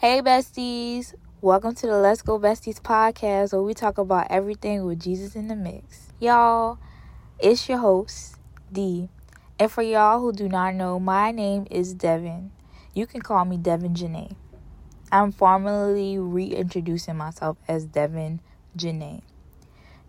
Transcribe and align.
Hey, 0.00 0.22
besties. 0.22 1.12
Welcome 1.42 1.74
to 1.74 1.86
the 1.86 1.98
Let's 1.98 2.22
Go 2.22 2.38
Besties 2.38 2.80
podcast 2.80 3.52
where 3.52 3.60
we 3.60 3.74
talk 3.74 3.98
about 3.98 4.28
everything 4.30 4.86
with 4.86 4.98
Jesus 4.98 5.36
in 5.36 5.48
the 5.48 5.54
mix. 5.54 6.10
Y'all, 6.18 6.78
it's 7.38 7.68
your 7.68 7.76
host, 7.76 8.36
D. 8.72 9.10
And 9.58 9.70
for 9.70 9.82
y'all 9.82 10.18
who 10.18 10.32
do 10.32 10.48
not 10.48 10.74
know, 10.74 10.98
my 10.98 11.32
name 11.32 11.66
is 11.70 11.92
Devin. 11.92 12.50
You 12.94 13.06
can 13.06 13.20
call 13.20 13.44
me 13.44 13.58
Devin 13.58 13.92
Janae. 13.92 14.36
I'm 15.12 15.32
formally 15.32 16.18
reintroducing 16.18 17.18
myself 17.18 17.58
as 17.68 17.84
Devin 17.84 18.40
Janae. 18.78 19.20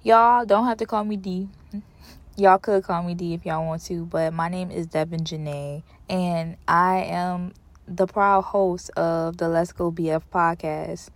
Y'all 0.03 0.45
don't 0.45 0.67
have 0.67 0.77
to 0.77 0.85
call 0.85 1.03
me 1.03 1.17
D. 1.17 1.49
Y'all 2.37 2.59
could 2.59 2.85
call 2.85 3.03
me 3.03 3.13
D 3.13 3.33
if 3.33 3.45
y'all 3.45 3.65
want 3.65 3.83
to, 3.83 4.05
but 4.05 4.33
my 4.33 4.47
name 4.47 4.71
is 4.71 4.87
Devin 4.87 5.25
Janae, 5.25 5.83
and 6.09 6.55
I 6.65 6.99
am 6.99 7.51
the 7.87 8.07
proud 8.07 8.41
host 8.41 8.89
of 8.91 9.37
the 9.37 9.47
Let's 9.47 9.71
Go 9.71 9.91
BF 9.91 10.23
podcast. 10.33 11.09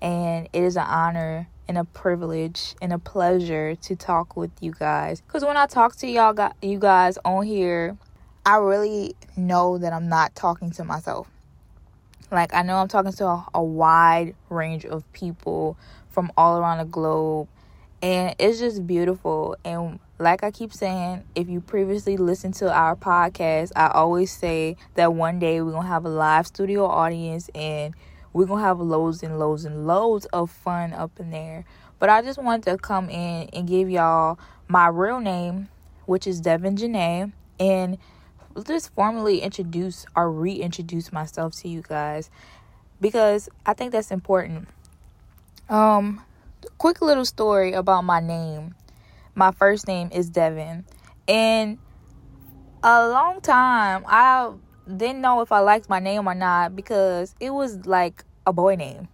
And 0.00 0.48
it 0.52 0.62
is 0.62 0.76
an 0.76 0.86
honor 0.86 1.48
and 1.68 1.78
a 1.78 1.84
privilege 1.84 2.74
and 2.82 2.92
a 2.92 2.98
pleasure 2.98 3.74
to 3.76 3.94
talk 3.94 4.36
with 4.36 4.50
you 4.60 4.72
guys. 4.72 5.20
Because 5.20 5.44
when 5.44 5.56
I 5.56 5.66
talk 5.66 5.96
to 5.96 6.06
y'all, 6.08 6.32
got 6.32 6.56
you 6.62 6.78
guys 6.78 7.18
on 7.24 7.46
here, 7.46 7.96
I 8.44 8.56
really 8.56 9.14
know 9.36 9.78
that 9.78 9.92
I'm 9.92 10.08
not 10.08 10.34
talking 10.34 10.70
to 10.72 10.84
myself. 10.84 11.28
Like, 12.32 12.54
I 12.54 12.62
know 12.62 12.76
I'm 12.76 12.88
talking 12.88 13.12
to 13.12 13.26
a, 13.26 13.46
a 13.54 13.62
wide 13.62 14.34
range 14.48 14.84
of 14.84 15.10
people 15.12 15.76
from 16.08 16.32
all 16.36 16.58
around 16.58 16.78
the 16.78 16.84
globe. 16.84 17.48
And 18.02 18.34
it's 18.38 18.58
just 18.58 18.86
beautiful. 18.86 19.56
And 19.64 19.98
like 20.20 20.44
I 20.44 20.50
keep 20.50 20.72
saying, 20.72 21.24
if 21.34 21.48
you 21.48 21.62
previously 21.62 22.18
listened 22.18 22.54
to 22.56 22.70
our 22.70 22.94
podcast, 22.94 23.72
I 23.74 23.88
always 23.88 24.30
say 24.30 24.76
that 24.94 25.14
one 25.14 25.38
day 25.38 25.62
we're 25.62 25.70
going 25.70 25.84
to 25.84 25.88
have 25.88 26.04
a 26.04 26.10
live 26.10 26.46
studio 26.46 26.84
audience 26.84 27.48
and 27.54 27.94
we're 28.34 28.44
going 28.44 28.60
to 28.60 28.66
have 28.66 28.80
loads 28.80 29.22
and 29.22 29.38
loads 29.38 29.64
and 29.64 29.86
loads 29.86 30.26
of 30.26 30.50
fun 30.50 30.92
up 30.92 31.18
in 31.18 31.30
there. 31.30 31.64
But 31.98 32.10
I 32.10 32.20
just 32.20 32.38
wanted 32.38 32.70
to 32.70 32.76
come 32.76 33.08
in 33.08 33.48
and 33.54 33.66
give 33.66 33.88
y'all 33.88 34.38
my 34.68 34.88
real 34.88 35.20
name, 35.20 35.68
which 36.04 36.26
is 36.26 36.40
Devin 36.42 36.76
Janae, 36.76 37.32
and 37.58 37.96
just 38.66 38.92
formally 38.94 39.40
introduce 39.40 40.04
or 40.14 40.30
reintroduce 40.30 41.12
myself 41.12 41.54
to 41.56 41.68
you 41.68 41.80
guys 41.80 42.30
because 43.00 43.48
I 43.64 43.72
think 43.72 43.92
that's 43.92 44.10
important. 44.10 44.68
Um, 45.70 46.20
quick 46.76 47.00
little 47.00 47.24
story 47.24 47.72
about 47.72 48.04
my 48.04 48.20
name 48.20 48.74
my 49.34 49.50
first 49.52 49.86
name 49.86 50.10
is 50.12 50.30
Devin. 50.30 50.84
And 51.28 51.78
a 52.82 53.08
long 53.08 53.40
time 53.40 54.04
I 54.06 54.52
didn't 54.86 55.20
know 55.20 55.40
if 55.42 55.52
I 55.52 55.60
liked 55.60 55.88
my 55.88 56.00
name 56.00 56.26
or 56.26 56.34
not 56.34 56.74
because 56.74 57.34
it 57.40 57.50
was 57.50 57.86
like 57.86 58.24
a 58.46 58.52
boy 58.52 58.74
name. 58.74 59.08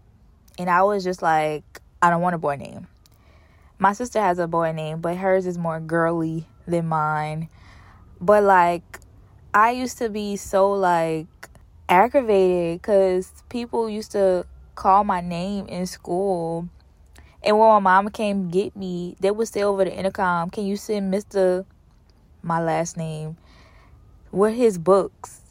And 0.59 0.71
I 0.71 0.83
was 0.83 1.05
just 1.05 1.21
like, 1.21 1.65
I 2.01 2.11
don't 2.11 2.23
want 2.23 2.35
a 2.35 2.39
boy 2.39 2.57
name. 2.57 2.87
My 3.79 3.93
sister 3.93 4.21
has 4.21 4.39
a 4.39 4.47
boy 4.47 4.73
name, 4.73 5.01
but 5.01 5.17
hers 5.17 5.47
is 5.47 5.59
more 5.59 5.81
girly 5.81 6.47
than 6.67 6.89
mine. 6.89 7.49
But 8.21 8.43
like 8.43 9.01
I 9.53 9.73
used 9.73 9.99
to 9.99 10.09
be 10.09 10.37
so 10.37 10.73
like 10.73 11.27
aggravated 11.89 12.83
cuz 12.83 13.33
people 13.49 13.89
used 13.89 14.13
to 14.13 14.47
call 14.75 15.05
my 15.05 15.21
name 15.21 15.67
in 15.67 15.87
school 15.87 16.69
and 17.47 17.59
when 17.59 17.69
my 17.69 17.79
mama 17.79 18.11
came 18.11 18.51
get 18.51 18.75
me, 18.75 19.17
they 19.21 19.31
would 19.31 19.47
say 19.47 19.63
over 19.63 19.85
the 19.85 19.95
intercom, 19.95 20.51
"Can 20.51 20.67
you 20.67 20.77
send 20.77 21.11
Mister, 21.11 21.65
my 22.43 22.61
last 22.61 22.97
name, 22.97 23.37
with 24.33 24.57
his 24.57 24.77
books?" 24.77 25.43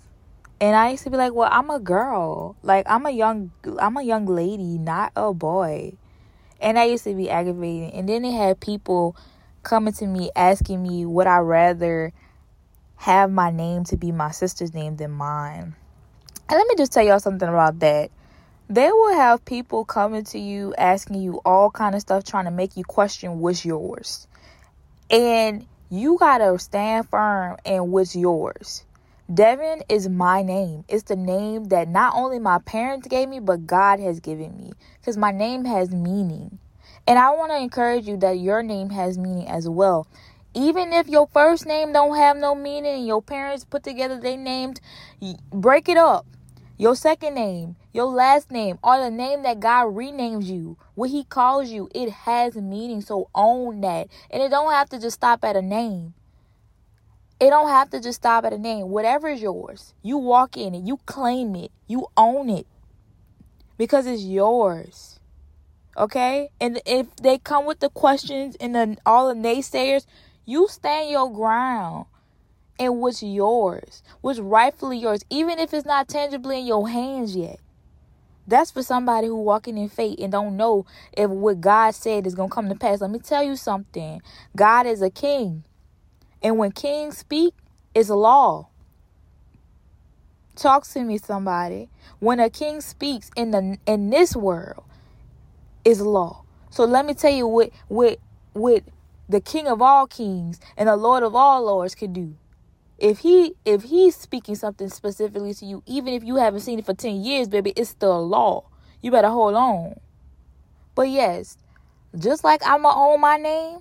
And 0.59 0.75
I 0.75 0.91
used 0.91 1.03
to 1.05 1.09
be 1.09 1.17
like, 1.17 1.33
"Well, 1.33 1.49
I'm 1.51 1.69
a 1.69 1.79
girl. 1.79 2.57
Like 2.61 2.85
I'm 2.89 3.05
a 3.05 3.11
young, 3.11 3.51
I'm 3.79 3.95
a 3.95 4.03
young 4.03 4.25
lady, 4.25 4.77
not 4.77 5.13
a 5.15 5.33
boy." 5.33 5.93
And 6.59 6.77
I 6.77 6.85
used 6.85 7.05
to 7.05 7.13
be 7.13 7.29
aggravated. 7.29 7.93
And 7.93 8.07
then 8.07 8.23
they 8.23 8.31
had 8.31 8.59
people 8.59 9.15
coming 9.63 9.93
to 9.93 10.05
me 10.05 10.31
asking 10.35 10.83
me 10.83 11.05
would 11.05 11.27
I 11.27 11.39
rather 11.39 12.11
have 12.97 13.31
my 13.31 13.51
name 13.51 13.83
to 13.85 13.97
be 13.97 14.11
my 14.11 14.31
sister's 14.31 14.73
name 14.73 14.97
than 14.97 15.11
mine. 15.11 15.75
And 16.47 16.57
let 16.57 16.67
me 16.67 16.75
just 16.77 16.91
tell 16.91 17.03
y'all 17.03 17.19
something 17.19 17.47
about 17.47 17.79
that 17.79 18.11
they 18.69 18.91
will 18.91 19.13
have 19.13 19.45
people 19.45 19.85
coming 19.85 20.23
to 20.25 20.39
you 20.39 20.73
asking 20.75 21.21
you 21.21 21.39
all 21.45 21.69
kind 21.69 21.93
of 21.93 22.01
stuff 22.01 22.23
trying 22.23 22.45
to 22.45 22.51
make 22.51 22.75
you 22.75 22.83
question 22.83 23.39
what's 23.39 23.63
yours. 23.63 24.27
And 25.11 25.67
you 25.91 26.17
gotta 26.19 26.57
stand 26.57 27.07
firm 27.09 27.57
in 27.63 27.91
what's 27.91 28.15
yours. 28.15 28.83
Devin 29.31 29.83
is 29.87 30.09
my 30.09 30.41
name. 30.41 30.83
It's 30.87 31.03
the 31.03 31.15
name 31.15 31.65
that 31.65 31.87
not 31.87 32.13
only 32.15 32.39
my 32.39 32.57
parents 32.59 33.07
gave 33.07 33.29
me 33.29 33.39
but 33.39 33.67
god 33.67 33.99
has 33.99 34.19
given 34.19 34.57
me 34.57 34.73
because 34.99 35.15
my 35.15 35.31
name 35.31 35.65
has 35.65 35.91
meaning. 35.91 36.57
And 37.07 37.19
i 37.19 37.29
want 37.31 37.51
to 37.51 37.57
encourage 37.57 38.07
you 38.07 38.17
that 38.17 38.39
your 38.39 38.63
name 38.63 38.89
has 38.89 39.17
meaning 39.17 39.47
as 39.47 39.69
well. 39.69 40.07
Even 40.55 40.91
if 40.91 41.07
your 41.07 41.27
first 41.27 41.67
name 41.67 41.93
don't 41.93 42.15
have 42.15 42.37
no 42.37 42.55
meaning 42.55 42.95
and 42.95 43.07
your 43.07 43.21
parents 43.21 43.63
put 43.63 43.83
together 43.83 44.19
they 44.19 44.35
named 44.35 44.81
break 45.51 45.87
it 45.87 45.97
up 45.97 46.25
your 46.77 46.95
second 46.95 47.35
name, 47.35 47.75
your 47.93 48.05
last 48.05 48.51
name, 48.51 48.77
or 48.83 48.99
the 48.99 49.09
name 49.09 49.43
that 49.43 49.59
God 49.59 49.85
renames 49.87 50.45
you, 50.45 50.77
what 50.93 51.09
He 51.09 51.23
calls 51.23 51.69
you, 51.69 51.89
it 51.95 52.09
has 52.09 52.55
meaning. 52.55 53.01
So 53.01 53.29
own 53.33 53.81
that. 53.81 54.07
And 54.29 54.43
it 54.43 54.49
don't 54.49 54.71
have 54.71 54.89
to 54.89 54.99
just 54.99 55.15
stop 55.15 55.43
at 55.43 55.55
a 55.55 55.61
name. 55.61 56.13
It 57.39 57.49
don't 57.49 57.69
have 57.69 57.89
to 57.91 57.99
just 57.99 58.21
stop 58.21 58.45
at 58.45 58.53
a 58.53 58.57
name. 58.57 58.89
Whatever 58.89 59.27
is 59.27 59.41
yours, 59.41 59.93
you 60.01 60.17
walk 60.17 60.57
in 60.57 60.73
it, 60.73 60.83
you 60.83 60.99
claim 61.05 61.55
it, 61.55 61.71
you 61.87 62.07
own 62.15 62.49
it. 62.49 62.67
Because 63.77 64.07
it's 64.07 64.23
yours. 64.23 65.19
Okay? 65.97 66.49
And 66.61 66.81
if 66.85 67.13
they 67.17 67.37
come 67.37 67.65
with 67.65 67.79
the 67.79 67.89
questions 67.89 68.55
and 68.59 68.73
the, 68.73 68.97
all 69.05 69.27
the 69.27 69.33
naysayers, 69.33 70.05
you 70.45 70.67
stand 70.69 71.09
your 71.09 71.31
ground 71.31 72.05
and 72.79 72.99
what's 72.99 73.23
yours, 73.23 74.03
what's 74.21 74.39
rightfully 74.39 74.97
yours, 74.97 75.23
even 75.29 75.59
if 75.59 75.73
it's 75.73 75.85
not 75.85 76.07
tangibly 76.07 76.59
in 76.59 76.65
your 76.65 76.89
hands 76.89 77.35
yet. 77.35 77.59
That's 78.47 78.71
for 78.71 78.83
somebody 78.83 79.27
who 79.27 79.37
walking 79.37 79.77
in 79.77 79.89
faith 79.89 80.19
and 80.19 80.31
don't 80.31 80.55
know 80.55 80.85
if 81.13 81.29
what 81.29 81.61
God 81.61 81.95
said 81.95 82.27
is 82.27 82.35
gonna 82.35 82.49
come 82.49 82.69
to 82.69 82.75
pass. 82.75 83.01
Let 83.01 83.09
me 83.09 83.19
tell 83.19 83.43
you 83.43 83.55
something. 83.55 84.21
God 84.55 84.85
is 84.85 85.01
a 85.01 85.09
king. 85.09 85.63
And 86.43 86.57
when 86.57 86.71
kings 86.71 87.17
speak, 87.17 87.55
it's 87.95 88.09
a 88.09 88.15
law. 88.15 88.67
Talk 90.55 90.85
to 90.89 91.03
me, 91.03 91.17
somebody. 91.17 91.89
When 92.19 92.39
a 92.39 92.49
king 92.49 92.81
speaks 92.81 93.31
in 93.35 93.51
the 93.51 93.77
in 93.87 94.11
this 94.11 94.35
world, 94.35 94.83
is 95.85 96.01
law. 96.01 96.43
So 96.71 96.83
let 96.83 97.05
me 97.05 97.13
tell 97.13 97.31
you 97.31 97.47
what 97.47 97.69
what 97.87 98.19
what 98.53 98.83
the 99.29 99.39
King 99.39 99.67
of 99.67 99.81
all 99.81 100.07
kings 100.07 100.59
and 100.75 100.89
the 100.89 100.95
Lord 100.95 101.23
of 101.23 101.35
all 101.35 101.63
lords 101.63 101.95
can 101.95 102.11
do 102.11 102.35
if 102.97 103.19
he 103.19 103.53
if 103.65 103.83
he's 103.83 104.15
speaking 104.15 104.55
something 104.55 104.89
specifically 104.89 105.53
to 105.53 105.65
you 105.65 105.83
even 105.85 106.13
if 106.13 106.23
you 106.23 106.37
haven't 106.37 106.61
seen 106.61 106.79
it 106.79 106.85
for 106.85 106.93
10 106.93 107.23
years 107.23 107.47
baby 107.47 107.73
it's 107.75 107.89
still 107.89 108.27
law. 108.27 108.65
You 109.01 109.11
better 109.11 109.29
hold 109.29 109.55
on. 109.55 109.99
But 110.95 111.09
yes 111.09 111.57
just 112.17 112.43
like 112.43 112.61
i'ma 112.65 112.93
own 112.95 113.19
my 113.19 113.35
name 113.35 113.79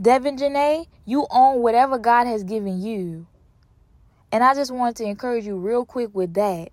devin 0.00 0.38
janae 0.38 0.86
you 1.04 1.26
own 1.30 1.60
whatever 1.60 1.98
god 1.98 2.26
has 2.26 2.44
given 2.44 2.80
you. 2.80 3.26
And 4.32 4.42
i 4.42 4.54
just 4.54 4.70
wanted 4.70 4.96
to 4.96 5.04
encourage 5.04 5.44
you 5.44 5.56
real 5.56 5.84
quick 5.84 6.14
with 6.14 6.34
that. 6.34 6.70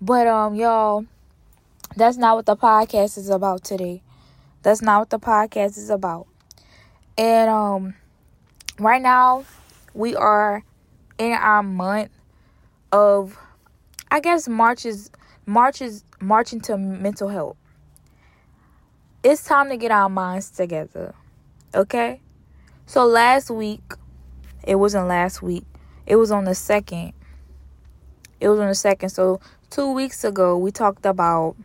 But 0.00 0.26
um 0.26 0.54
y'all 0.56 1.06
that's 1.94 2.16
not 2.16 2.36
what 2.36 2.46
the 2.46 2.56
podcast 2.56 3.16
is 3.16 3.30
about 3.30 3.62
today. 3.62 4.02
That's 4.62 4.82
not 4.82 4.98
what 4.98 5.10
the 5.10 5.20
podcast 5.20 5.78
is 5.78 5.88
about. 5.88 6.26
And 7.16 7.48
um 7.48 7.94
right 8.78 9.00
now 9.00 9.44
we 9.96 10.14
are 10.14 10.62
in 11.18 11.32
our 11.32 11.62
month 11.62 12.10
of 12.92 13.38
I 14.10 14.20
guess 14.20 14.46
March 14.46 14.84
is 14.84 15.10
March 15.46 15.80
is 15.80 16.04
marching 16.20 16.60
to 16.62 16.76
mental 16.76 17.28
health. 17.28 17.56
It's 19.22 19.42
time 19.42 19.70
to 19.70 19.76
get 19.76 19.90
our 19.90 20.08
minds 20.08 20.50
together. 20.50 21.14
Okay? 21.74 22.20
So 22.86 23.06
last 23.06 23.50
week, 23.50 23.82
it 24.64 24.76
wasn't 24.76 25.08
last 25.08 25.42
week. 25.42 25.64
It 26.06 26.16
was 26.16 26.30
on 26.30 26.44
the 26.44 26.54
second. 26.54 27.12
It 28.38 28.48
was 28.48 28.60
on 28.60 28.68
the 28.68 28.74
second. 28.74 29.08
So 29.08 29.40
2 29.70 29.92
weeks 29.92 30.22
ago, 30.22 30.56
we 30.56 30.70
talked 30.70 31.06
about 31.06 31.56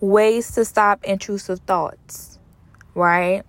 ways 0.00 0.52
to 0.52 0.64
stop 0.64 1.02
intrusive 1.04 1.60
thoughts. 1.60 2.38
Right? 2.94 3.42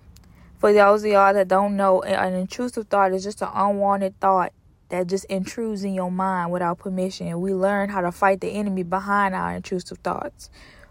For 0.62 0.72
those 0.72 1.02
of 1.02 1.10
y'all 1.10 1.34
that 1.34 1.48
don't 1.48 1.76
know, 1.76 2.02
an 2.02 2.34
intrusive 2.34 2.86
thought 2.86 3.12
is 3.12 3.24
just 3.24 3.42
an 3.42 3.48
unwanted 3.52 4.20
thought 4.20 4.52
that 4.90 5.08
just 5.08 5.24
intrudes 5.24 5.82
in 5.82 5.92
your 5.92 6.12
mind 6.12 6.52
without 6.52 6.78
permission. 6.78 7.26
And 7.26 7.42
We 7.42 7.52
learn 7.52 7.88
how 7.88 8.00
to 8.00 8.12
fight 8.12 8.40
the 8.40 8.46
enemy 8.50 8.84
behind 8.84 9.34
our 9.34 9.56
intrusive 9.56 9.98
thoughts. 9.98 10.50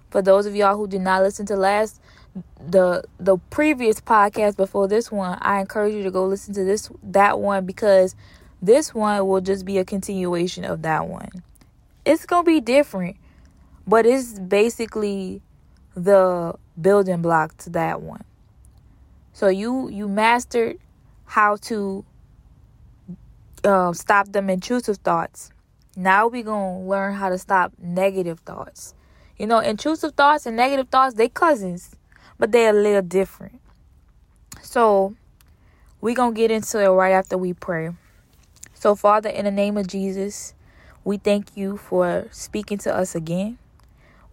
For 0.09 0.21
those 0.21 0.45
of 0.45 0.57
y'all 0.57 0.75
who 0.75 0.88
did 0.88 1.00
not 1.00 1.23
listen 1.23 1.45
to 1.45 1.56
last 1.56 2.01
the 2.59 3.06
the 3.18 3.38
previous 3.50 4.01
podcast 4.01 4.57
before 4.57 4.89
this 4.89 5.09
one, 5.09 5.38
I 5.39 5.62
encourage 5.62 5.94
you 5.94 6.03
to 6.03 6.12
go 6.12 6.25
listen 6.25 6.53
to 6.56 6.65
this 6.65 6.89
that 7.01 7.39
one 7.39 7.65
because 7.65 8.13
this 8.62 8.94
one 8.94 9.25
will 9.25 9.39
just 9.39 9.63
be 9.63 9.77
a 9.77 9.85
continuation 9.85 10.65
of 10.65 10.81
that 10.81 11.07
one. 11.07 11.29
It's 12.03 12.25
going 12.25 12.44
to 12.44 12.51
be 12.51 12.59
different, 12.59 13.15
but 13.88 14.06
it's 14.06 14.38
basically 14.38 15.41
the 15.95 16.56
building 16.81 17.21
block 17.21 17.56
to 17.59 17.69
that 17.69 18.01
one. 18.01 18.25
So 19.33 19.48
you 19.48 19.89
you 19.89 20.07
mastered 20.07 20.78
how 21.25 21.56
to 21.57 22.06
uh, 23.63 23.94
stop 23.94 24.31
them 24.31 24.50
intrusive 24.50 24.98
thoughts. 24.98 25.51
Now 25.95 26.28
we're 26.28 26.44
gonna 26.44 26.81
learn 26.81 27.16
how 27.16 27.30
to 27.30 27.38
stop 27.38 27.74
negative 27.80 28.39
thoughts. 28.42 28.94
You 29.38 29.48
know, 29.48 29.60
intrusive 29.60 30.13
thoughts 30.13 30.45
and 30.45 30.56
negative 30.56 30.89
thoughts 30.89 31.16
they 31.16 31.30
cousins, 31.30 31.95
but 32.38 32.51
they're 32.51 32.69
a 32.69 32.81
little 32.81 33.01
different. 33.01 33.60
So 34.62 35.16
we're 36.00 36.16
gonna 36.16 36.36
get 36.36 36.51
into 36.51 36.81
it 36.81 36.88
right 36.88 37.12
after 37.12 37.38
we 37.38 37.54
pray. 37.54 37.92
So 38.74 38.95
Father, 38.95 39.30
in 39.30 39.45
the 39.45 39.51
name 39.51 39.77
of 39.77 39.88
Jesus, 39.88 40.54
we 41.04 41.18
thank 41.18 41.56
you 41.56 41.77
for 41.77 42.27
speaking 42.31 42.77
to 42.80 42.95
us 42.95 43.16
again. 43.16 43.57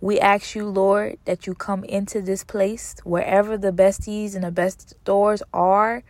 We 0.01 0.21
ask 0.21 0.55
you, 0.55 0.67
Lord, 0.67 1.19
that 1.25 1.47
you 1.47 1.55
come 1.55 1.83
into 1.85 2.23
this 2.23 2.45
place 2.45 2.95
wherever 3.05 3.59
the 3.59 3.73
besties 3.73 4.35
and 4.35 4.45
the 4.45 4.53
best 4.53 4.95
doors 5.05 5.43
are 5.53 6.05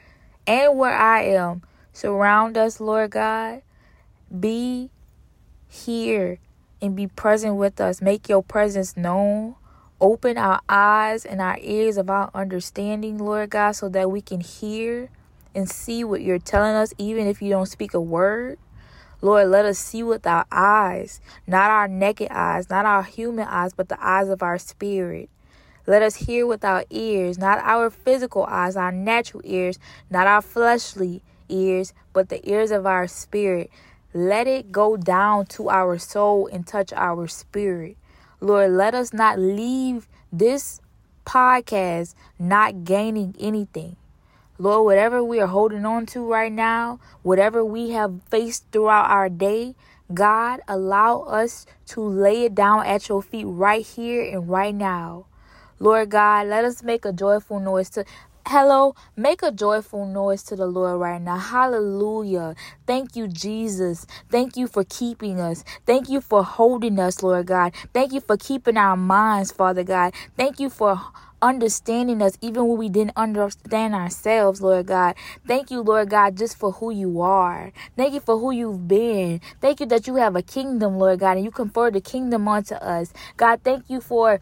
and 0.47 0.79
where 0.79 0.95
I 0.95 1.23
am. 1.23 1.63
Surround 1.93 2.59
us, 2.59 2.81
Lord 2.81 3.13
God. 3.13 3.63
Be 4.39 4.91
here 5.69 6.39
and 6.83 6.95
be 6.95 7.07
present 7.07 7.57
with 7.57 7.81
us. 7.81 8.03
Make 8.03 8.29
your 8.29 8.43
presence 8.43 8.97
known. 8.97 9.55
Open 10.01 10.39
our 10.39 10.61
eyes 10.69 11.25
and 11.25 11.41
our 11.41 11.59
ears 11.61 11.97
of 11.97 12.09
our 12.11 12.31
understanding, 12.35 13.19
Lord 13.19 13.51
God, 13.51 13.73
so 13.73 13.89
that 13.89 14.11
we 14.11 14.21
can 14.21 14.41
hear 14.41 15.11
and 15.55 15.69
see 15.69 16.05
what 16.05 16.21
you're 16.21 16.39
telling 16.39 16.75
us, 16.75 16.95
even 16.99 17.27
if 17.27 17.43
you 17.43 17.51
don't 17.51 17.67
speak 17.67 17.95
a 17.95 18.01
word. 18.01 18.59
Lord, 19.21 19.49
let 19.49 19.65
us 19.65 19.79
see 19.79 20.03
with 20.03 20.27
our 20.27 20.47
eyes, 20.53 21.21
not 21.47 21.71
our 21.71 21.89
naked 21.89 22.29
eyes, 22.31 22.71
not 22.71 22.87
our 22.87 23.03
human 23.03 23.49
eyes, 23.49 23.73
but 23.73 23.89
the 23.89 23.99
eyes 24.05 24.29
of 24.29 24.43
our 24.43 24.59
spirit. 24.59 25.29
Let 25.87 26.03
us 26.03 26.17
hear 26.17 26.47
with 26.47 26.65
our 26.65 26.85
ears, 26.91 27.39
not 27.39 27.59
our 27.61 27.91
physical 27.91 28.45
eyes, 28.45 28.77
our 28.77 28.93
natural 28.93 29.43
ears, 29.45 29.79
not 30.11 30.27
our 30.27 30.43
fleshly 30.43 31.23
ears, 31.49 31.95
but 32.13 32.29
the 32.29 32.47
ears 32.49 32.71
of 32.71 32.87
our 32.87 33.09
spirit. 33.09 33.71
Let 34.15 34.47
it 34.47 34.71
go 34.71 34.97
down 34.97 35.47
to 35.47 35.69
our 35.69 35.99
soul 35.99 36.47
and 36.53 36.67
touch 36.67 36.93
our 36.93 37.27
spirit. 37.27 37.97
Lord, 38.41 38.71
let 38.73 38.95
us 38.95 39.13
not 39.13 39.39
leave 39.39 40.09
this 40.33 40.81
podcast 41.25 42.15
not 42.39 42.85
gaining 42.85 43.35
anything. 43.41 43.97
Lord, 44.59 44.85
whatever 44.87 45.23
we 45.23 45.41
are 45.41 45.47
holding 45.47 45.87
on 45.87 46.07
to 46.07 46.21
right 46.21 46.53
now, 46.53 46.99
whatever 47.23 47.65
we 47.65 47.91
have 47.91 48.21
faced 48.29 48.65
throughout 48.73 49.09
our 49.11 49.29
day, 49.29 49.77
God, 50.13 50.61
allow 50.67 51.21
us 51.23 51.65
to 51.89 52.01
lay 52.01 52.45
it 52.45 52.55
down 52.55 52.85
at 52.87 53.09
your 53.09 53.23
feet 53.23 53.45
right 53.45 53.87
here 53.87 54.23
and 54.23 54.49
right 54.49 54.75
now. 54.75 55.27
Lord 55.79 56.11
God, 56.11 56.49
let 56.49 56.65
us 56.65 56.83
make 56.83 57.05
a 57.05 57.13
joyful 57.13 57.61
noise 57.61 57.91
to 57.91 58.05
Hello, 58.51 58.95
make 59.15 59.43
a 59.43 59.53
joyful 59.53 60.07
noise 60.07 60.43
to 60.45 60.57
the 60.57 60.67
Lord 60.67 60.99
right 61.01 61.21
now. 61.21 61.37
Hallelujah. 61.37 62.55
Thank 62.87 63.15
you, 63.15 63.29
Jesus. 63.29 64.07
Thank 64.31 64.57
you 64.57 64.67
for 64.67 64.85
keeping 64.85 65.39
us. 65.39 65.65
Thank 65.85 66.09
you 66.09 66.23
for 66.23 66.43
holding 66.43 66.99
us, 66.99 67.23
Lord 67.23 67.45
God. 67.45 67.75
Thank 67.93 68.15
you 68.15 68.21
for 68.23 68.39
keeping 68.39 68.79
our 68.79 68.97
minds, 68.97 69.53
Father 69.53 69.85
God. 69.85 70.15
Thank 70.39 70.61
you 70.61 70.71
for 70.71 70.99
understanding 71.41 72.23
us 72.23 72.37
even 72.41 72.67
when 72.67 72.79
we 72.79 72.89
didn't 72.89 73.17
understand 73.17 73.95
ourselves, 73.95 74.61
Lord 74.61 74.87
God. 74.87 75.15
Thank 75.47 75.71
you, 75.71 75.81
Lord 75.81 76.11
God, 76.11 76.37
just 76.37 76.57
for 76.57 76.73
who 76.73 76.91
you 76.91 77.21
are. 77.21 77.73
Thank 77.97 78.15
you 78.15 78.21
for 78.21 78.39
who 78.39 78.51
you've 78.51 78.89
been. 78.89 79.41
Thank 79.61 79.81
you 79.81 79.87
that 79.87 80.07
you 80.07 80.17
have 80.17 80.37
a 80.37 80.43
kingdom, 80.43 80.99
Lord 80.99 81.21
God, 81.21 81.37
and 81.37 81.45
you 81.45 81.51
confer 81.51 81.91
the 81.91 82.01
kingdom 82.01 82.49
onto 82.49 82.75
us. 82.75 83.13
God, 83.37 83.61
thank 83.63 83.89
you 83.89 84.01
for 84.01 84.41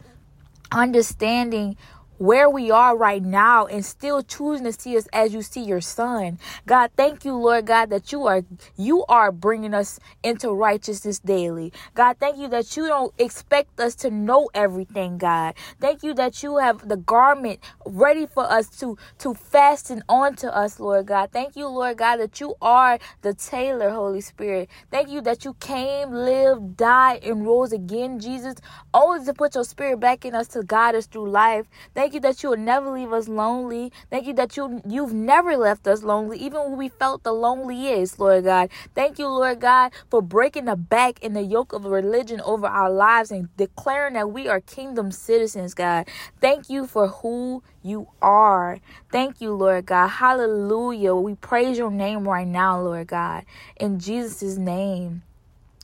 understanding 0.71 1.77
where 2.17 2.49
we 2.49 2.71
are 2.71 2.97
right 2.97 3.23
now 3.23 3.65
and 3.65 3.85
still 3.85 4.23
choosing 4.23 4.65
to 4.65 4.73
see 4.73 4.97
us 4.97 5.07
as 5.13 5.33
you 5.33 5.41
see 5.41 5.63
your 5.63 5.81
son. 5.81 6.39
God, 6.65 6.91
thank 6.97 7.25
you, 7.25 7.35
Lord 7.35 7.65
God, 7.67 7.89
that 7.89 8.11
you 8.11 8.27
are 8.27 8.43
you 8.77 9.05
are 9.05 9.31
bringing 9.31 9.73
us 9.73 9.99
into 10.23 10.51
righteousness 10.51 11.19
daily. 11.19 11.73
God, 11.95 12.17
thank 12.19 12.37
you 12.37 12.47
that 12.49 12.75
you 12.77 12.87
don't 12.87 13.13
expect 13.17 13.79
us 13.79 13.95
to 13.95 14.09
know 14.11 14.49
everything, 14.53 15.17
God. 15.17 15.55
Thank 15.79 16.03
you 16.03 16.13
that 16.15 16.43
you 16.43 16.57
have 16.57 16.87
the 16.87 16.97
garment 16.97 17.59
ready 17.85 18.25
for 18.25 18.43
us 18.51 18.69
to 18.79 18.97
to 19.19 19.33
fasten 19.33 20.03
onto 20.09 20.47
us, 20.47 20.79
Lord 20.79 21.07
God. 21.07 21.31
Thank 21.31 21.55
you, 21.55 21.67
Lord 21.67 21.97
God, 21.97 22.17
that 22.17 22.39
you 22.39 22.55
are 22.61 22.99
the 23.21 23.33
tailor, 23.33 23.89
Holy 23.89 24.21
Spirit. 24.21 24.69
Thank 24.91 25.09
you 25.09 25.21
that 25.21 25.45
you 25.45 25.53
came, 25.55 26.11
lived, 26.11 26.77
died, 26.77 27.23
and 27.23 27.45
rose 27.45 27.71
again, 27.73 28.19
Jesus, 28.19 28.55
always 28.93 29.25
to 29.25 29.33
put 29.33 29.55
your 29.55 29.63
spirit 29.63 29.99
back 29.99 30.25
in 30.25 30.35
us 30.35 30.47
to 30.49 30.63
guide 30.63 30.95
us 30.95 31.05
through 31.07 31.29
life. 31.29 31.67
Thank 31.95 32.06
Thank 32.07 32.15
you 32.15 32.21
that 32.21 32.41
you 32.41 32.51
will 32.51 32.57
never 32.57 32.89
leave 32.89 33.11
us 33.11 33.27
lonely. 33.27 33.91
Thank 34.09 34.27
you 34.27 34.33
that 34.35 34.55
you 34.55 34.81
you've 34.87 35.11
never 35.11 35.57
left 35.57 35.85
us 35.87 36.03
lonely, 36.03 36.37
even 36.37 36.61
when 36.61 36.77
we 36.77 36.87
felt 36.87 37.23
the 37.23 37.33
loneliest, 37.33 38.17
Lord 38.17 38.45
God. 38.45 38.69
Thank 38.95 39.19
you, 39.19 39.27
Lord 39.27 39.59
God, 39.59 39.91
for 40.09 40.21
breaking 40.21 40.63
the 40.63 40.77
back 40.77 41.19
and 41.21 41.35
the 41.35 41.41
yoke 41.41 41.73
of 41.73 41.83
religion 41.83 42.39
over 42.45 42.65
our 42.65 42.89
lives 42.89 43.29
and 43.29 43.49
declaring 43.57 44.13
that 44.13 44.31
we 44.31 44.47
are 44.47 44.61
kingdom 44.61 45.11
citizens, 45.11 45.73
God. 45.73 46.07
Thank 46.39 46.69
you 46.69 46.87
for 46.87 47.09
who 47.09 47.61
you 47.83 48.07
are. 48.21 48.79
Thank 49.11 49.41
you, 49.41 49.53
Lord 49.53 49.87
God. 49.87 50.07
Hallelujah. 50.07 51.13
We 51.13 51.35
praise 51.35 51.77
your 51.77 51.91
name 51.91 52.25
right 52.25 52.47
now, 52.47 52.79
Lord 52.79 53.07
God. 53.07 53.43
In 53.75 53.99
Jesus' 53.99 54.55
name. 54.55 55.23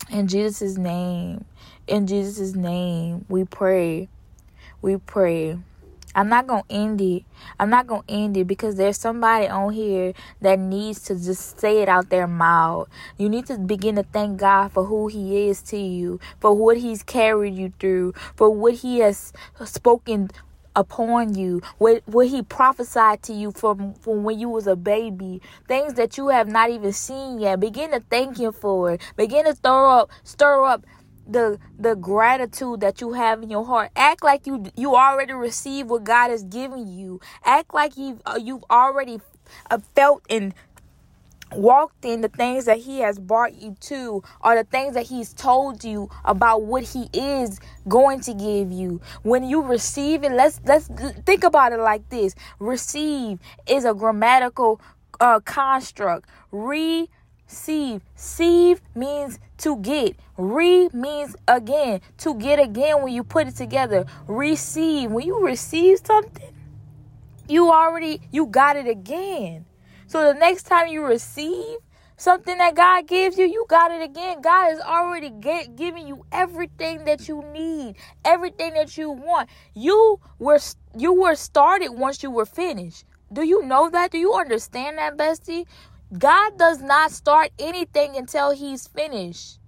In 0.09 0.29
Jesus' 0.29 0.77
name. 0.77 1.43
In 1.85 2.07
Jesus' 2.07 2.55
name. 2.55 3.25
We 3.27 3.43
pray. 3.43 4.07
We 4.81 4.95
pray. 4.95 5.57
I'm 6.15 6.29
not 6.29 6.47
gonna 6.47 6.63
end 6.69 7.01
it. 7.01 7.23
I'm 7.59 7.69
not 7.69 7.87
gonna 7.87 8.03
end 8.07 8.37
it 8.37 8.45
because 8.45 8.75
there's 8.75 8.97
somebody 8.97 9.47
on 9.47 9.73
here 9.73 10.13
that 10.41 10.59
needs 10.59 11.01
to 11.03 11.15
just 11.15 11.59
say 11.59 11.81
it 11.81 11.89
out 11.89 12.09
their 12.09 12.27
mouth. 12.27 12.87
You 13.17 13.29
need 13.29 13.47
to 13.47 13.57
begin 13.57 13.95
to 13.95 14.03
thank 14.03 14.39
God 14.39 14.71
for 14.71 14.85
who 14.85 15.07
He 15.07 15.47
is 15.47 15.61
to 15.63 15.77
you, 15.77 16.19
for 16.39 16.53
what 16.53 16.77
He's 16.77 17.03
carried 17.03 17.55
you 17.55 17.73
through, 17.79 18.13
for 18.35 18.49
what 18.49 18.75
He 18.75 18.99
has 18.99 19.33
spoken 19.65 20.29
upon 20.75 21.35
you, 21.35 21.61
what 21.77 22.03
what 22.05 22.27
He 22.27 22.41
prophesied 22.41 23.23
to 23.23 23.33
you 23.33 23.51
from 23.51 23.93
from 23.95 24.23
when 24.23 24.39
you 24.39 24.49
was 24.49 24.67
a 24.67 24.75
baby, 24.75 25.41
things 25.67 25.95
that 25.95 26.17
you 26.17 26.29
have 26.29 26.47
not 26.47 26.69
even 26.69 26.93
seen 26.93 27.39
yet. 27.39 27.59
Begin 27.59 27.91
to 27.91 28.01
thank 28.09 28.37
Him 28.37 28.51
for 28.51 28.93
it. 28.93 29.01
Begin 29.15 29.45
to 29.45 29.55
stir 29.55 29.87
up, 29.87 30.09
stir 30.23 30.63
up 30.65 30.85
the 31.27 31.59
the 31.77 31.95
gratitude 31.95 32.81
that 32.81 33.01
you 33.01 33.13
have 33.13 33.43
in 33.43 33.49
your 33.49 33.65
heart. 33.65 33.91
Act 33.95 34.23
like 34.23 34.45
you 34.45 34.65
you 34.75 34.95
already 34.95 35.33
received 35.33 35.89
what 35.89 36.03
god 36.03 36.29
has 36.29 36.43
given 36.43 36.87
you. 36.87 37.19
Act 37.43 37.73
like 37.73 37.97
you've 37.97 38.21
uh, 38.25 38.39
you've 38.41 38.63
already 38.69 39.19
uh, 39.69 39.79
felt 39.95 40.23
and 40.29 40.53
walked 41.55 42.03
in 42.03 42.21
the 42.21 42.29
things 42.29 42.65
that 42.65 42.79
he 42.79 42.99
has 42.99 43.19
brought 43.19 43.55
you 43.61 43.75
to 43.79 44.23
or 44.43 44.55
the 44.55 44.63
things 44.63 44.95
that 44.95 45.05
he's 45.05 45.33
told 45.33 45.83
you 45.83 46.09
about 46.25 46.63
what 46.63 46.83
he 46.83 47.09
is 47.13 47.59
going 47.87 48.19
to 48.21 48.33
give 48.33 48.71
you. 48.71 48.99
When 49.21 49.43
you 49.43 49.61
receive 49.61 50.23
it 50.23 50.31
let's 50.31 50.59
let's 50.65 50.87
think 51.25 51.43
about 51.43 51.71
it 51.71 51.79
like 51.79 52.09
this. 52.09 52.35
Receive 52.59 53.39
is 53.67 53.85
a 53.85 53.93
grammatical 53.93 54.81
uh, 55.19 55.39
construct. 55.41 56.27
Re 56.51 57.09
Receive. 57.53 58.01
Sieve 58.15 58.81
means 58.95 59.37
to 59.59 59.77
get. 59.77 60.15
Re 60.37 60.89
means 60.91 61.35
again. 61.47 62.01
To 62.17 62.33
get 62.33 62.57
again 62.57 63.03
when 63.03 63.13
you 63.13 63.23
put 63.23 63.47
it 63.47 63.55
together. 63.55 64.07
Receive. 64.25 65.11
When 65.11 65.23
you 65.23 65.45
receive 65.45 65.99
something, 66.03 66.51
you 67.47 67.71
already 67.71 68.21
you 68.31 68.47
got 68.47 68.75
it 68.75 68.87
again. 68.87 69.65
So 70.07 70.33
the 70.33 70.39
next 70.39 70.63
time 70.63 70.87
you 70.87 71.03
receive 71.05 71.77
something 72.17 72.57
that 72.57 72.73
God 72.73 73.05
gives 73.05 73.37
you, 73.37 73.45
you 73.45 73.67
got 73.69 73.91
it 73.91 74.01
again. 74.01 74.41
God 74.41 74.71
has 74.71 74.79
already 74.79 75.29
get, 75.29 75.75
given 75.75 76.07
you 76.07 76.25
everything 76.31 77.05
that 77.05 77.27
you 77.27 77.43
need, 77.53 77.97
everything 78.25 78.73
that 78.73 78.97
you 78.97 79.11
want. 79.11 79.47
You 79.75 80.19
were 80.39 80.59
you 80.97 81.13
were 81.13 81.35
started 81.35 81.89
once 81.89 82.23
you 82.23 82.31
were 82.31 82.47
finished. 82.47 83.05
Do 83.31 83.43
you 83.43 83.63
know 83.63 83.91
that? 83.91 84.09
Do 84.09 84.17
you 84.17 84.33
understand 84.33 84.97
that, 84.97 85.17
bestie? 85.17 85.65
God 86.17 86.59
does 86.59 86.79
not 86.79 87.11
start 87.11 87.49
anything 87.57 88.15
until 88.15 88.51
he's 88.51 88.87
finished. 88.87 89.59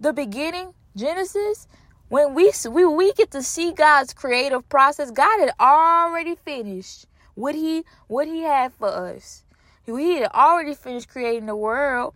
The 0.00 0.12
beginning, 0.12 0.74
Genesis, 0.96 1.68
when 2.08 2.34
we 2.34 2.52
we, 2.68 2.84
we 2.84 3.12
get 3.12 3.30
to 3.32 3.42
see 3.42 3.72
God's 3.72 4.12
creative 4.12 4.68
process, 4.68 5.12
God 5.12 5.38
had 5.38 5.52
already 5.60 6.34
finished 6.34 7.06
what 7.34 7.54
he 7.54 7.84
what 8.08 8.26
he 8.26 8.42
had 8.42 8.72
for 8.72 8.88
us. 8.88 9.44
He 9.84 10.16
had 10.16 10.32
already 10.32 10.74
finished 10.74 11.08
creating 11.08 11.46
the 11.46 11.56
world. 11.56 12.14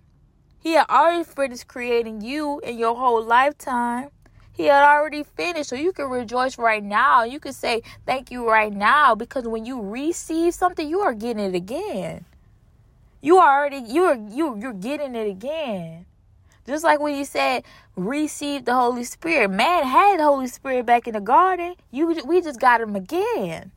He 0.58 0.72
had 0.72 0.86
already 0.88 1.24
finished 1.24 1.68
creating 1.68 2.22
you 2.22 2.60
in 2.60 2.76
your 2.76 2.96
whole 2.96 3.22
lifetime. 3.22 4.08
He 4.52 4.64
had 4.64 4.82
already 4.84 5.22
finished. 5.22 5.70
So 5.70 5.76
you 5.76 5.92
can 5.92 6.06
rejoice 6.06 6.58
right 6.58 6.82
now. 6.82 7.22
You 7.24 7.38
can 7.38 7.52
say 7.52 7.82
thank 8.04 8.30
you 8.30 8.48
right 8.48 8.72
now 8.72 9.14
because 9.14 9.46
when 9.46 9.64
you 9.64 9.80
receive 9.80 10.54
something, 10.54 10.88
you 10.88 11.00
are 11.00 11.14
getting 11.14 11.44
it 11.44 11.54
again. 11.54 12.24
You 13.22 13.38
already 13.38 13.82
you're 13.86 14.16
you 14.16 14.58
you're 14.60 14.72
getting 14.72 15.14
it 15.14 15.28
again. 15.28 16.04
Just 16.66 16.84
like 16.84 17.00
when 17.00 17.16
you 17.16 17.24
said 17.24 17.64
receive 17.96 18.64
the 18.64 18.74
Holy 18.74 19.04
Spirit. 19.04 19.48
Man 19.50 19.84
had 19.84 20.18
the 20.18 20.24
Holy 20.24 20.48
Spirit 20.48 20.86
back 20.86 21.06
in 21.06 21.14
the 21.14 21.20
garden. 21.20 21.74
You 21.92 22.20
we 22.26 22.40
just 22.42 22.60
got 22.60 22.80
him 22.80 22.96
again. 22.96 23.70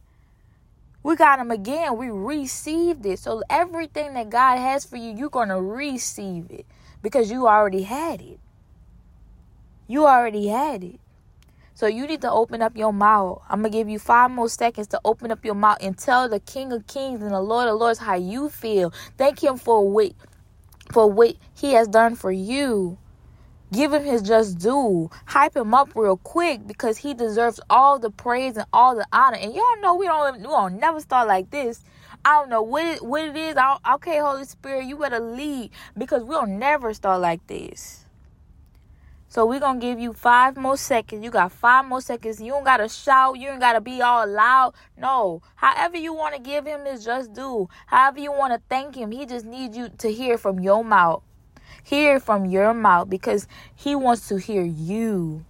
We 1.03 1.15
got 1.15 1.37
him 1.37 1.51
again. 1.51 1.97
We 1.97 2.09
received 2.09 3.05
it. 3.05 3.19
So 3.19 3.43
everything 3.47 4.15
that 4.15 4.31
God 4.31 4.57
has 4.57 4.83
for 4.83 4.97
you, 4.97 5.11
you're 5.11 5.29
going 5.29 5.49
to 5.49 5.61
receive 5.61 6.49
it 6.49 6.65
because 7.03 7.29
you 7.29 7.47
already 7.47 7.83
had 7.83 8.21
it. 8.21 8.39
You 9.87 10.07
already 10.07 10.47
had 10.47 10.83
it. 10.83 10.99
So 11.75 11.87
you 11.87 12.07
need 12.07 12.21
to 12.21 12.31
open 12.31 12.61
up 12.61 12.77
your 12.77 12.93
mouth. 12.93 13.41
I'm 13.49 13.61
going 13.61 13.71
to 13.71 13.77
give 13.77 13.89
you 13.89 13.99
five 13.99 14.31
more 14.31 14.49
seconds 14.49 14.87
to 14.87 15.01
open 15.05 15.29
up 15.31 15.43
your 15.43 15.55
mouth 15.55 15.77
and 15.81 15.97
tell 15.97 16.29
the 16.29 16.39
King 16.39 16.71
of 16.71 16.87
Kings 16.87 17.21
and 17.21 17.31
the 17.31 17.41
Lord 17.41 17.67
of 17.67 17.77
Lords 17.77 17.99
how 17.99 18.15
you 18.15 18.49
feel. 18.49 18.93
Thank 19.17 19.43
him 19.43 19.57
for 19.57 19.89
what 19.89 20.13
for 20.91 21.11
what 21.11 21.35
he 21.53 21.73
has 21.73 21.87
done 21.89 22.15
for 22.15 22.31
you. 22.31 22.97
Give 23.73 23.93
him 23.93 24.05
his 24.05 24.21
just 24.21 24.59
due. 24.59 25.09
Hype 25.25 25.57
him 25.57 25.73
up 25.73 25.89
real 25.95 26.17
quick 26.17 26.65
because 26.65 26.99
he 26.99 27.13
deserves 27.13 27.59
all 27.69 27.99
the 27.99 28.09
praise 28.09 28.55
and 28.55 28.67
all 28.71 28.95
the 28.95 29.05
honor. 29.11 29.37
And 29.37 29.53
y'all 29.53 29.81
know 29.81 29.95
we 29.95 30.05
don't 30.05 30.37
we 30.37 30.43
don't 30.43 30.79
never 30.79 31.01
start 31.01 31.27
like 31.27 31.51
this. 31.51 31.81
I 32.23 32.39
don't 32.39 32.49
know 32.49 32.61
what 32.61 32.85
it, 32.85 33.05
what 33.05 33.23
it 33.25 33.35
is. 33.35 33.57
Okay, 33.95 34.19
Holy 34.19 34.45
Spirit, 34.45 34.85
you 34.85 34.97
better 34.97 35.19
lead 35.19 35.71
because 35.97 36.23
we'll 36.23 36.47
never 36.47 36.93
start 36.93 37.21
like 37.21 37.45
this. 37.47 38.04
So 39.35 39.45
we're 39.45 39.59
gonna 39.59 39.81
give 39.81 39.99
you 39.99 40.13
five 40.13 40.55
more 40.55 40.77
seconds. 40.77 41.21
You 41.21 41.29
got 41.29 41.51
five 41.51 41.83
more 41.83 41.99
seconds. 41.99 42.39
You 42.39 42.53
don't 42.53 42.63
gotta 42.63 42.87
shout. 42.87 43.37
You 43.37 43.49
ain't 43.49 43.59
gotta 43.59 43.81
be 43.81 44.01
all 44.01 44.25
loud. 44.25 44.75
No. 44.97 45.41
However 45.55 45.97
you 45.97 46.13
wanna 46.13 46.39
give 46.39 46.65
him 46.65 46.85
his 46.85 47.03
just 47.03 47.33
due. 47.33 47.67
However 47.87 48.21
you 48.21 48.31
wanna 48.31 48.61
thank 48.69 48.95
him. 48.95 49.11
He 49.11 49.25
just 49.25 49.45
needs 49.45 49.75
you 49.75 49.89
to 49.89 50.09
hear 50.09 50.37
from 50.37 50.61
your 50.61 50.85
mouth. 50.85 51.21
Hear 51.83 52.21
from 52.21 52.45
your 52.45 52.73
mouth 52.73 53.09
because 53.09 53.45
he 53.75 53.93
wants 53.93 54.29
to 54.29 54.37
hear 54.37 54.63
you. 54.63 55.43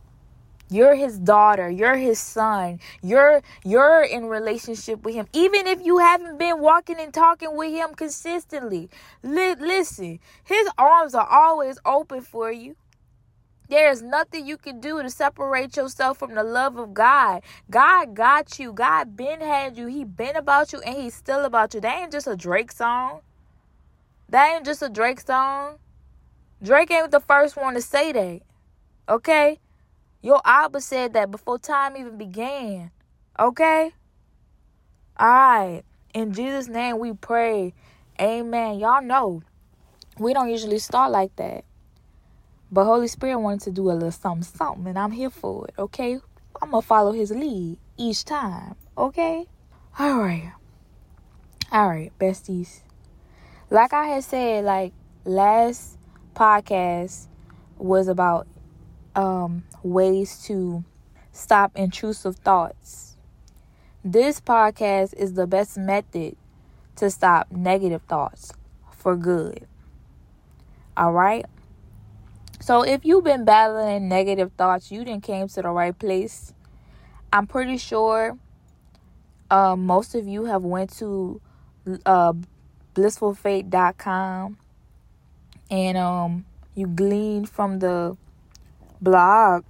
You're 0.67 0.95
his 0.95 1.19
daughter. 1.19 1.69
You're 1.69 1.95
his 1.95 2.17
son. 2.17 2.79
You're 3.03 3.43
you're 3.63 4.01
in 4.01 4.25
relationship 4.25 5.03
with 5.03 5.13
him. 5.13 5.27
Even 5.31 5.67
if 5.67 5.85
you 5.85 5.99
haven't 5.99 6.39
been 6.39 6.59
walking 6.59 6.99
and 6.99 7.13
talking 7.13 7.55
with 7.55 7.71
him 7.71 7.93
consistently. 7.93 8.89
Li- 9.21 9.53
listen, 9.59 10.19
his 10.43 10.67
arms 10.75 11.13
are 11.13 11.27
always 11.27 11.77
open 11.85 12.21
for 12.21 12.51
you. 12.51 12.75
There 13.67 13.89
is 13.89 14.01
nothing 14.01 14.45
you 14.45 14.57
can 14.57 14.79
do 14.79 15.01
to 15.01 15.09
separate 15.09 15.75
yourself 15.75 16.19
from 16.19 16.35
the 16.35 16.43
love 16.43 16.77
of 16.77 16.93
God. 16.93 17.41
God 17.69 18.13
got 18.13 18.59
you. 18.59 18.71
God 18.71 19.17
been 19.17 19.41
had 19.41 19.77
you. 19.77 19.87
He 19.87 20.03
been 20.03 20.35
about 20.35 20.71
you 20.71 20.81
and 20.81 20.95
he's 20.95 21.15
still 21.15 21.45
about 21.45 21.73
you. 21.73 21.81
That 21.81 21.99
ain't 21.99 22.11
just 22.11 22.27
a 22.27 22.35
Drake 22.35 22.71
song. 22.71 23.21
That 24.29 24.55
ain't 24.55 24.65
just 24.65 24.83
a 24.83 24.89
Drake 24.89 25.19
song. 25.19 25.77
Drake 26.61 26.91
ain't 26.91 27.11
the 27.11 27.19
first 27.19 27.57
one 27.57 27.73
to 27.73 27.81
say 27.81 28.11
that. 28.11 28.41
Okay? 29.09 29.59
Your 30.21 30.41
Abba 30.45 30.81
said 30.81 31.13
that 31.13 31.31
before 31.31 31.59
time 31.59 31.97
even 31.97 32.17
began. 32.17 32.91
Okay? 33.39 33.93
Alright. 35.19 35.85
In 36.13 36.33
Jesus' 36.33 36.67
name 36.67 36.99
we 36.99 37.13
pray. 37.13 37.73
Amen. 38.21 38.79
Y'all 38.79 39.03
know 39.03 39.41
we 40.17 40.33
don't 40.33 40.49
usually 40.49 40.79
start 40.79 41.11
like 41.11 41.35
that. 41.35 41.65
But 42.75 42.83
Holy 42.83 43.07
Spirit 43.07 43.39
wanted 43.39 43.61
to 43.61 43.71
do 43.71 43.89
a 43.89 43.93
little 43.93 44.11
something, 44.11 44.43
something, 44.43 44.85
and 44.85 44.99
I'm 44.99 45.11
here 45.11 45.29
for 45.29 45.65
it, 45.65 45.75
okay? 45.79 46.19
I'm 46.61 46.71
gonna 46.71 46.81
follow 46.81 47.13
his 47.13 47.31
lead 47.31 47.77
each 47.95 48.25
time, 48.25 48.75
okay? 48.97 49.45
All 49.97 50.17
right. 50.19 50.51
All 51.71 51.87
right, 51.87 52.11
besties. 52.19 52.81
Like 53.69 53.93
I 53.93 54.07
had 54.07 54.25
said, 54.25 54.65
like 54.65 54.91
last 55.23 55.97
podcast 56.33 57.27
was 57.77 58.09
about 58.09 58.45
um 59.15 59.63
ways 59.81 60.43
to 60.47 60.83
stop 61.31 61.71
intrusive 61.77 62.35
thoughts. 62.35 63.15
This 64.03 64.41
podcast 64.41 65.13
is 65.13 65.35
the 65.35 65.47
best 65.47 65.77
method 65.77 66.35
to 66.97 67.09
stop 67.09 67.49
negative 67.51 68.01
thoughts 68.01 68.51
for 68.91 69.15
good. 69.15 69.65
All 70.97 71.13
right? 71.13 71.45
So 72.65 72.81
if 72.81 73.05
you've 73.05 73.23
been 73.23 73.45
battling 73.45 74.07
negative 74.09 74.51
thoughts, 74.57 74.91
you 74.91 75.05
didn't 75.05 75.21
came 75.21 75.47
to 75.49 75.61
the 75.61 75.69
right 75.69 75.95
place. 75.95 76.51
I'm 77.31 77.45
pretty 77.45 77.77
sure 77.77 78.39
uh, 79.51 79.75
most 79.75 80.15
of 80.15 80.27
you 80.27 80.45
have 80.45 80.63
went 80.63 80.89
to 80.97 81.39
uh, 82.07 82.33
blissfulfate.com 82.95 84.57
and 85.69 85.95
um, 85.95 86.45
you 86.73 86.87
gleaned 86.87 87.49
from 87.49 87.77
the 87.77 88.17
blog. 88.99 89.63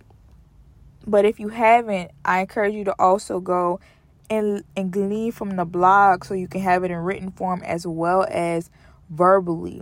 But 1.06 1.26
if 1.26 1.38
you 1.38 1.50
haven't, 1.50 2.12
I 2.24 2.40
encourage 2.40 2.76
you 2.76 2.86
to 2.86 2.96
also 2.98 3.42
go 3.42 3.82
and, 4.30 4.64
and 4.78 4.90
glean 4.90 5.34
from 5.34 5.58
the 5.58 5.66
blog 5.66 6.24
so 6.24 6.34
you 6.34 6.48
can 6.48 6.62
have 6.62 6.86
it 6.86 6.92
in 6.92 6.98
written 7.00 7.32
form 7.32 7.62
as 7.64 7.86
well 7.86 8.26
as 8.30 8.70
verbally. 9.10 9.82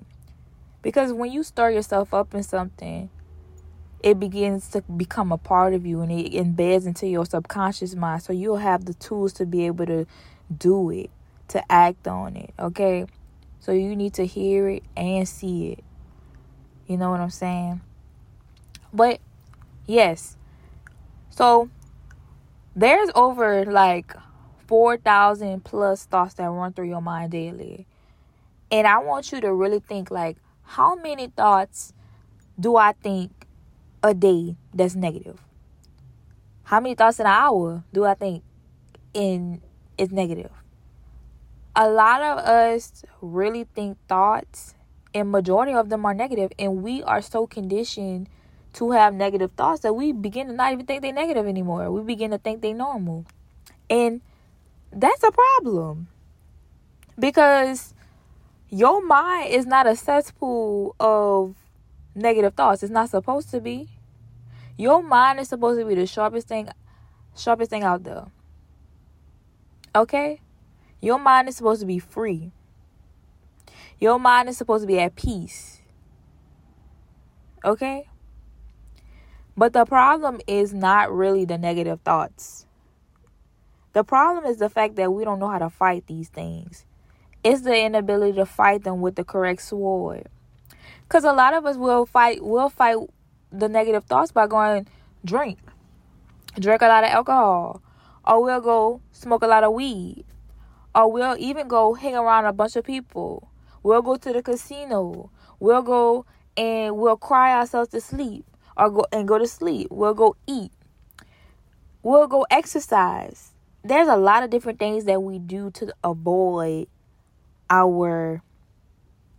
Because 0.84 1.12
when 1.14 1.32
you 1.32 1.42
stir 1.42 1.72
yourself 1.72 2.14
up 2.14 2.36
in 2.36 2.44
something, 2.44 3.10
it 4.04 4.20
begins 4.20 4.68
to 4.72 4.82
become 4.82 5.32
a 5.32 5.38
part 5.38 5.74
of 5.74 5.86
you 5.86 6.02
and 6.02 6.12
it 6.12 6.34
embeds 6.34 6.86
into 6.86 7.08
your 7.08 7.26
subconscious 7.26 7.96
mind. 7.96 8.22
So 8.22 8.34
you'll 8.34 8.58
have 8.58 8.86
the 8.86 8.94
tools 8.94 9.32
to 9.34 9.46
be 9.46 9.66
able 9.66 9.86
to 9.86 10.06
do 10.56 10.92
it, 10.92 11.10
to 11.48 11.64
act 11.72 12.08
on 12.08 12.36
it. 12.36 12.54
Okay? 12.60 13.06
So 13.62 13.72
you 13.72 13.96
need 13.96 14.14
to 14.16 14.26
hear 14.26 14.68
it 14.68 14.84
and 14.96 15.28
see 15.28 15.72
it. 15.72 15.84
You 16.86 16.98
know 16.98 17.10
what 17.10 17.22
I'm 17.22 17.30
saying? 17.30 17.80
But 18.92 19.22
yes. 19.88 20.36
So 21.30 21.70
there's 22.76 23.10
over 23.16 23.66
like 23.66 24.14
4,000 24.68 25.64
plus 25.64 26.04
thoughts 26.06 26.34
that 26.36 26.50
run 26.50 26.74
through 26.74 26.90
your 26.90 27.02
mind 27.02 27.32
daily. 27.32 27.88
And 28.70 28.86
I 28.86 28.98
want 28.98 29.32
you 29.32 29.40
to 29.40 29.54
really 29.54 29.80
think 29.80 30.12
like 30.12 30.36
how 30.64 30.96
many 30.96 31.28
thoughts 31.28 31.94
do 32.60 32.76
I 32.76 32.94
think 32.94 33.32
a 34.02 34.14
day 34.14 34.56
that's 34.74 34.96
negative? 34.96 35.42
How 36.64 36.80
many 36.80 36.96
thoughts 36.96 37.20
in 37.20 37.26
an 37.26 37.32
hour 37.32 37.84
do 37.94 38.06
I 38.06 38.14
think 38.14 38.44
in 39.14 39.62
is 39.98 40.12
negative? 40.12 40.52
A 41.76 41.90
lot 41.90 42.22
of 42.22 42.38
us 42.40 43.04
really 43.22 43.66
think 43.76 43.98
thoughts 44.08 44.76
and 45.14 45.32
majority 45.32 45.74
of 45.74 45.90
them 45.90 46.06
are 46.06 46.14
negative 46.14 46.52
and 46.58 46.84
we 46.84 47.04
are 47.04 47.22
so 47.22 47.46
conditioned 47.48 48.30
to 48.74 48.92
have 48.92 49.14
negative 49.14 49.52
thoughts 49.56 49.82
that 49.82 49.94
we 49.94 50.12
begin 50.12 50.48
to 50.48 50.54
not 50.54 50.74
even 50.74 50.86
think 50.86 51.02
they're 51.02 51.14
negative 51.14 51.46
anymore. 51.48 51.92
We 51.92 52.02
begin 52.02 52.32
to 52.32 52.38
think 52.38 52.62
they're 52.62 52.74
normal. 52.74 53.26
And 53.90 54.22
that's 54.92 55.24
a 55.24 55.32
problem. 55.32 56.08
Because 57.18 57.93
your 58.74 59.06
mind 59.06 59.52
is 59.52 59.68
not 59.68 59.86
a 59.86 59.96
cesspool 59.96 60.96
of 61.00 61.54
negative 62.16 62.56
thoughts. 62.56 62.82
It's 62.82 62.92
not 62.92 63.08
supposed 63.08 63.52
to 63.52 63.62
be. 63.62 63.88
Your 64.78 65.04
mind 65.04 65.40
is 65.40 65.50
supposed 65.50 65.80
to 65.80 65.86
be 65.86 65.94
the 65.94 66.08
sharpest 66.08 66.48
thing 66.48 66.70
sharpest 67.38 67.70
thing 67.70 67.84
out 67.84 68.04
there. 68.04 68.26
Okay? 69.96 70.42
Your 71.02 71.20
mind 71.20 71.50
is 71.50 71.56
supposed 71.56 71.82
to 71.82 71.86
be 71.86 72.00
free. 72.00 72.52
Your 74.00 74.18
mind 74.18 74.50
is 74.50 74.58
supposed 74.58 74.82
to 74.82 74.88
be 74.88 75.00
at 75.00 75.16
peace. 75.16 75.82
Okay? 77.64 78.10
But 79.56 79.74
the 79.74 79.86
problem 79.86 80.42
is 80.48 80.74
not 80.74 81.14
really 81.14 81.46
the 81.46 81.60
negative 81.60 82.02
thoughts. 82.02 82.66
The 83.94 84.04
problem 84.04 84.46
is 84.46 84.58
the 84.58 84.70
fact 84.70 84.96
that 84.96 85.14
we 85.14 85.24
don't 85.24 85.38
know 85.38 85.50
how 85.50 85.60
to 85.60 85.70
fight 85.70 86.08
these 86.08 86.30
things. 86.30 86.88
It's 87.44 87.62
the 87.62 87.78
inability 87.78 88.38
to 88.38 88.46
fight 88.46 88.84
them 88.84 89.02
with 89.02 89.16
the 89.16 89.26
correct 89.26 89.62
sword. 89.62 90.28
Cause 91.10 91.26
a 91.26 91.34
lot 91.34 91.54
of 91.54 91.66
us 91.66 91.76
will 91.76 92.06
fight 92.06 92.44
will 92.44 92.70
fight 92.70 92.98
the 93.52 93.68
negative 93.68 94.06
thoughts 94.06 94.32
by 94.32 94.48
going 94.48 94.88
drink. 95.26 95.60
Drink 96.58 96.82
a 96.82 96.88
lot 96.88 97.04
of 97.04 97.10
alcohol. 97.10 97.82
Or 98.26 98.42
we'll 98.42 98.62
go 98.62 99.02
smoke 99.12 99.44
a 99.44 99.48
lot 99.48 99.64
of 99.64 99.74
weed. 99.74 100.24
Or 100.96 101.12
we'll 101.12 101.36
even 101.38 101.68
go 101.68 101.94
hang 101.94 102.16
around 102.16 102.46
a 102.46 102.54
bunch 102.54 102.76
of 102.76 102.86
people. 102.86 103.50
We'll 103.84 104.02
go 104.02 104.16
to 104.16 104.32
the 104.32 104.42
casino. 104.42 105.30
We'll 105.60 105.82
go 105.82 106.26
and 106.56 106.98
we'll 106.98 107.18
cry 107.18 107.58
ourselves 107.58 107.90
to 107.90 108.00
sleep. 108.00 108.46
Or 108.78 108.90
go 108.90 109.06
and 109.12 109.28
go 109.28 109.38
to 109.38 109.48
sleep. 109.48 109.88
We'll 109.92 110.14
go 110.14 110.38
eat. 110.48 110.72
We'll 112.02 112.28
go 112.28 112.46
exercise. 112.50 113.52
There's 113.84 114.08
a 114.08 114.16
lot 114.16 114.44
of 114.44 114.50
different 114.50 114.80
things 114.80 115.06
that 115.06 115.22
we 115.22 115.40
do 115.40 115.72
to 115.72 115.94
avoid 116.04 116.88
our 117.74 118.44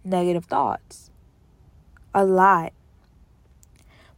negative 0.02 0.46
thoughts. 0.46 1.10
A 2.12 2.24
lot. 2.24 2.72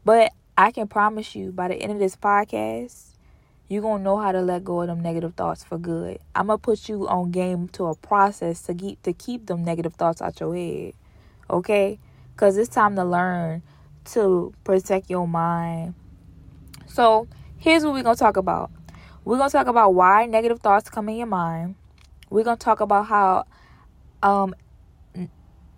But 0.06 0.32
I 0.56 0.70
can 0.70 0.88
promise 0.88 1.34
you 1.34 1.52
by 1.52 1.68
the 1.68 1.74
end 1.74 1.92
of 1.92 1.98
this 1.98 2.16
podcast, 2.16 3.12
you're 3.68 3.82
going 3.82 3.98
to 3.98 4.04
know 4.04 4.16
how 4.16 4.32
to 4.32 4.40
let 4.40 4.64
go 4.64 4.80
of 4.80 4.86
them 4.86 5.00
negative 5.00 5.34
thoughts 5.34 5.64
for 5.64 5.76
good. 5.76 6.18
I'm 6.34 6.46
going 6.46 6.58
to 6.58 6.62
put 6.62 6.88
you 6.88 7.06
on 7.08 7.30
game 7.30 7.68
to 7.68 7.86
a 7.86 7.94
process 7.94 8.62
to 8.62 8.74
keep 8.74 9.02
to 9.02 9.12
keep 9.12 9.46
them 9.46 9.64
negative 9.64 9.94
thoughts 9.94 10.22
out 10.22 10.40
your 10.40 10.54
head. 10.54 10.94
Okay? 11.50 11.98
Cuz 12.36 12.56
it's 12.56 12.74
time 12.74 12.96
to 12.96 13.04
learn 13.04 13.62
to 14.12 14.54
protect 14.64 15.10
your 15.10 15.28
mind. 15.28 15.94
So, 16.86 17.26
here's 17.58 17.84
what 17.84 17.92
we're 17.92 18.02
going 18.02 18.16
to 18.16 18.20
talk 18.20 18.36
about. 18.36 18.70
We're 19.24 19.36
going 19.36 19.50
to 19.50 19.52
talk 19.52 19.66
about 19.66 19.92
why 19.92 20.24
negative 20.26 20.60
thoughts 20.60 20.88
come 20.88 21.08
in 21.08 21.16
your 21.16 21.26
mind. 21.26 21.74
We're 22.30 22.44
going 22.44 22.56
to 22.56 22.64
talk 22.64 22.80
about 22.80 23.06
how 23.06 23.46
um, 24.22 24.54
n- 25.14 25.30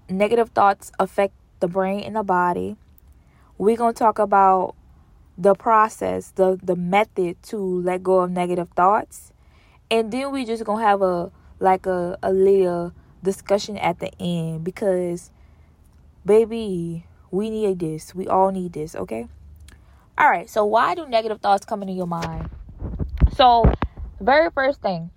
negative 0.09 0.51
thoughts 0.51 0.93
affect 0.99 1.35
the 1.61 1.69
brain 1.69 2.01
and 2.01 2.17
the 2.17 2.23
body. 2.23 2.77
We're 3.57 3.77
going 3.77 3.95
to 3.95 3.99
talk 3.99 4.19
about 4.19 4.75
the 5.37 5.55
process, 5.55 6.33
the 6.33 6.59
the 6.63 6.77
method 6.77 7.43
to 7.45 7.57
let 7.57 8.03
go 8.03 8.21
of 8.21 8.31
negative 8.31 8.69
thoughts. 8.75 9.33
And 9.91 10.13
then 10.13 10.33
we 10.33 10.45
just 10.45 10.65
going 10.65 10.81
to 10.81 10.87
have 10.87 11.03
a 11.03 11.31
like 11.61 11.87
a 11.87 12.19
a 12.23 12.33
little 12.33 12.93
discussion 13.23 13.77
at 13.79 13.99
the 13.99 14.11
end 14.21 14.65
because 14.65 15.31
baby, 16.25 17.07
we 17.31 17.51
need 17.51 17.79
this. 17.79 18.15
We 18.15 18.27
all 18.29 18.51
need 18.51 18.73
this, 18.73 18.95
okay? 18.95 19.27
All 20.17 20.29
right. 20.29 20.49
So 20.49 20.65
why 20.65 20.95
do 20.95 21.07
negative 21.07 21.41
thoughts 21.41 21.65
come 21.65 21.83
into 21.83 21.95
your 21.95 22.07
mind? 22.07 22.51
So, 23.37 23.65
very 24.21 24.51
first 24.51 24.83
thing, 24.83 25.11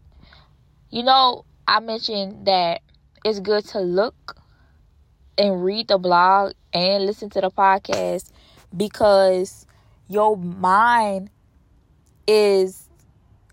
you 0.90 1.04
know, 1.04 1.46
I 1.68 1.80
mentioned 1.80 2.46
that 2.46 2.82
it's 3.24 3.40
good 3.40 3.66
to 3.66 3.80
look 3.80 4.38
and 5.38 5.63
read 5.63 5.88
the 5.88 5.98
blog 5.98 6.54
and 6.74 7.06
listen 7.06 7.30
to 7.32 7.42
the 7.42 7.51
podcast 7.51 8.32
because 8.75 9.66
your 10.08 10.38
mind 10.38 11.30
is 12.28 12.90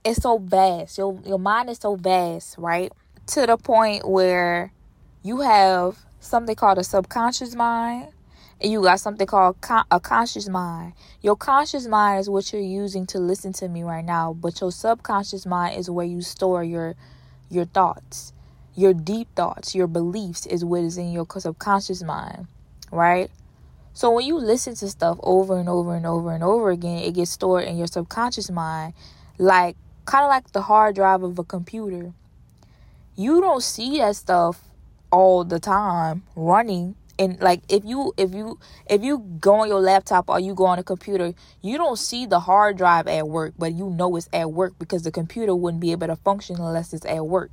is 0.05 0.17
so 0.23 0.39
vast. 0.39 0.99
Your 0.99 1.21
your 1.25 1.39
mind 1.39 1.71
is 1.71 1.79
so 1.79 1.97
vast, 1.97 2.57
right? 2.59 2.93
To 3.29 3.47
the 3.47 3.57
point 3.57 4.09
where 4.09 4.73
you 5.23 5.41
have 5.41 5.99
something 6.21 6.57
called 6.57 6.79
a 6.79 6.85
subconscious 6.85 7.55
mind 7.55 8.09
and 8.61 8.73
you 8.73 8.83
got 8.83 9.01
something 9.01 9.27
called 9.27 9.61
con- 9.61 9.85
a 9.91 10.01
conscious 10.01 10.49
mind. 10.49 10.95
Your 11.21 11.37
conscious 11.37 11.87
mind 11.87 12.21
is 12.21 12.31
what 12.31 12.53
you're 12.53 12.63
using 12.63 13.07
to 13.07 13.19
listen 13.19 13.53
to 13.55 13.69
me 13.69 13.83
right 13.83 14.05
now, 14.05 14.33
but 14.33 14.61
your 14.61 14.73
subconscious 14.73 15.47
mind 15.47 15.79
is 15.79 15.91
where 15.91 16.07
you 16.07 16.23
store 16.23 16.65
your 16.65 16.95
your 17.51 17.67
thoughts. 17.67 18.33
Your 18.79 18.95
deep 18.95 19.27
thoughts, 19.35 19.75
your 19.75 19.89
beliefs 19.89 20.47
is 20.47 20.65
what 20.65 20.83
is 20.83 20.97
in 20.99 21.11
your 21.11 21.27
subconscious 21.29 22.01
mind, 22.01 22.47
right? 22.93 23.29
So 23.93 24.13
when 24.13 24.25
you 24.25 24.39
listen 24.39 24.77
to 24.77 24.89
stuff 24.89 25.19
over 25.25 25.59
and 25.59 25.69
over 25.69 25.97
and 25.97 26.07
over 26.07 26.31
and 26.31 26.45
over 26.45 26.71
again, 26.71 26.99
it 26.99 27.15
gets 27.15 27.33
stored 27.33 27.65
in 27.65 27.77
your 27.77 27.89
subconscious 27.89 28.53
mind, 28.53 28.95
like 29.37 29.75
kind 30.05 30.23
of 30.23 30.29
like 30.29 30.53
the 30.53 30.63
hard 30.63 30.95
drive 30.95 31.25
of 31.25 31.37
a 31.41 31.43
computer. 31.43 32.13
You 33.17 33.41
don't 33.41 33.65
see 33.65 33.99
that 33.99 34.15
stuff 34.15 34.63
all 35.11 35.43
the 35.43 35.59
time 35.59 36.23
running 36.37 36.95
and 37.19 37.41
like 37.41 37.63
if 37.69 37.85
you 37.85 38.13
if 38.17 38.33
you 38.33 38.61
if 38.89 39.03
you 39.03 39.19
go 39.41 39.55
on 39.55 39.69
your 39.69 39.81
laptop 39.81 40.29
or 40.31 40.39
you 40.39 40.55
go 40.55 40.67
on 40.67 40.79
a 40.79 40.85
computer 40.85 41.35
you 41.63 41.77
don't 41.77 41.99
see 41.99 42.27
the 42.27 42.39
hard 42.39 42.77
drive 42.77 43.09
at 43.09 43.27
work 43.27 43.55
but 43.59 43.73
you 43.73 43.91
know 43.91 44.15
it's 44.15 44.29
at 44.33 44.53
work 44.53 44.75
because 44.79 45.03
the 45.03 45.11
computer 45.11 45.53
wouldn't 45.53 45.81
be 45.81 45.91
able 45.91 46.07
to 46.07 46.15
function 46.15 46.57
unless 46.57 46.93
it's 46.93 47.07
at 47.07 47.27
work 47.27 47.51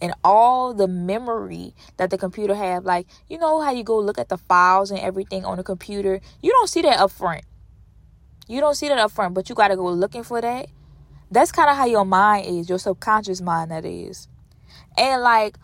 and 0.00 0.14
all 0.24 0.74
the 0.74 0.88
memory 0.88 1.74
that 1.96 2.10
the 2.10 2.18
computer 2.18 2.54
have. 2.54 2.84
Like 2.84 3.06
you 3.28 3.38
know 3.38 3.60
how 3.60 3.72
you 3.72 3.84
go 3.84 3.98
look 3.98 4.18
at 4.18 4.28
the 4.28 4.38
files 4.38 4.90
and 4.90 5.00
everything 5.00 5.44
on 5.44 5.56
the 5.56 5.64
computer? 5.64 6.20
You 6.42 6.50
don't 6.52 6.68
see 6.68 6.82
that 6.82 6.98
up 6.98 7.10
front. 7.10 7.44
You 8.48 8.60
don't 8.60 8.74
see 8.74 8.88
that 8.88 8.98
up 8.98 9.10
front 9.10 9.34
but 9.34 9.48
you 9.48 9.54
got 9.54 9.68
to 9.68 9.76
go 9.76 9.88
looking 9.90 10.22
for 10.22 10.40
that. 10.40 10.68
That's 11.30 11.50
kind 11.50 11.68
of 11.68 11.76
how 11.76 11.86
your 11.86 12.04
mind 12.04 12.46
is 12.46 12.68
your 12.68 12.78
subconscious 12.78 13.40
mind 13.40 13.70
that 13.70 13.84
is. 13.84 14.28
And 14.96 15.22
like 15.22 15.56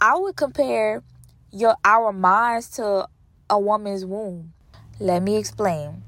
i 0.00 0.16
would 0.16 0.36
compare 0.36 1.02
your 1.50 1.74
our 1.84 2.12
minds 2.12 2.68
to 2.70 3.08
a 3.50 3.58
woman's 3.58 4.04
womb. 4.04 4.52
Let 5.00 5.22
me 5.22 5.36
explain. 5.36 6.02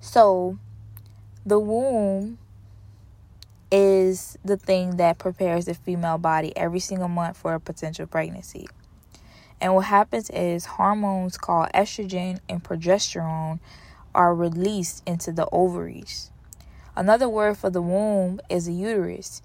So 0.00 0.58
the 1.44 1.58
womb 1.58 2.38
is 3.70 4.38
the 4.44 4.56
thing 4.56 4.96
that 4.96 5.18
prepares 5.18 5.64
the 5.64 5.74
female 5.74 6.18
body 6.18 6.56
every 6.56 6.80
single 6.80 7.08
month 7.08 7.36
for 7.36 7.54
a 7.54 7.60
potential 7.60 8.06
pregnancy. 8.06 8.66
And 9.60 9.74
what 9.74 9.86
happens 9.86 10.30
is 10.30 10.66
hormones 10.66 11.38
called 11.38 11.70
estrogen 11.74 12.38
and 12.48 12.62
progesterone 12.62 13.58
are 14.14 14.34
released 14.34 15.02
into 15.06 15.32
the 15.32 15.48
ovaries. 15.50 16.30
Another 16.94 17.28
word 17.28 17.58
for 17.58 17.70
the 17.70 17.82
womb 17.82 18.40
is 18.48 18.66
the 18.66 18.72
uterus. 18.72 19.42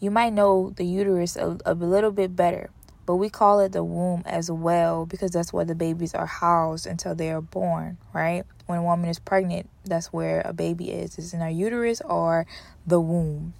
You 0.00 0.10
might 0.10 0.32
know 0.32 0.72
the 0.76 0.84
uterus 0.84 1.36
a, 1.36 1.58
a 1.64 1.74
little 1.74 2.10
bit 2.10 2.34
better, 2.34 2.70
but 3.10 3.16
we 3.16 3.28
call 3.28 3.58
it 3.58 3.72
the 3.72 3.82
womb 3.82 4.22
as 4.24 4.52
well 4.52 5.04
because 5.04 5.32
that's 5.32 5.52
where 5.52 5.64
the 5.64 5.74
babies 5.74 6.14
are 6.14 6.26
housed 6.26 6.86
until 6.86 7.12
they 7.12 7.32
are 7.32 7.40
born, 7.40 7.98
right? 8.12 8.44
When 8.66 8.78
a 8.78 8.82
woman 8.84 9.10
is 9.10 9.18
pregnant, 9.18 9.68
that's 9.84 10.12
where 10.12 10.42
a 10.44 10.52
baby 10.52 10.92
is. 10.92 11.18
It's 11.18 11.34
in 11.34 11.40
her 11.40 11.48
uterus 11.48 12.00
or 12.02 12.46
the 12.86 13.00
womb. 13.00 13.52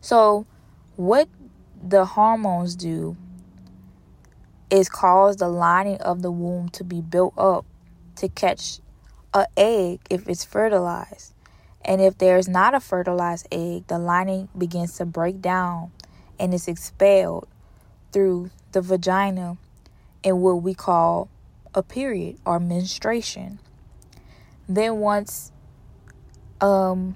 So, 0.00 0.46
what 0.94 1.28
the 1.82 2.04
hormones 2.04 2.76
do 2.76 3.16
is 4.70 4.88
cause 4.88 5.38
the 5.38 5.48
lining 5.48 5.96
of 5.96 6.22
the 6.22 6.30
womb 6.30 6.68
to 6.68 6.84
be 6.84 7.00
built 7.00 7.34
up 7.36 7.66
to 8.18 8.28
catch 8.28 8.78
a 9.34 9.48
egg 9.56 9.98
if 10.08 10.28
it's 10.28 10.44
fertilized. 10.44 11.34
And 11.84 12.00
if 12.00 12.18
there's 12.18 12.46
not 12.46 12.72
a 12.72 12.78
fertilized 12.78 13.48
egg, 13.50 13.88
the 13.88 13.98
lining 13.98 14.48
begins 14.56 14.96
to 14.98 15.06
break 15.06 15.42
down 15.42 15.90
and 16.38 16.54
is 16.54 16.68
expelled 16.68 17.48
through 18.18 18.50
the 18.72 18.80
vagina 18.80 19.56
in 20.24 20.40
what 20.40 20.60
we 20.60 20.74
call 20.74 21.28
a 21.72 21.84
period 21.84 22.36
or 22.44 22.58
menstruation. 22.58 23.60
Then 24.68 24.98
once 24.98 25.52
um 26.60 27.14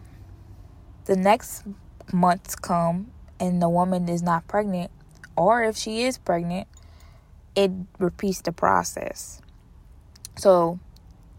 the 1.06 1.16
next 1.16 1.64
months 2.12 2.54
come 2.54 3.10
and 3.40 3.60
the 3.60 3.68
woman 3.68 4.08
is 4.08 4.22
not 4.22 4.46
pregnant, 4.46 4.92
or 5.36 5.64
if 5.64 5.76
she 5.76 6.04
is 6.04 6.18
pregnant, 6.18 6.68
it 7.56 7.72
repeats 7.98 8.40
the 8.42 8.52
process. 8.52 9.42
So 10.36 10.78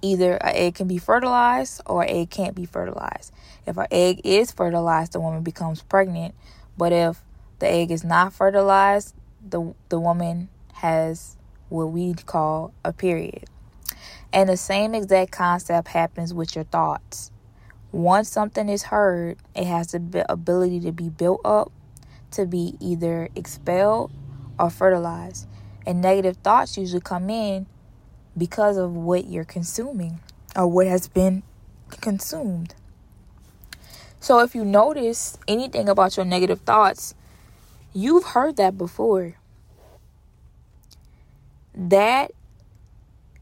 either 0.02 0.34
an 0.34 0.56
egg 0.58 0.76
can 0.76 0.90
be 0.90 0.98
fertilized 0.98 1.80
or 1.86 2.04
egg 2.06 2.32
can't 2.32 2.54
be 2.54 2.66
fertilized. 2.66 3.32
If 3.66 3.78
an 3.78 3.88
egg 3.92 4.20
is 4.26 4.52
fertilized, 4.52 5.14
the 5.14 5.22
woman 5.22 5.42
becomes 5.42 5.82
pregnant. 5.84 6.36
But 6.78 6.92
if 6.92 7.24
the 7.60 7.70
egg 7.70 7.92
is 7.92 8.04
not 8.04 8.34
fertilized, 8.34 9.16
the 9.48 9.74
the 9.90 10.00
woman 10.00 10.50
has 10.74 11.38
what 11.70 11.86
we'd 11.86 12.26
call 12.26 12.74
a 12.84 12.94
period. 12.94 13.46
And 14.32 14.50
the 14.50 14.58
same 14.58 14.96
exact 14.96 15.32
concept 15.32 15.90
happens 15.90 16.34
with 16.34 16.56
your 16.56 16.66
thoughts. 16.66 17.32
Once 17.92 18.30
something 18.30 18.70
is 18.70 18.84
heard, 18.84 19.38
it 19.56 19.66
has 19.66 19.92
the 19.92 20.26
ability 20.32 20.80
to 20.80 20.92
be 20.92 21.10
built 21.10 21.42
up, 21.46 21.72
to 22.32 22.46
be 22.46 22.76
either 22.80 23.30
expelled 23.36 24.12
or 24.60 24.70
fertilized. 24.70 25.48
And 25.86 26.02
negative 26.02 26.38
thoughts 26.38 26.78
usually 26.78 27.02
come 27.02 27.30
in 27.30 27.68
because 28.36 28.78
of 28.78 28.96
what 28.96 29.28
you're 29.28 29.44
consuming 29.44 30.20
or 30.56 30.68
what 30.68 30.88
has 30.88 31.08
been 31.08 31.44
consumed. 32.02 32.74
So 34.20 34.40
if 34.40 34.56
you 34.56 34.64
notice 34.64 35.38
anything 35.48 35.90
about 35.90 36.18
your 36.18 36.26
negative 36.26 36.62
thoughts, 36.62 37.14
you've 37.94 38.24
heard 38.24 38.58
that 38.58 38.78
before. 38.78 39.36
That 41.76 42.32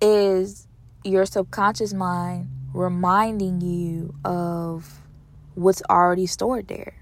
is 0.01 0.67
your 1.03 1.25
subconscious 1.25 1.93
mind 1.93 2.49
reminding 2.73 3.61
you 3.61 4.13
of 4.23 4.99
what's 5.55 5.81
already 5.89 6.25
stored 6.25 6.67
there. 6.67 6.93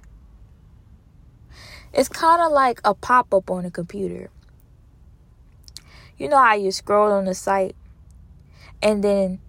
It's 1.93 2.09
kind 2.09 2.41
of 2.41 2.51
like 2.51 2.81
a 2.83 2.93
pop 2.93 3.33
up 3.33 3.49
on 3.49 3.65
a 3.65 3.71
computer. 3.71 4.29
You 6.17 6.29
know 6.29 6.37
how 6.37 6.55
you 6.55 6.71
scroll 6.71 7.11
on 7.11 7.25
the 7.25 7.33
site 7.33 7.75
and 8.81 9.03
then 9.03 9.39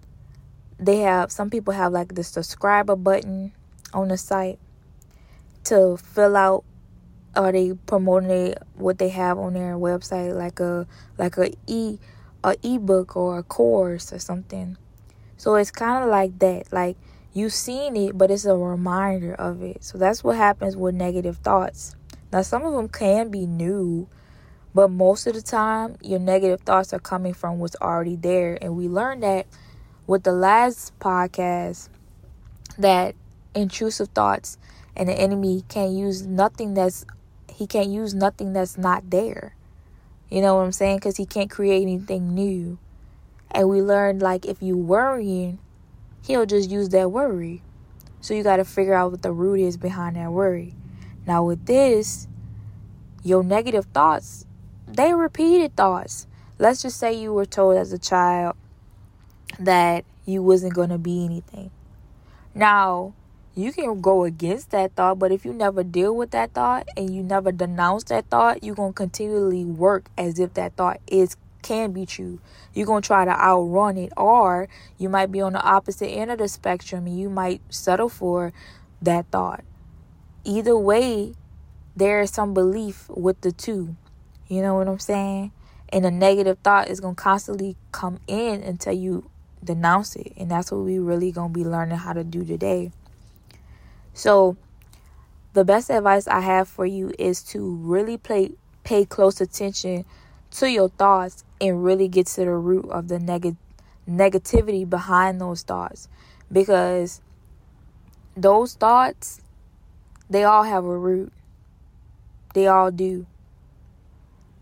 they 0.79 0.99
have 0.99 1.31
some 1.31 1.49
people 1.49 1.73
have 1.73 1.91
like 1.91 2.15
the 2.15 2.23
subscriber 2.23 2.95
button 2.95 3.51
on 3.93 4.07
the 4.07 4.17
site 4.17 4.59
to 5.65 5.97
fill 5.97 6.35
out 6.35 6.63
or 7.35 7.51
they 7.51 7.73
promoting 7.85 8.55
what 8.75 8.97
they 8.97 9.09
have 9.09 9.37
on 9.37 9.53
their 9.53 9.75
website 9.75 10.33
like 10.33 10.59
a 10.59 10.85
like 11.17 11.37
a 11.37 11.51
e 11.67 11.97
a 12.43 12.55
ebook 12.63 13.15
or 13.15 13.39
a 13.39 13.43
course 13.43 14.11
or 14.11 14.19
something 14.19 14.77
so 15.41 15.55
it's 15.55 15.71
kind 15.71 16.03
of 16.03 16.11
like 16.11 16.37
that. 16.37 16.71
Like 16.71 16.97
you've 17.33 17.51
seen 17.51 17.95
it, 17.95 18.15
but 18.15 18.29
it's 18.29 18.45
a 18.45 18.55
reminder 18.55 19.33
of 19.33 19.63
it. 19.63 19.83
So 19.83 19.97
that's 19.97 20.23
what 20.23 20.37
happens 20.37 20.77
with 20.77 20.93
negative 20.93 21.37
thoughts. 21.37 21.95
Now, 22.31 22.43
some 22.43 22.63
of 22.63 22.73
them 22.73 22.87
can 22.87 23.31
be 23.31 23.47
new, 23.47 24.07
but 24.75 24.89
most 24.89 25.25
of 25.25 25.33
the 25.33 25.41
time, 25.41 25.97
your 25.99 26.19
negative 26.19 26.61
thoughts 26.61 26.93
are 26.93 26.99
coming 26.99 27.33
from 27.33 27.57
what's 27.57 27.75
already 27.81 28.15
there. 28.15 28.59
And 28.61 28.77
we 28.77 28.87
learned 28.87 29.23
that 29.23 29.47
with 30.05 30.21
the 30.25 30.31
last 30.31 30.93
podcast 30.99 31.89
that 32.77 33.15
intrusive 33.55 34.09
thoughts 34.09 34.59
and 34.95 35.09
the 35.09 35.13
enemy 35.13 35.63
can't 35.69 35.93
use 35.93 36.21
nothing 36.21 36.75
that's 36.75 37.03
he 37.61 37.67
can't 37.67 37.89
use 37.89 38.15
nothing 38.15 38.53
that's 38.53 38.75
not 38.75 39.11
there. 39.11 39.55
You 40.31 40.41
know 40.41 40.55
what 40.55 40.63
I'm 40.63 40.71
saying? 40.71 40.97
Because 40.97 41.17
he 41.17 41.27
can't 41.27 41.51
create 41.51 41.83
anything 41.83 42.33
new. 42.33 42.79
And 43.51 43.69
we 43.69 43.83
learned 43.83 44.19
like 44.19 44.47
if 44.47 44.63
you 44.63 44.75
worrying, 44.75 45.59
he'll 46.25 46.47
just 46.47 46.71
use 46.71 46.89
that 46.89 47.11
worry. 47.11 47.61
So 48.19 48.33
you 48.33 48.41
got 48.41 48.55
to 48.55 48.65
figure 48.65 48.95
out 48.95 49.11
what 49.11 49.21
the 49.21 49.31
root 49.31 49.59
is 49.59 49.77
behind 49.77 50.15
that 50.15 50.31
worry. 50.31 50.73
Now 51.27 51.43
with 51.43 51.67
this, 51.67 52.27
your 53.21 53.43
negative 53.43 53.85
thoughts, 53.93 54.47
they 54.87 55.13
repeated 55.13 55.75
thoughts. 55.75 56.25
Let's 56.57 56.81
just 56.81 56.97
say 56.97 57.13
you 57.13 57.31
were 57.31 57.45
told 57.45 57.77
as 57.77 57.93
a 57.93 57.99
child 57.99 58.55
that 59.59 60.03
you 60.25 60.41
wasn't 60.41 60.73
going 60.73 60.89
to 60.89 60.97
be 60.97 61.23
anything. 61.23 61.69
Now, 62.55 63.13
you 63.55 63.73
can 63.73 63.99
go 63.99 64.23
against 64.23 64.71
that 64.71 64.95
thought, 64.95 65.19
but 65.19 65.31
if 65.31 65.43
you 65.43 65.53
never 65.53 65.83
deal 65.83 66.15
with 66.15 66.31
that 66.31 66.53
thought 66.53 66.87
and 66.95 67.13
you 67.13 67.21
never 67.21 67.51
denounce 67.51 68.05
that 68.05 68.27
thought, 68.27 68.63
you're 68.63 68.75
going 68.75 68.93
to 68.93 68.97
continually 68.97 69.65
work 69.65 70.09
as 70.17 70.39
if 70.39 70.53
that 70.53 70.75
thought 70.75 71.01
is 71.07 71.35
can 71.61 71.91
be 71.91 72.05
true. 72.05 72.39
You're 72.73 72.87
going 72.87 73.01
to 73.01 73.07
try 73.07 73.25
to 73.25 73.31
outrun 73.31 73.97
it 73.97 74.13
or 74.17 74.67
you 74.97 75.09
might 75.09 75.31
be 75.31 75.41
on 75.41 75.53
the 75.53 75.61
opposite 75.61 76.07
end 76.07 76.31
of 76.31 76.39
the 76.39 76.47
spectrum 76.47 77.05
and 77.05 77.19
you 77.19 77.29
might 77.29 77.61
settle 77.69 78.09
for 78.09 78.53
that 79.01 79.27
thought. 79.31 79.63
Either 80.43 80.77
way, 80.77 81.33
there 81.95 82.21
is 82.21 82.31
some 82.31 82.53
belief 82.53 83.09
with 83.09 83.41
the 83.41 83.51
two. 83.51 83.95
You 84.47 84.61
know 84.61 84.75
what 84.75 84.87
I'm 84.87 84.99
saying? 84.99 85.51
And 85.89 86.05
a 86.05 86.11
negative 86.11 86.57
thought 86.63 86.89
is 86.89 86.99
going 86.99 87.15
to 87.15 87.21
constantly 87.21 87.75
come 87.91 88.19
in 88.27 88.63
until 88.63 88.93
you 88.93 89.29
denounce 89.63 90.15
it. 90.15 90.33
And 90.37 90.49
that's 90.49 90.71
what 90.71 90.81
we 90.81 90.99
really 90.99 91.31
going 91.31 91.53
to 91.53 91.59
be 91.59 91.65
learning 91.65 91.97
how 91.97 92.13
to 92.13 92.23
do 92.23 92.43
today. 92.43 92.91
So, 94.13 94.57
the 95.53 95.65
best 95.65 95.89
advice 95.89 96.27
I 96.27 96.41
have 96.41 96.67
for 96.67 96.85
you 96.85 97.11
is 97.19 97.43
to 97.43 97.75
really 97.75 98.17
pay 98.17 98.51
pay 98.83 99.05
close 99.05 99.39
attention 99.41 100.05
to 100.51 100.69
your 100.69 100.89
thoughts 100.89 101.43
and 101.59 101.83
really 101.83 102.07
get 102.07 102.27
to 102.27 102.45
the 102.45 102.51
root 102.51 102.89
of 102.89 103.07
the 103.09 103.19
neg- 103.19 103.57
negativity 104.09 104.89
behind 104.89 105.39
those 105.39 105.61
thoughts 105.61 106.09
because 106.51 107.21
those 108.35 108.73
thoughts 108.73 109.41
they 110.29 110.45
all 110.45 110.63
have 110.63 110.85
a 110.85 110.97
root. 110.97 111.33
They 112.53 112.67
all 112.67 112.89
do. 112.89 113.25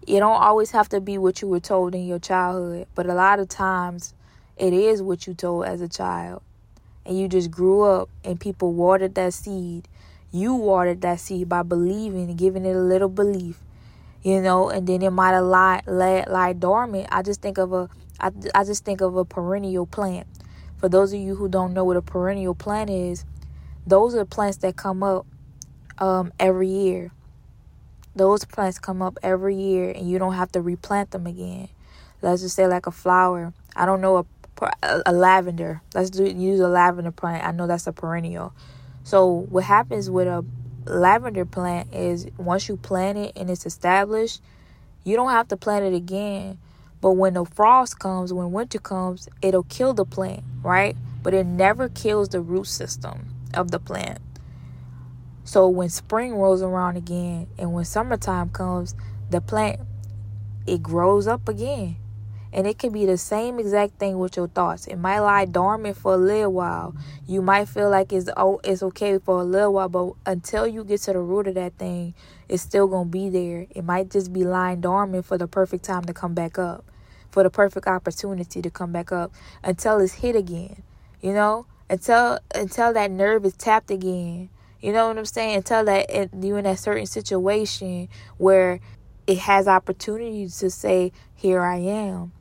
You 0.08 0.20
don't 0.20 0.42
always 0.42 0.72
have 0.72 0.90
to 0.90 1.00
be 1.00 1.20
what 1.20 1.44
you 1.44 1.48
were 1.48 1.60
told 1.60 1.94
in 1.94 2.08
your 2.08 2.18
childhood, 2.18 2.88
but 2.96 3.06
a 3.06 3.14
lot 3.14 3.38
of 3.40 3.50
times 3.50 4.16
it 4.58 4.74
is 4.74 5.04
what 5.04 5.28
you 5.28 5.36
told 5.36 5.66
as 5.66 5.82
a 5.82 5.88
child 5.88 6.42
and 7.10 7.18
you 7.18 7.28
just 7.28 7.50
grew 7.50 7.82
up 7.82 8.08
and 8.24 8.40
people 8.40 8.72
watered 8.72 9.16
that 9.16 9.34
seed, 9.34 9.88
you 10.32 10.54
watered 10.54 11.02
that 11.02 11.20
seed 11.20 11.50
by 11.50 11.64
believing 11.64 12.30
and 12.30 12.38
giving 12.38 12.66
it 12.66 12.76
a 12.76 12.80
little 12.80 13.10
belief, 13.10 13.60
you 14.22 14.40
know, 14.40 14.70
and 14.70 14.86
then 14.86 15.02
it 15.02 15.10
might 15.10 15.32
have 15.32 15.44
lie, 15.44 15.82
lie, 15.88 16.24
lie 16.28 16.54
dormant. 16.54 17.08
I 17.12 17.24
just 17.24 17.42
think 17.42 17.58
of 17.58 17.74
a, 17.74 17.90
I, 18.20 18.30
I 18.54 18.64
just 18.64 18.86
think 18.86 19.02
of 19.02 19.16
a 19.16 19.26
perennial 19.26 19.88
plant. 19.88 20.28
For 20.78 20.88
those 20.88 21.12
of 21.12 21.20
you 21.20 21.36
who 21.36 21.50
don't 21.50 21.74
know 21.74 21.84
what 21.84 21.98
a 21.98 22.02
perennial 22.04 22.54
plant 22.54 22.92
is, 22.92 23.26
those 23.88 24.14
are 24.14 24.24
plants 24.24 24.58
that 24.58 24.76
come 24.76 25.02
up 25.02 25.26
um, 25.98 26.32
every 26.40 26.68
year. 26.68 27.10
Those 28.16 28.46
plants 28.46 28.78
come 28.78 29.02
up 29.02 29.18
every 29.24 29.56
year, 29.56 29.90
and 29.90 30.08
you 30.08 30.20
don't 30.20 30.36
have 30.36 30.52
to 30.52 30.62
replant 30.62 31.10
them 31.10 31.26
again. 31.26 31.70
Let's 32.22 32.44
just 32.44 32.56
say 32.56 32.68
like 32.68 32.86
a 32.86 32.92
flower. 32.92 33.52
I 33.76 33.88
don't 33.88 34.00
know 34.00 34.18
a 34.18 34.26
a, 34.84 35.12
lavender. 35.12 35.82
Let's 35.94 36.10
do 36.10 36.26
use 36.26 36.60
a 36.60 36.68
lavender 36.68 37.12
plant. 37.12 37.46
I 37.46 37.52
know 37.52 37.68
that's 37.68 37.88
a 37.88 37.94
perennial. 37.94 38.54
So 39.04 39.48
what 39.50 39.64
happens 39.64 40.10
with 40.10 40.28
a 40.28 40.46
lavender 40.86 41.46
plant 41.46 41.94
is 41.94 42.28
once 42.38 42.68
you 42.68 42.78
plant 42.78 43.18
it 43.18 43.34
and 43.36 43.50
it's 43.50 43.66
established, 43.66 44.42
you 45.04 45.16
don't 45.16 45.32
have 45.32 45.48
to 45.50 45.58
plant 45.58 45.86
it 45.86 45.94
again. 45.94 46.58
But 47.02 47.12
when 47.12 47.34
the 47.34 47.46
frost 47.46 48.00
comes, 48.00 48.34
when 48.34 48.52
winter 48.52 48.80
comes, 48.80 49.30
it'll 49.42 49.64
kill 49.64 49.94
the 49.94 50.06
plant, 50.06 50.44
right? 50.62 50.96
But 51.24 51.34
it 51.34 51.46
never 51.46 51.88
kills 51.88 52.30
the 52.30 52.42
root 52.42 52.68
system 52.68 53.28
of 53.54 53.72
the 53.72 53.80
plant. 53.80 54.20
So 55.46 55.68
when 55.68 55.90
spring 55.90 56.36
rolls 56.36 56.62
around 56.62 56.98
again 56.98 57.48
and 57.58 57.74
when 57.74 57.86
summertime 57.86 58.50
comes, 58.50 58.96
the 59.30 59.42
plant 59.42 59.80
it 60.68 60.84
grows 60.84 61.26
up 61.26 61.48
again. 61.48 61.96
And 62.52 62.66
it 62.66 62.80
can 62.80 62.92
be 62.92 63.06
the 63.06 63.18
same 63.18 63.60
exact 63.60 64.00
thing 64.00 64.18
with 64.18 64.36
your 64.36 64.48
thoughts. 64.48 64.88
It 64.88 64.96
might 64.96 65.20
lie 65.20 65.46
dormant 65.46 65.98
for 65.98 66.16
a 66.16 66.18
little 66.18 66.54
while. 66.54 66.96
You 67.28 67.44
might 67.44 67.70
feel 67.70 67.92
like 67.92 68.12
it's 68.12 68.28
oh 68.36 68.60
it's 68.64 68.82
okay 68.82 69.20
for 69.20 69.42
a 69.42 69.44
little 69.44 69.74
while, 69.74 69.90
but 69.90 70.14
until 70.26 70.66
you 70.68 70.84
get 70.84 71.02
to 71.02 71.14
the 71.14 71.20
root 71.20 71.48
of 71.48 71.54
that 71.56 71.74
thing, 71.78 72.16
it's 72.48 72.64
still 72.64 72.88
gonna 72.88 73.10
be 73.10 73.30
there. 73.30 73.68
It 73.70 73.84
might 73.84 74.10
just 74.10 74.34
be 74.34 74.44
lying 74.44 74.82
dormant 74.82 75.26
for 75.26 75.38
the 75.38 75.48
perfect 75.48 75.86
time 75.86 76.06
to 76.06 76.14
come 76.14 76.34
back 76.34 76.58
up, 76.58 76.86
for 77.30 77.44
the 77.44 77.52
perfect 77.52 77.86
opportunity 77.86 78.64
to 78.64 78.70
come 78.72 78.92
back 78.92 79.12
up 79.12 79.32
until 79.64 80.00
it's 80.00 80.16
hit 80.16 80.36
again. 80.36 80.82
You 81.22 81.34
know, 81.34 81.68
until 81.88 82.40
until 82.56 82.94
that 82.94 83.12
nerve 83.12 83.46
is 83.46 83.54
tapped 83.54 83.92
again. 83.92 84.50
You 84.82 84.92
know 84.92 85.08
what 85.08 85.20
I'm 85.20 85.26
saying? 85.26 85.58
Until 85.58 85.86
that 85.86 86.34
you 86.42 86.56
in 86.56 86.64
that 86.64 86.80
certain 86.80 87.06
situation 87.06 88.10
where 88.38 88.80
it 89.28 89.38
has 89.38 89.68
opportunity 89.68 90.48
to 90.48 90.70
say, 90.72 91.12
"Here 91.36 91.62
I 91.62 91.76
am." 91.78 92.32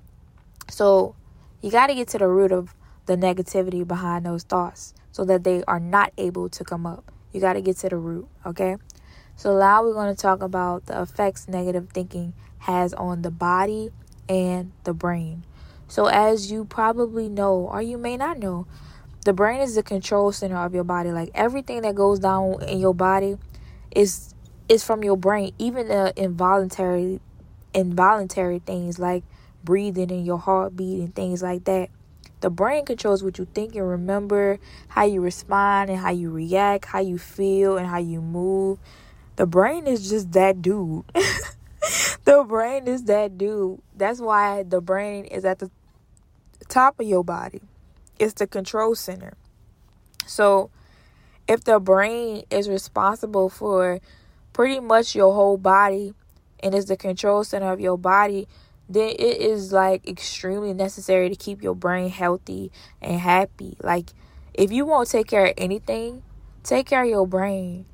So 0.69 1.15
you 1.63 1.71
got 1.71 1.89
to 1.89 1.95
get 1.95 2.09
to 2.09 2.19
the 2.19 2.29
root 2.29 2.53
of 2.53 2.75
the 3.07 3.17
negativity 3.17 3.87
behind 3.87 4.27
those 4.27 4.43
thoughts 4.43 4.95
so 5.13 5.25
that 5.25 5.45
they 5.45 5.65
are 5.65 5.81
not 5.81 6.13
able 6.19 6.49
to 6.51 6.65
come 6.65 6.87
up. 6.87 7.11
You 7.33 7.41
got 7.41 7.55
to 7.55 7.61
get 7.61 7.77
to 7.79 7.89
the 7.89 7.97
root, 7.97 8.29
okay? 8.47 8.77
So 9.37 9.59
now 9.59 9.83
we're 9.83 9.95
going 9.95 10.15
to 10.15 10.21
talk 10.21 10.43
about 10.43 10.87
the 10.87 11.01
effects 11.01 11.49
negative 11.49 11.89
thinking 11.93 12.35
has 12.59 12.93
on 12.95 13.23
the 13.23 13.31
body 13.31 13.91
and 14.29 14.73
the 14.85 14.93
brain. 14.93 15.45
So 15.89 16.07
as 16.07 16.51
you 16.51 16.65
probably 16.65 17.29
know 17.29 17.55
or 17.55 17.81
you 17.81 17.99
may 17.99 18.17
not 18.17 18.39
know, 18.39 18.67
the 19.25 19.33
brain 19.33 19.61
is 19.61 19.75
the 19.75 19.83
control 19.83 20.33
center 20.33 20.57
of 20.57 20.75
your 20.75 20.85
body. 20.85 21.11
Like 21.11 21.31
everything 21.35 21.83
that 21.83 21.95
goes 21.95 22.19
down 22.19 22.63
in 22.63 22.79
your 22.79 22.95
body 22.95 23.37
is 23.95 24.35
is 24.69 24.85
from 24.85 25.03
your 25.03 25.17
brain, 25.17 25.55
even 25.59 25.89
the 25.89 26.13
involuntary 26.17 27.21
involuntary 27.75 28.59
things 28.61 28.99
like 28.99 29.23
breathing 29.65 30.11
and 30.11 30.25
your 30.25 30.39
heartbeat 30.39 31.01
and 31.01 31.15
things 31.15 31.43
like 31.43 31.65
that. 31.65 31.91
The 32.41 32.51
brain 32.51 32.85
controls 32.85 33.25
what 33.25 33.39
you 33.39 33.47
think 33.53 33.75
and 33.75 33.89
remember, 33.89 34.59
how 34.89 35.05
you 35.05 35.21
respond 35.21 35.91
and 35.91 35.99
how 35.99 36.11
you 36.11 36.31
react, 36.31 36.85
how 36.85 37.01
you 37.01 37.19
feel 37.19 37.77
and 37.77 37.87
how 37.87 37.99
you 37.99 38.21
move. 38.21 38.79
The 39.37 39.47
brain 39.47 39.87
is 39.87 40.09
just 40.09 40.33
that 40.33 40.63
dude. 40.63 41.05
the 42.25 42.45
brain 42.47 42.87
is 42.87 43.05
that 43.05 43.39
dude. 43.39 43.81
That's 43.97 44.21
why 44.21 44.63
the 44.63 44.81
brain 44.81 45.25
is 45.25 45.45
at 45.45 45.59
the 45.59 45.71
top 46.69 47.01
of 47.01 47.07
your 47.07 47.25
body. 47.25 47.63
It's 48.19 48.35
the 48.35 48.47
control 48.47 48.95
center. 48.95 49.35
So, 50.27 50.71
if 51.49 51.65
the 51.65 51.81
brain 51.81 52.45
is 52.51 52.69
responsible 52.69 53.49
for 53.49 54.01
pretty 54.53 54.81
much 54.81 55.15
your 55.15 55.33
whole 55.33 55.57
body 55.57 56.15
and 56.61 56.75
is 56.75 56.87
the 56.87 56.97
control 56.97 57.45
center 57.45 57.73
of 57.73 57.81
your 57.81 57.97
body, 57.97 58.47
then 58.89 59.11
it 59.11 59.41
is 59.41 59.73
like 59.73 60.07
extremely 60.09 60.73
necessary 60.73 61.29
to 61.29 61.37
keep 61.37 61.63
your 61.63 61.75
brain 61.75 62.09
healthy 62.11 62.73
and 63.03 63.21
happy. 63.21 63.77
Like, 63.83 64.11
if 64.55 64.73
you 64.73 64.87
won't 64.87 65.09
take 65.09 65.27
care 65.29 65.47
of 65.47 65.55
anything, 65.59 66.23
take 66.63 66.87
care 66.87 67.03
of 67.03 67.09
your 67.09 67.27
brain. 67.27 67.85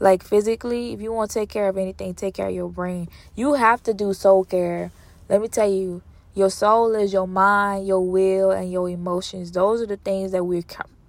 Like, 0.00 0.22
physically, 0.22 0.92
if 0.92 1.00
you 1.00 1.12
want 1.12 1.30
to 1.30 1.40
take 1.40 1.50
care 1.50 1.68
of 1.68 1.78
anything, 1.78 2.14
take 2.14 2.34
care 2.34 2.48
of 2.48 2.54
your 2.54 2.68
brain. 2.68 3.08
You 3.36 3.54
have 3.54 3.82
to 3.84 3.94
do 3.94 4.12
soul 4.12 4.44
care. 4.44 4.90
Let 5.28 5.40
me 5.40 5.48
tell 5.48 5.70
you, 5.70 6.02
your 6.34 6.50
soul 6.50 6.94
is 6.94 7.12
your 7.12 7.28
mind, 7.28 7.86
your 7.86 8.00
will, 8.00 8.50
and 8.50 8.70
your 8.70 8.90
emotions. 8.90 9.52
Those 9.52 9.80
are 9.80 9.86
the 9.86 9.96
things 9.96 10.32
that 10.32 10.44
we're 10.44 10.64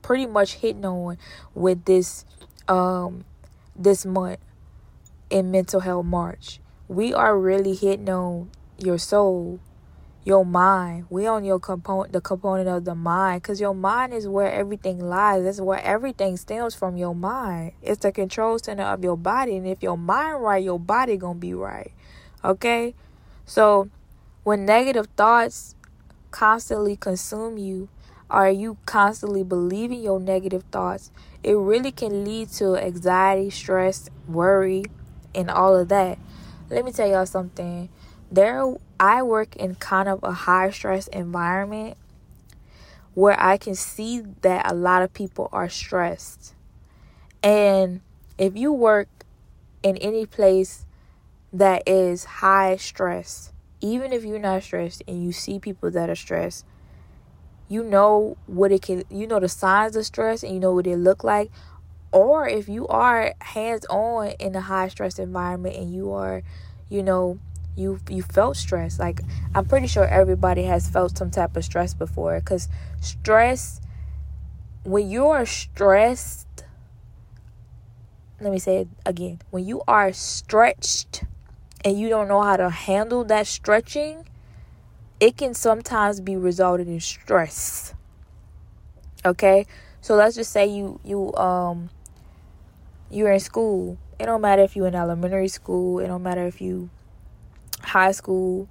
pretty 0.05 0.27
much 0.27 0.53
hitting 0.53 0.85
on 0.85 1.17
with 1.55 1.83
this 1.85 2.25
um 2.67 3.25
this 3.75 4.05
month 4.05 4.39
in 5.31 5.49
mental 5.49 5.79
health 5.79 6.05
march 6.05 6.59
we 6.87 7.13
are 7.13 7.37
really 7.37 7.73
hitting 7.73 8.09
on 8.09 8.49
your 8.77 8.97
soul, 8.97 9.59
your 10.23 10.45
mind. 10.45 11.05
We 11.09 11.27
on 11.27 11.45
your 11.45 11.59
component, 11.59 12.13
the 12.13 12.21
component 12.21 12.67
of 12.67 12.85
the 12.85 12.95
mind, 12.95 13.43
because 13.43 13.61
your 13.61 13.75
mind 13.75 14.13
is 14.13 14.27
where 14.27 14.51
everything 14.51 14.99
lies. 14.99 15.43
That's 15.43 15.61
where 15.61 15.81
everything 15.81 16.37
stems 16.37 16.75
from. 16.75 16.97
Your 16.97 17.15
mind. 17.15 17.73
It's 17.81 18.01
the 18.01 18.11
control 18.11 18.59
center 18.59 18.83
of 18.83 19.03
your 19.03 19.17
body, 19.17 19.55
and 19.55 19.67
if 19.67 19.83
your 19.83 19.97
mind 19.97 20.41
right, 20.41 20.63
your 20.63 20.79
body 20.79 21.17
gonna 21.17 21.39
be 21.39 21.53
right. 21.53 21.91
Okay, 22.43 22.95
so 23.45 23.89
when 24.43 24.65
negative 24.65 25.07
thoughts 25.15 25.75
constantly 26.31 26.95
consume 26.95 27.57
you, 27.57 27.89
are 28.29 28.49
you 28.49 28.77
constantly 28.85 29.43
believing 29.43 30.01
your 30.01 30.19
negative 30.19 30.63
thoughts? 30.71 31.11
It 31.43 31.53
really 31.53 31.91
can 31.91 32.25
lead 32.25 32.49
to 32.53 32.75
anxiety, 32.75 33.51
stress, 33.51 34.09
worry, 34.27 34.83
and 35.35 35.49
all 35.49 35.75
of 35.75 35.89
that. 35.89 36.17
Let 36.69 36.83
me 36.83 36.91
tell 36.91 37.07
y'all 37.07 37.27
something 37.27 37.89
there 38.31 38.75
I 38.99 39.23
work 39.23 39.55
in 39.55 39.75
kind 39.75 40.09
of 40.09 40.19
a 40.23 40.31
high 40.31 40.71
stress 40.71 41.07
environment 41.07 41.97
where 43.13 43.39
I 43.39 43.57
can 43.57 43.75
see 43.75 44.21
that 44.41 44.69
a 44.69 44.75
lot 44.75 45.01
of 45.01 45.13
people 45.13 45.49
are 45.51 45.69
stressed. 45.69 46.53
And 47.41 48.01
if 48.37 48.57
you 48.57 48.73
work 48.73 49.07
in 49.83 49.97
any 49.97 50.25
place 50.25 50.85
that 51.53 51.83
is 51.87 52.25
high 52.25 52.75
stress, 52.75 53.53
even 53.79 54.11
if 54.11 54.23
you're 54.23 54.39
not 54.39 54.63
stressed 54.63 55.03
and 55.07 55.23
you 55.23 55.31
see 55.31 55.59
people 55.59 55.91
that 55.91 56.09
are 56.09 56.15
stressed, 56.15 56.65
you 57.67 57.83
know 57.83 58.37
what 58.45 58.71
it 58.71 58.81
can 58.81 59.03
you 59.09 59.25
know 59.25 59.39
the 59.39 59.49
signs 59.49 59.95
of 59.95 60.05
stress 60.05 60.43
and 60.43 60.53
you 60.53 60.59
know 60.59 60.73
what 60.73 60.85
it 60.85 60.97
look 60.97 61.23
like 61.23 61.49
or 62.11 62.47
if 62.47 62.69
you 62.69 62.87
are 62.87 63.33
hands 63.41 63.85
on 63.89 64.27
in 64.39 64.55
a 64.55 64.61
high 64.61 64.87
stress 64.87 65.17
environment 65.17 65.75
and 65.75 65.93
you 65.93 66.11
are 66.11 66.43
you 66.89 67.01
know 67.01 67.39
you 67.75 67.99
you 68.09 68.23
felt 68.23 68.57
stress. 68.57 68.99
Like 68.99 69.21
i'm 69.53 69.65
pretty 69.65 69.87
sure 69.87 70.05
everybody 70.05 70.63
has 70.63 70.89
felt 70.89 71.17
some 71.17 71.31
type 71.31 71.55
of 71.55 71.63
stress 71.63 71.93
before 71.93 72.39
because 72.39 72.67
stress 73.01 73.81
when 74.83 75.09
you 75.09 75.27
are 75.27 75.45
stressed 75.45 76.45
let 78.39 78.51
me 78.51 78.59
say 78.59 78.79
it 78.79 78.87
again. 79.05 79.39
When 79.49 79.65
you 79.65 79.81
are 79.87 80.11
stretched 80.11 81.23
and 81.83 81.99
you 81.99 82.09
don't 82.09 82.27
know 82.27 82.41
how 82.41 82.57
to 82.57 82.69
handle 82.69 83.23
that 83.25 83.47
stretching 83.47 84.27
it 85.19 85.37
can 85.37 85.53
sometimes 85.53 86.19
be 86.19 86.35
resulted 86.35 86.87
in 86.87 86.99
stress. 86.99 87.93
Okay? 89.25 89.65
So 90.01 90.15
let's 90.15 90.35
just 90.35 90.51
say 90.51 90.67
you 90.67 90.99
you 91.03 91.33
um 91.35 91.89
you're 93.09 93.31
in 93.31 93.39
school. 93.39 93.97
It 94.19 94.25
don't 94.25 94.41
matter 94.41 94.61
if 94.61 94.75
you're 94.75 94.87
in 94.87 94.95
elementary 94.95 95.47
school. 95.47 95.99
It 95.99 96.07
don't 96.07 96.23
matter 96.23 96.45
if 96.45 96.61
you 96.61 96.89
high 97.85 98.11
school 98.11 98.67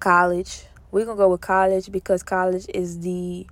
college. 0.00 0.66
We're 0.90 1.04
gonna 1.04 1.16
go 1.16 1.30
with 1.30 1.40
college 1.40 1.90
because 1.90 2.22
college 2.22 2.66
is 2.72 3.00
the 3.00 3.46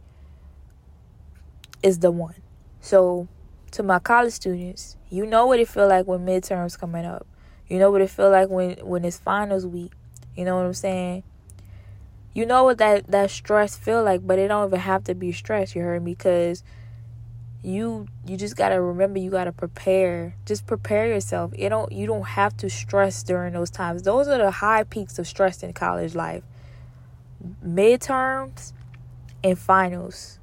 is 1.83 1.99
the 1.99 2.11
one. 2.11 2.37
So 2.81 3.29
to 3.73 3.83
my 3.83 3.99
college 3.99 4.35
students 4.35 4.97
you 5.13 5.27
know 5.27 5.47
what 5.47 5.61
it 5.61 5.69
feel 5.69 5.89
like 5.89 6.07
when 6.07 6.25
midterms 6.25 6.79
coming 6.79 7.05
up. 7.05 7.27
You 7.69 7.79
know 7.79 7.91
what 7.91 8.01
it 8.01 8.09
feel 8.09 8.31
like 8.31 8.49
when 8.49 8.77
when 8.79 9.05
it's 9.05 9.19
finals 9.19 9.67
week. 9.67 9.93
You 10.35 10.47
know 10.47 10.57
what 10.57 10.65
i'm 10.65 10.73
saying? 10.73 11.23
You 12.33 12.47
know 12.47 12.65
what 12.65 12.79
that 12.79 13.09
that 13.09 13.31
stress 13.31 13.77
feel 13.77 14.03
like 14.03 14.27
but 14.27 14.39
it 14.39 14.49
don't 14.49 14.69
even 14.69 14.81
have 14.81 15.05
to 15.05 15.15
be 15.15 15.33
stress 15.33 15.75
you 15.75 15.83
heard 15.83 16.03
me? 16.03 16.13
Because 16.13 16.65
you 17.63 18.09
you 18.27 18.37
just 18.37 18.57
got 18.57 18.71
to 18.71 18.81
remember 18.81 19.19
you 19.19 19.31
got 19.31 19.45
to 19.45 19.53
prepare. 19.53 20.35
Just 20.47 20.67
prepare 20.67 21.07
yourself. 21.07 21.53
You 21.57 21.69
don't 21.69 21.93
you 21.93 22.07
don't 22.07 22.27
have 22.27 22.57
to 22.59 22.69
stress 22.69 23.23
during 23.23 23.53
those 23.53 23.71
times. 23.71 24.03
Those 24.03 24.29
are 24.29 24.39
the 24.39 24.51
high 24.51 24.85
peaks 24.85 25.19
of 25.19 25.27
stress 25.27 25.63
in 25.63 25.73
college 25.73 26.15
life. 26.15 26.43
Midterms 27.65 28.73
and 29.45 29.59
finals. 29.59 30.39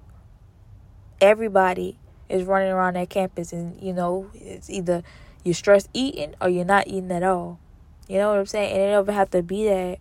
Everybody 1.19 1.97
is 2.29 2.43
running 2.43 2.71
around 2.71 2.93
that 2.93 3.10
campus 3.10 3.51
and 3.51 3.82
you 3.82 3.91
know 3.91 4.29
it's 4.34 4.69
either 4.69 5.03
you're 5.43 5.53
stress 5.53 5.89
eating 5.93 6.36
or 6.39 6.47
you're 6.47 6.65
not 6.65 6.88
eating 6.88 7.12
at 7.12 7.23
all. 7.23 7.60
You 8.08 8.17
know 8.17 8.29
what 8.29 8.39
i'm 8.39 8.45
saying? 8.45 8.73
And 8.73 8.82
it 8.82 8.91
don't 8.91 9.15
have 9.15 9.29
to 9.32 9.43
be 9.43 9.65
that. 9.65 9.99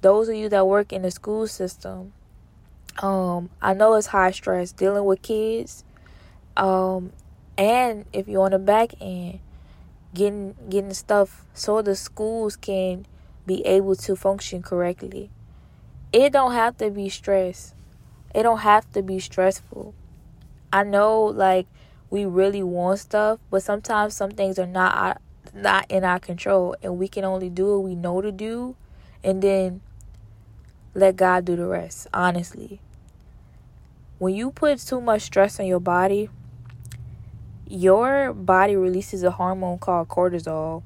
Those 0.00 0.28
of 0.28 0.34
you 0.34 0.48
that 0.48 0.66
work 0.66 0.92
in 0.92 1.02
the 1.02 1.12
school 1.12 1.46
system, 1.46 2.12
um, 3.00 3.50
I 3.60 3.72
know 3.72 3.94
it's 3.94 4.08
high 4.08 4.32
stress 4.32 4.72
dealing 4.72 5.04
with 5.04 5.22
kids. 5.22 5.84
Um, 6.56 7.12
and 7.56 8.04
if 8.12 8.28
you're 8.28 8.44
on 8.44 8.52
the 8.52 8.58
back 8.58 8.94
end, 9.00 9.40
getting 10.14 10.54
getting 10.68 10.94
stuff 10.94 11.46
so 11.54 11.80
the 11.82 11.96
schools 11.96 12.56
can 12.56 13.06
be 13.46 13.64
able 13.66 13.96
to 13.96 14.16
function 14.16 14.62
correctly. 14.62 15.30
It 16.12 16.32
don't 16.32 16.52
have 16.52 16.76
to 16.78 16.90
be 16.90 17.08
stress. 17.08 17.74
It 18.34 18.42
don't 18.42 18.58
have 18.58 18.90
to 18.92 19.02
be 19.02 19.18
stressful. 19.18 19.94
I 20.72 20.84
know 20.84 21.22
like 21.24 21.66
we 22.10 22.24
really 22.24 22.62
want 22.62 22.98
stuff, 22.98 23.38
but 23.50 23.62
sometimes 23.62 24.14
some 24.14 24.30
things 24.30 24.58
are 24.58 24.66
not 24.66 25.20
not 25.54 25.90
in 25.90 26.04
our 26.04 26.18
control 26.18 26.76
and 26.82 26.98
we 26.98 27.08
can 27.08 27.24
only 27.24 27.50
do 27.50 27.72
what 27.72 27.84
we 27.84 27.94
know 27.94 28.20
to 28.20 28.32
do 28.32 28.74
and 29.24 29.42
then 29.42 29.80
let 30.94 31.16
God 31.16 31.44
do 31.44 31.56
the 31.56 31.66
rest, 31.66 32.06
honestly. 32.12 32.80
When 34.18 34.34
you 34.34 34.50
put 34.50 34.78
too 34.78 35.00
much 35.00 35.22
stress 35.22 35.58
on 35.58 35.66
your 35.66 35.80
body, 35.80 36.28
your 37.72 38.34
body 38.34 38.76
releases 38.76 39.22
a 39.22 39.30
hormone 39.30 39.78
called 39.78 40.06
cortisol. 40.08 40.82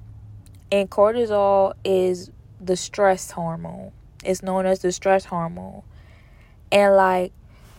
And 0.71 0.89
cortisol 0.89 1.75
is 1.85 2.31
the 2.61 2.77
stress 2.77 3.33
hormone. 3.33 3.91
It's 4.25 4.41
known 4.41 4.67
as 4.67 4.81
the 4.81 4.93
stress 4.93 5.25
hormone. 5.25 5.83
And 6.71 6.95
like, 6.95 7.33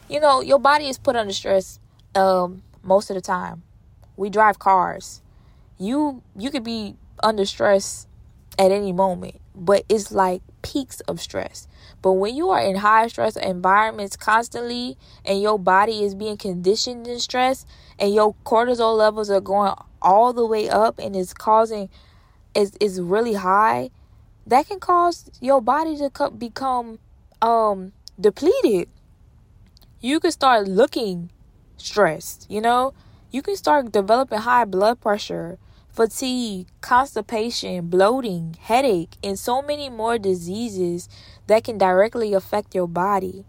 you 0.10 0.20
know, 0.20 0.42
your 0.42 0.60
body 0.60 0.90
is 0.90 0.98
put 0.98 1.16
under 1.16 1.34
stress 1.34 1.80
um 2.16 2.64
most 2.84 3.10
of 3.10 3.16
the 3.16 3.22
time. 3.22 3.64
We 4.18 4.30
drive 4.30 4.60
cars. 4.60 5.22
You 5.80 6.22
you 6.36 6.52
could 6.52 6.66
be 6.66 6.98
under 7.24 7.46
stress 7.46 8.08
at 8.60 8.72
any 8.72 8.92
moment, 8.92 9.36
but 9.58 9.84
it's 9.90 10.12
like 10.12 10.42
peaks 10.62 11.00
of 11.02 11.20
stress. 11.20 11.68
But 12.02 12.14
when 12.14 12.36
you 12.36 12.50
are 12.50 12.62
in 12.62 12.78
high 12.78 13.08
stress 13.08 13.36
environments 13.36 14.16
constantly 14.16 14.98
and 15.26 15.42
your 15.42 15.58
body 15.58 16.04
is 16.04 16.14
being 16.16 16.38
conditioned 16.38 17.08
in 17.08 17.20
stress 17.20 17.66
and 17.98 18.14
your 18.14 18.36
cortisol 18.46 18.96
levels 18.96 19.30
are 19.30 19.42
going 19.42 19.74
all 20.02 20.32
the 20.32 20.46
way 20.46 20.70
up 20.70 21.00
and 21.00 21.16
it's 21.16 21.34
causing 21.34 21.90
is 22.56 22.74
is 22.80 23.02
really 23.02 23.34
high, 23.34 23.90
that 24.46 24.68
can 24.68 24.80
cause 24.80 25.30
your 25.42 25.62
body 25.62 25.98
to 25.98 26.30
become 26.38 27.00
um 27.42 27.92
depleted. 28.20 28.90
You 30.00 30.20
can 30.20 30.32
start 30.32 30.68
looking 30.68 31.32
stressed, 31.78 32.46
you 32.50 32.62
know? 32.62 32.94
You 33.32 33.42
can 33.42 33.56
start 33.56 33.92
developing 33.92 34.40
high 34.40 34.66
blood 34.66 35.02
pressure 35.02 35.58
fatigue, 35.98 36.68
constipation, 36.80 37.88
bloating, 37.88 38.56
headache, 38.60 39.18
and 39.24 39.38
so 39.38 39.64
many 39.64 39.90
more 39.90 40.20
diseases 40.20 41.10
that 41.48 41.64
can 41.64 41.76
directly 41.80 42.36
affect 42.36 42.76
your 42.76 42.88
body. 42.88 43.44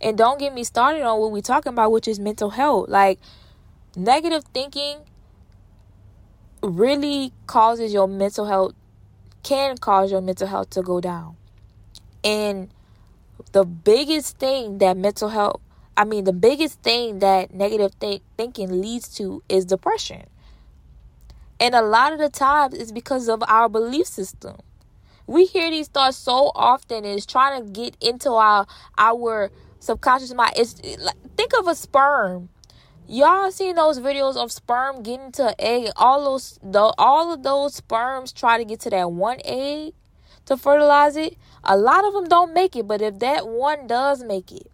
And 0.00 0.16
don't 0.16 0.40
get 0.40 0.54
me 0.54 0.64
started 0.64 1.02
on 1.02 1.20
what 1.20 1.32
we're 1.32 1.42
talking 1.42 1.74
about, 1.74 1.92
which 1.92 2.08
is 2.08 2.18
mental 2.18 2.48
health. 2.48 2.88
Like, 2.88 3.20
negative 3.94 4.42
thinking 4.54 5.00
really 6.62 7.30
causes 7.46 7.92
your 7.92 8.08
mental 8.08 8.46
health, 8.46 8.72
can 9.42 9.76
cause 9.76 10.10
your 10.10 10.22
mental 10.22 10.46
health 10.46 10.70
to 10.70 10.80
go 10.80 10.98
down. 10.98 11.36
And 12.24 12.70
the 13.52 13.66
biggest 13.66 14.38
thing 14.38 14.78
that 14.78 14.96
mental 14.96 15.28
health, 15.28 15.60
I 15.94 16.06
mean, 16.06 16.24
the 16.24 16.32
biggest 16.32 16.80
thing 16.80 17.18
that 17.18 17.52
negative 17.52 18.00
th- 18.00 18.22
thinking 18.38 18.80
leads 18.80 19.14
to 19.16 19.42
is 19.50 19.66
depression. 19.66 20.22
And 21.62 21.76
a 21.76 21.80
lot 21.80 22.12
of 22.12 22.18
the 22.18 22.28
times 22.28 22.74
it's 22.74 22.90
because 22.90 23.28
of 23.28 23.40
our 23.46 23.68
belief 23.68 24.08
system. 24.08 24.56
We 25.28 25.44
hear 25.44 25.70
these 25.70 25.86
thoughts 25.86 26.16
so 26.16 26.50
often 26.56 27.04
and 27.04 27.14
it's 27.16 27.24
trying 27.24 27.64
to 27.64 27.70
get 27.70 27.96
into 28.00 28.30
our 28.32 28.66
our 28.98 29.52
subconscious 29.78 30.34
mind. 30.34 30.54
It's 30.56 30.74
like 30.98 31.14
think 31.36 31.52
of 31.56 31.68
a 31.68 31.76
sperm. 31.76 32.48
Y'all 33.06 33.52
seen 33.52 33.76
those 33.76 34.00
videos 34.00 34.36
of 34.36 34.50
sperm 34.50 35.04
getting 35.04 35.30
to 35.32 35.50
an 35.50 35.54
egg? 35.60 35.92
All 35.94 36.24
those 36.24 36.58
the 36.64 36.92
all 36.98 37.32
of 37.32 37.44
those 37.44 37.76
sperms 37.76 38.32
try 38.32 38.58
to 38.58 38.64
get 38.64 38.80
to 38.80 38.90
that 38.90 39.12
one 39.12 39.38
egg 39.44 39.92
to 40.46 40.56
fertilize 40.56 41.14
it. 41.14 41.38
A 41.62 41.76
lot 41.76 42.04
of 42.04 42.12
them 42.12 42.24
don't 42.24 42.52
make 42.52 42.74
it, 42.74 42.88
but 42.88 43.00
if 43.00 43.20
that 43.20 43.46
one 43.46 43.86
does 43.86 44.24
make 44.24 44.50
it, 44.50 44.66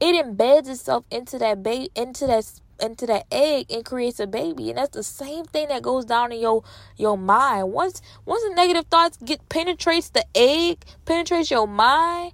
it 0.00 0.26
embeds 0.26 0.68
itself 0.68 1.04
into 1.08 1.38
that 1.38 1.62
ba- 1.62 1.88
into 1.94 2.26
that 2.26 2.44
into 2.80 3.06
that 3.06 3.26
egg 3.30 3.66
and 3.70 3.84
creates 3.84 4.20
a 4.20 4.26
baby. 4.26 4.70
And 4.70 4.78
that's 4.78 4.96
the 4.96 5.02
same 5.02 5.44
thing 5.44 5.68
that 5.68 5.82
goes 5.82 6.04
down 6.04 6.32
in 6.32 6.40
your 6.40 6.62
your 6.96 7.16
mind. 7.16 7.72
Once 7.72 8.02
once 8.24 8.42
the 8.42 8.54
negative 8.54 8.86
thoughts 8.86 9.18
get 9.24 9.48
penetrates 9.48 10.10
the 10.10 10.24
egg 10.34 10.84
penetrates 11.04 11.50
your 11.50 11.66
mind 11.66 12.32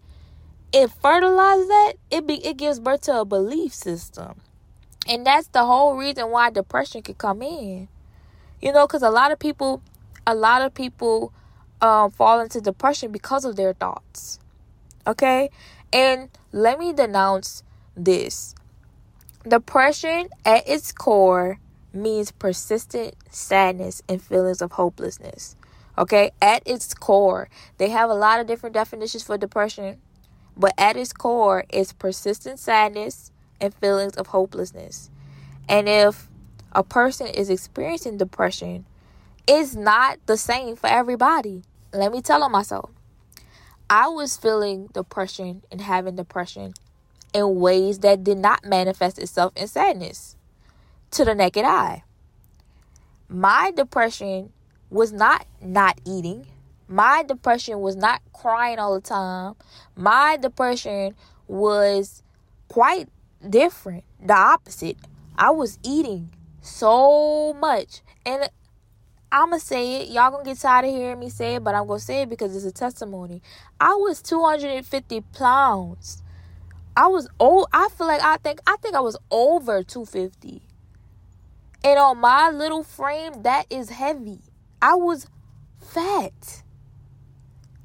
it 0.73 0.91
fertilizes 0.91 1.69
that 1.69 1.93
it 2.11 2.27
be 2.27 2.45
it 2.47 2.57
gives 2.57 2.81
birth 2.81 3.03
to 3.03 3.21
a 3.21 3.25
belief 3.25 3.75
system. 3.75 4.41
And 5.07 5.27
that's 5.27 5.49
the 5.49 5.65
whole 5.65 5.97
reason 5.97 6.31
why 6.31 6.51
depression 6.51 7.03
could 7.03 7.19
come 7.19 7.43
in. 7.43 7.89
You 8.61 8.73
know 8.73 8.87
because 8.87 9.03
a 9.03 9.11
lot 9.11 9.33
of 9.33 9.39
people 9.39 9.83
a 10.27 10.35
lot 10.35 10.63
of 10.63 10.73
people 10.73 11.33
um, 11.81 12.11
fall 12.11 12.41
into 12.41 12.61
depression 12.61 13.13
because 13.13 13.45
of 13.45 13.57
their 13.57 13.75
thoughts. 13.75 14.39
Okay? 15.07 15.51
And 15.93 16.31
let 16.53 16.79
me 16.79 16.93
denounce 16.93 17.63
this 17.97 18.55
Depression 19.47 20.29
at 20.45 20.69
its 20.69 20.93
core 20.93 21.59
means 21.93 22.31
persistent 22.31 23.17
sadness 23.29 24.01
and 24.09 24.23
feelings 24.23 24.63
of 24.63 24.73
hopelessness. 24.73 25.57
Okay, 25.99 26.31
at 26.41 26.63
its 26.65 26.95
core, 26.95 27.49
they 27.79 27.91
have 27.91 28.09
a 28.09 28.15
lot 28.15 28.41
of 28.41 28.47
different 28.47 28.75
definitions 28.75 29.25
for 29.25 29.37
depression, 29.37 30.01
but 30.57 30.73
at 30.79 30.97
its 30.97 31.13
core 31.13 31.65
is 31.73 31.93
persistent 31.93 32.61
sadness 32.61 33.33
and 33.61 33.75
feelings 33.75 34.15
of 34.15 34.29
hopelessness. 34.29 35.11
And 35.69 35.89
if 35.89 36.29
a 36.71 36.85
person 36.85 37.27
is 37.27 37.51
experiencing 37.51 38.19
depression, 38.19 38.87
it's 39.49 39.75
not 39.75 40.19
the 40.27 40.37
same 40.37 40.77
for 40.77 40.87
everybody. 40.87 41.65
Let 41.93 42.13
me 42.13 42.23
tell 42.23 42.45
on 42.45 42.53
myself. 42.53 42.91
I 43.91 44.07
was 44.07 44.37
feeling 44.37 44.87
depression 44.93 45.63
and 45.71 45.81
having 45.81 46.15
depression 46.17 46.75
in 47.33 47.57
ways 47.57 48.01
that 48.01 48.25
did 48.25 48.39
not 48.39 48.65
manifest 48.65 49.19
itself 49.19 49.53
in 49.57 49.67
sadness 49.67 50.37
to 51.13 51.25
the 51.25 51.35
naked 51.35 51.65
eye. 51.65 52.05
My 53.29 53.73
depression 53.75 54.53
was 54.91 55.13
not 55.13 55.47
not 55.61 56.01
eating. 56.05 56.47
My 56.89 57.23
depression 57.23 57.81
was 57.81 57.97
not 57.97 58.21
crying 58.33 58.79
all 58.79 58.95
the 58.95 59.01
time. 59.01 59.55
My 59.97 60.37
depression 60.37 61.15
was 61.49 62.23
quite 62.69 63.09
different, 63.49 64.05
the 64.21 64.35
opposite. 64.35 64.99
I 65.37 65.51
was 65.51 65.79
eating 65.83 66.31
so 66.61 67.55
much. 67.55 68.03
And 68.27 68.51
I'm 69.31 69.49
going 69.49 69.61
to 69.61 69.67
say 69.67 70.03
it. 70.03 70.09
Y'all 70.11 70.31
going 70.31 70.45
to 70.45 70.51
get 70.51 70.59
tired 70.59 70.85
of 70.85 70.91
hearing 70.91 71.19
me 71.19 71.31
say 71.31 71.57
it, 71.57 71.65
but 71.65 71.75
I'm 71.75 71.87
going 71.87 71.99
to 71.99 72.05
say 72.05 72.23
it 72.23 72.29
because 72.29 72.55
it's 72.55 72.67
a 72.67 72.73
testimony. 72.73 73.43
I 73.81 73.95
was 73.95 74.21
250 74.21 75.23
pounds. 75.33 76.23
I 76.97 77.07
was 77.07 77.29
old. 77.39 77.69
I 77.73 77.89
feel 77.97 78.07
like 78.07 78.23
I 78.23 78.37
think 78.37 78.61
I 78.67 78.77
think 78.77 78.95
I 78.95 79.01
was 79.01 79.17
over 79.31 79.83
250. 79.83 80.63
And 81.85 81.99
on 81.99 82.19
my 82.19 82.51
little 82.51 82.85
frame, 82.85 83.43
that 83.43 83.67
is 83.71 83.91
heavy. 83.91 84.41
I 84.81 84.95
was 84.95 85.27
fat. 85.81 86.63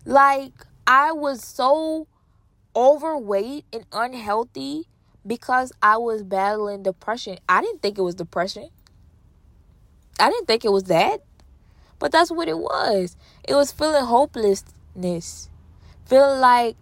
Like 0.06 0.54
I 0.86 1.12
was 1.12 1.44
so 1.44 2.08
overweight 2.76 3.66
and 3.74 3.86
unhealthy 3.92 4.88
because 5.26 5.72
I 5.82 5.98
was 5.98 6.24
battling 6.24 6.84
depression. 6.84 7.38
I 7.48 7.62
didn't 7.62 7.82
think 7.82 7.98
it 7.98 8.02
was 8.02 8.16
depression. 8.16 8.70
I 10.20 10.30
didn't 10.30 10.48
think 10.48 10.66
it 10.66 10.72
was 10.72 10.86
that. 10.86 11.24
But 12.00 12.12
that's 12.12 12.32
what 12.32 12.48
it 12.48 12.58
was. 12.58 13.16
It 13.48 13.56
was 13.56 13.72
feeling 13.72 14.06
hopelessness. 14.06 15.50
Feeling 16.06 16.40
like 16.40 16.76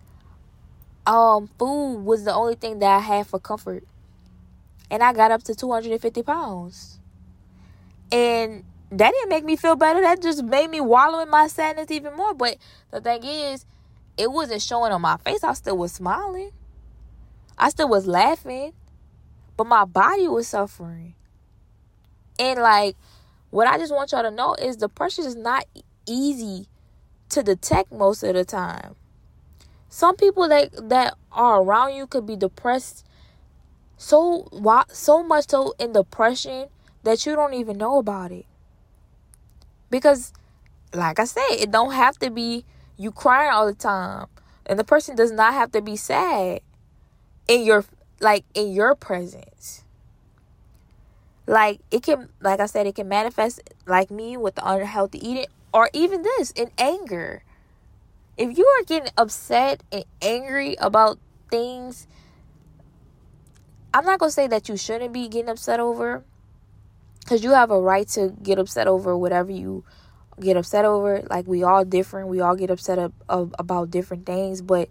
um 1.05 1.49
food 1.59 2.03
was 2.03 2.23
the 2.23 2.33
only 2.33 2.55
thing 2.55 2.79
that 2.79 2.95
I 2.95 2.99
had 2.99 3.27
for 3.27 3.39
comfort. 3.39 3.83
And 4.89 5.01
I 5.01 5.13
got 5.13 5.31
up 5.31 5.43
to 5.43 5.55
250 5.55 6.23
pounds. 6.23 6.99
And 8.11 8.63
that 8.91 9.11
didn't 9.11 9.29
make 9.29 9.43
me 9.43 9.55
feel 9.55 9.75
better. 9.75 10.01
That 10.01 10.21
just 10.21 10.43
made 10.43 10.69
me 10.69 10.79
wallow 10.79 11.19
in 11.19 11.29
my 11.29 11.47
sadness 11.47 11.89
even 11.89 12.15
more. 12.15 12.33
But 12.33 12.57
the 12.91 13.01
thing 13.01 13.23
is, 13.23 13.65
it 14.17 14.31
wasn't 14.31 14.61
showing 14.61 14.91
on 14.91 15.01
my 15.01 15.17
face. 15.17 15.43
I 15.43 15.53
still 15.53 15.77
was 15.77 15.91
smiling. 15.91 16.51
I 17.57 17.69
still 17.69 17.89
was 17.89 18.07
laughing. 18.07 18.73
But 19.57 19.67
my 19.67 19.85
body 19.85 20.27
was 20.27 20.47
suffering. 20.47 21.15
And 22.37 22.59
like 22.59 22.95
what 23.55 23.67
I 23.67 23.77
just 23.77 23.93
want 23.93 24.11
y'all 24.11 24.21
to 24.23 24.31
know 24.31 24.53
is 24.55 24.75
depression 24.75 25.25
is 25.25 25.35
not 25.35 25.65
easy 26.05 26.67
to 27.29 27.41
detect 27.41 27.91
most 27.91 28.21
of 28.23 28.33
the 28.33 28.43
time. 28.43 28.95
Some 29.95 30.17
people 30.17 30.49
that 30.49 30.89
that 30.89 31.13
are 31.31 31.61
around 31.61 31.95
you 31.95 32.05
could 32.05 32.25
be 32.27 32.35
depressed 32.35 33.05
so 33.95 34.45
so 34.89 35.23
much 35.23 35.47
so 35.47 35.73
in 35.79 35.93
depression 35.93 36.67
that 37.03 37.25
you 37.25 37.33
don't 37.33 37.53
even 37.53 37.77
know 37.77 37.97
about 37.97 38.29
it. 38.33 38.45
Because 39.89 40.33
like 40.93 41.17
I 41.17 41.23
said, 41.23 41.47
it 41.49 41.71
don't 41.71 41.93
have 41.93 42.19
to 42.19 42.29
be 42.29 42.65
you 42.97 43.09
crying 43.09 43.53
all 43.53 43.65
the 43.65 43.73
time. 43.73 44.27
And 44.65 44.77
the 44.77 44.83
person 44.83 45.15
does 45.15 45.31
not 45.31 45.53
have 45.53 45.71
to 45.71 45.81
be 45.81 45.95
sad 45.95 46.59
in 47.47 47.63
your 47.63 47.85
like 48.19 48.43
in 48.53 48.73
your 48.73 48.95
presence. 48.95 49.85
Like 51.47 51.79
it 51.89 52.03
can 52.03 52.27
like 52.41 52.59
I 52.59 52.65
said, 52.65 52.85
it 52.85 52.95
can 52.95 53.07
manifest 53.07 53.61
like 53.87 54.11
me 54.11 54.35
with 54.35 54.55
the 54.55 54.69
unhealthy 54.69 55.25
eating 55.25 55.45
or 55.73 55.89
even 55.93 56.21
this 56.21 56.51
in 56.51 56.71
anger. 56.77 57.44
If 58.37 58.57
you 58.57 58.65
are 58.65 58.83
getting 58.83 59.11
upset 59.17 59.83
and 59.91 60.03
angry 60.21 60.75
about 60.75 61.19
things, 61.49 62.07
I'm 63.93 64.05
not 64.05 64.19
gonna 64.19 64.31
say 64.31 64.47
that 64.47 64.67
you 64.67 64.75
shouldn't 64.75 65.13
be 65.13 65.27
getting 65.29 65.49
upset 65.49 65.79
over 65.79 66.23
because 67.19 67.43
you 67.43 67.51
have 67.51 67.71
a 67.71 67.79
right 67.79 68.07
to 68.09 68.35
get 68.43 68.59
upset 68.59 68.87
over 68.87 69.17
whatever 69.17 69.51
you 69.51 69.83
get 70.39 70.57
upset 70.57 70.85
over. 70.85 71.23
Like 71.29 71.47
we 71.47 71.63
all 71.63 71.85
different. 71.85 72.27
We 72.27 72.41
all 72.41 72.55
get 72.55 72.69
upset 72.69 72.99
ab- 72.99 73.55
about 73.57 73.89
different 73.89 74.25
things, 74.25 74.61
but 74.61 74.89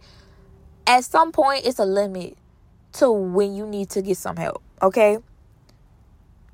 at 0.87 1.04
some 1.04 1.33
point 1.33 1.66
it's 1.66 1.78
a 1.78 1.85
limit 1.85 2.37
to 2.94 3.11
when 3.11 3.54
you 3.54 3.66
need 3.66 3.90
to 3.90 4.02
get 4.02 4.16
some 4.16 4.37
help, 4.37 4.62
okay? 4.80 5.18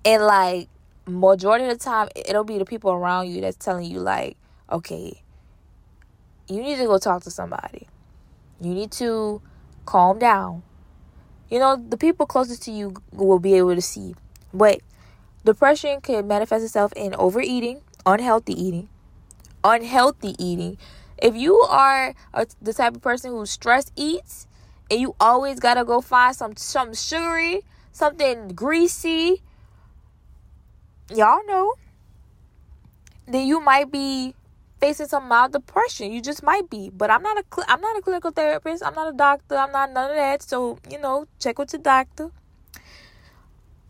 And 0.04 0.24
like 0.24 0.68
majority 1.06 1.64
of 1.64 1.70
the 1.70 1.84
time 1.84 2.08
it'll 2.14 2.44
be 2.44 2.58
the 2.58 2.64
people 2.64 2.90
around 2.90 3.28
you 3.28 3.40
that's 3.40 3.56
telling 3.56 3.90
you 3.90 4.00
like, 4.00 4.36
okay, 4.70 5.22
you 6.50 6.62
need 6.62 6.76
to 6.78 6.86
go 6.86 6.98
talk 6.98 7.22
to 7.22 7.30
somebody. 7.30 7.86
You 8.60 8.74
need 8.74 8.90
to 8.92 9.40
calm 9.86 10.18
down. 10.18 10.62
You 11.48 11.58
know, 11.58 11.76
the 11.76 11.96
people 11.96 12.26
closest 12.26 12.62
to 12.64 12.72
you 12.72 12.94
will 13.12 13.38
be 13.38 13.54
able 13.54 13.74
to 13.74 13.80
see. 13.80 14.14
But 14.52 14.80
depression 15.44 16.00
can 16.00 16.26
manifest 16.26 16.64
itself 16.64 16.92
in 16.94 17.14
overeating, 17.14 17.82
unhealthy 18.04 18.52
eating, 18.52 18.88
unhealthy 19.62 20.34
eating. 20.38 20.76
If 21.18 21.36
you 21.36 21.56
are 21.56 22.14
a, 22.34 22.46
the 22.60 22.72
type 22.72 22.96
of 22.96 23.02
person 23.02 23.30
who 23.30 23.46
stress 23.46 23.92
eats 23.94 24.46
and 24.90 25.00
you 25.00 25.14
always 25.20 25.60
got 25.60 25.74
to 25.74 25.84
go 25.84 26.00
find 26.00 26.34
some 26.34 26.56
some 26.56 26.94
sugary, 26.94 27.62
something 27.92 28.48
greasy, 28.48 29.42
y'all 31.14 31.46
know, 31.46 31.74
then 33.26 33.46
you 33.46 33.60
might 33.60 33.90
be 33.92 34.34
facing 34.80 35.08
some 35.08 35.28
mild 35.28 35.52
depression. 35.52 36.10
You 36.10 36.22
just 36.22 36.42
might 36.42 36.70
be. 36.70 36.90
But 36.90 37.10
I'm 37.10 37.22
not 37.22 37.36
a 37.38 37.44
cl- 37.54 37.66
I'm 37.68 37.80
not 37.80 37.96
a 37.96 38.00
clinical 38.00 38.30
therapist. 38.30 38.84
I'm 38.84 38.94
not 38.94 39.12
a 39.12 39.16
doctor. 39.16 39.56
I'm 39.56 39.72
not 39.72 39.92
none 39.92 40.10
of 40.10 40.16
that. 40.16 40.42
So, 40.42 40.78
you 40.90 40.98
know, 40.98 41.26
check 41.38 41.58
with 41.58 41.72
your 41.72 41.82
doctor. 41.82 42.30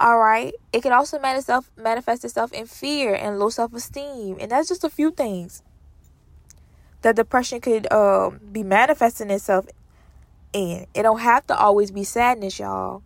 All 0.01 0.19
right. 0.19 0.55
It 0.73 0.83
can 0.83 0.93
also 0.93 1.19
manifest 1.19 1.69
manifest 1.77 2.25
itself 2.25 2.53
in 2.53 2.67
fear 2.67 3.15
and 3.15 3.39
low 3.39 3.51
self 3.51 3.73
esteem, 3.73 4.39
and 4.41 4.51
that's 4.51 4.69
just 4.69 4.85
a 4.85 4.91
few 4.91 5.11
things 5.11 5.63
that 7.03 7.17
depression 7.17 7.61
could 7.61 7.87
uh, 7.91 8.31
be 8.53 8.63
manifesting 8.63 9.31
itself 9.31 9.67
in. 10.53 10.87
It 10.95 11.03
don't 11.03 11.21
have 11.21 11.47
to 11.49 11.57
always 11.57 11.91
be 11.91 12.05
sadness, 12.05 12.59
y'all. 12.59 13.03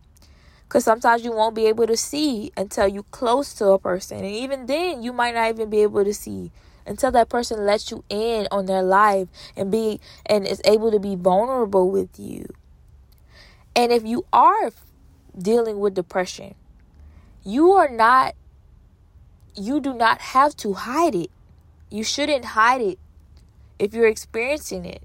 Cause 0.69 0.83
sometimes 0.83 1.25
you 1.25 1.31
won't 1.31 1.55
be 1.55 1.67
able 1.67 1.87
to 1.87 1.97
see 1.97 2.51
until 2.57 2.89
you 2.89 3.05
close 3.13 3.55
to 3.55 3.69
a 3.69 3.79
person, 3.79 4.19
and 4.19 4.27
even 4.27 4.67
then, 4.67 5.03
you 5.03 5.13
might 5.13 5.35
not 5.35 5.51
even 5.51 5.71
be 5.71 5.83
able 5.83 6.05
to 6.05 6.15
see 6.15 6.51
until 6.87 7.11
that 7.13 7.29
person 7.29 7.65
lets 7.65 7.91
you 7.91 8.05
in 8.09 8.47
on 8.51 8.67
their 8.67 8.83
life 8.83 9.29
and 9.57 9.71
be 9.71 10.01
and 10.27 10.47
is 10.47 10.61
able 10.65 10.91
to 10.91 10.99
be 10.99 11.17
vulnerable 11.17 11.91
with 11.91 12.19
you. 12.19 12.47
And 13.77 13.93
if 13.93 14.05
you 14.05 14.25
are 14.33 14.71
dealing 15.37 15.81
with 15.81 15.95
depression, 15.95 16.55
you 17.45 17.73
are 17.73 17.89
not, 17.89 18.35
you 19.57 19.81
do 19.81 19.93
not 19.93 20.21
have 20.21 20.57
to 20.59 20.75
hide 20.75 21.15
it. 21.15 21.31
You 21.91 22.05
shouldn't 22.05 22.45
hide 22.45 22.81
it 22.81 22.99
if 23.79 23.95
you're 23.95 24.07
experiencing 24.07 24.85
it. 24.85 25.03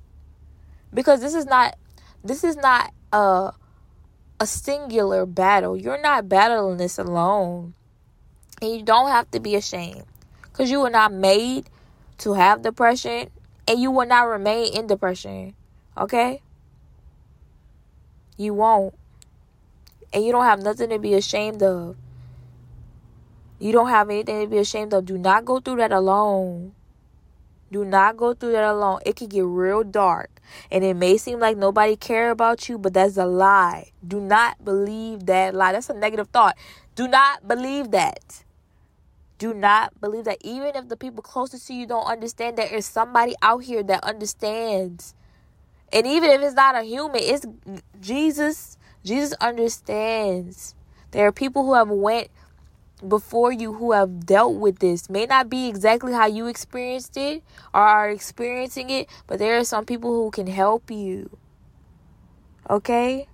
Because 0.94 1.22
this 1.22 1.34
is 1.34 1.46
not, 1.46 1.78
this 2.24 2.44
is 2.44 2.56
not 2.56 2.94
a, 3.12 3.52
a 4.40 4.46
singular 4.46 5.26
battle. 5.26 5.76
You're 5.76 6.02
not 6.02 6.30
battling 6.30 6.78
this 6.78 6.98
alone. 6.98 7.74
And 8.62 8.72
you 8.72 8.84
don't 8.84 9.10
have 9.10 9.30
to 9.32 9.40
be 9.40 9.56
ashamed. 9.56 10.04
Because 10.60 10.72
you 10.72 10.82
were 10.82 10.90
not 10.90 11.14
made 11.14 11.70
to 12.18 12.34
have 12.34 12.64
depression 12.64 13.30
and 13.66 13.80
you 13.80 13.92
will 13.92 14.06
not 14.06 14.24
remain 14.24 14.74
in 14.76 14.88
depression. 14.88 15.56
Okay? 15.98 16.42
You 18.36 18.54
won't. 18.56 18.94
And 20.12 20.26
you 20.26 20.34
don't 20.34 20.44
have 20.44 20.62
nothing 20.62 20.90
to 20.90 21.00
be 21.00 21.14
ashamed 21.14 21.64
of. 21.64 21.96
You 23.58 23.72
don't 23.72 23.88
have 23.88 24.10
anything 24.10 24.42
to 24.42 24.48
be 24.48 24.58
ashamed 24.58 24.94
of. 24.94 25.06
Do 25.06 25.18
not 25.18 25.46
go 25.46 25.62
through 25.62 25.78
that 25.78 25.94
alone. 25.94 26.74
Do 27.72 27.86
not 27.86 28.18
go 28.18 28.34
through 28.34 28.52
that 28.52 28.66
alone. 28.66 29.00
It 29.06 29.16
can 29.16 29.28
get 29.28 29.46
real 29.46 29.86
dark. 29.86 30.42
And 30.70 30.84
it 30.84 30.96
may 30.96 31.16
seem 31.16 31.40
like 31.40 31.56
nobody 31.56 31.96
care 31.96 32.32
about 32.32 32.68
you, 32.68 32.78
but 32.78 32.94
that's 32.94 33.16
a 33.16 33.26
lie. 33.26 33.92
Do 34.06 34.20
not 34.20 34.66
believe 34.66 35.26
that 35.28 35.56
lie. 35.56 35.72
That's 35.72 35.90
a 35.90 35.94
negative 35.94 36.28
thought. 36.34 36.58
Do 36.96 37.08
not 37.08 37.48
believe 37.48 37.92
that. 37.92 38.44
Do 39.40 39.54
not 39.54 40.00
believe 40.00 40.26
that. 40.26 40.38
Even 40.42 40.76
if 40.76 40.90
the 40.90 40.98
people 40.98 41.24
closest 41.24 41.68
to 41.68 41.74
you 41.74 41.88
don't 41.88 42.06
understand, 42.06 42.58
there 42.58 42.72
is 42.72 42.86
somebody 42.86 43.34
out 43.42 43.64
here 43.64 43.82
that 43.82 44.04
understands. 44.04 45.16
And 45.92 46.06
even 46.06 46.30
if 46.30 46.42
it's 46.42 46.54
not 46.54 46.76
a 46.76 46.84
human, 46.84 47.22
it's 47.22 47.46
Jesus. 48.00 48.78
Jesus 49.04 49.34
understands. 49.42 50.76
There 51.12 51.26
are 51.26 51.32
people 51.32 51.66
who 51.66 51.74
have 51.74 51.90
went 51.90 52.30
before 53.08 53.52
you 53.52 53.74
who 53.74 53.94
have 53.94 54.26
dealt 54.26 54.56
with 54.56 54.80
this 54.80 55.10
may 55.10 55.26
not 55.26 55.50
be 55.50 55.70
exactly 55.70 56.12
how 56.12 56.26
you 56.26 56.48
experienced 56.48 57.16
it 57.16 57.42
or 57.74 57.82
are 57.82 58.10
experiencing 58.10 58.90
it, 58.90 59.08
but 59.26 59.40
there 59.40 59.58
are 59.58 59.64
some 59.64 59.86
people 59.86 60.12
who 60.12 60.30
can 60.32 60.48
help 60.48 60.92
you. 60.92 61.30
Okay? 62.70 63.28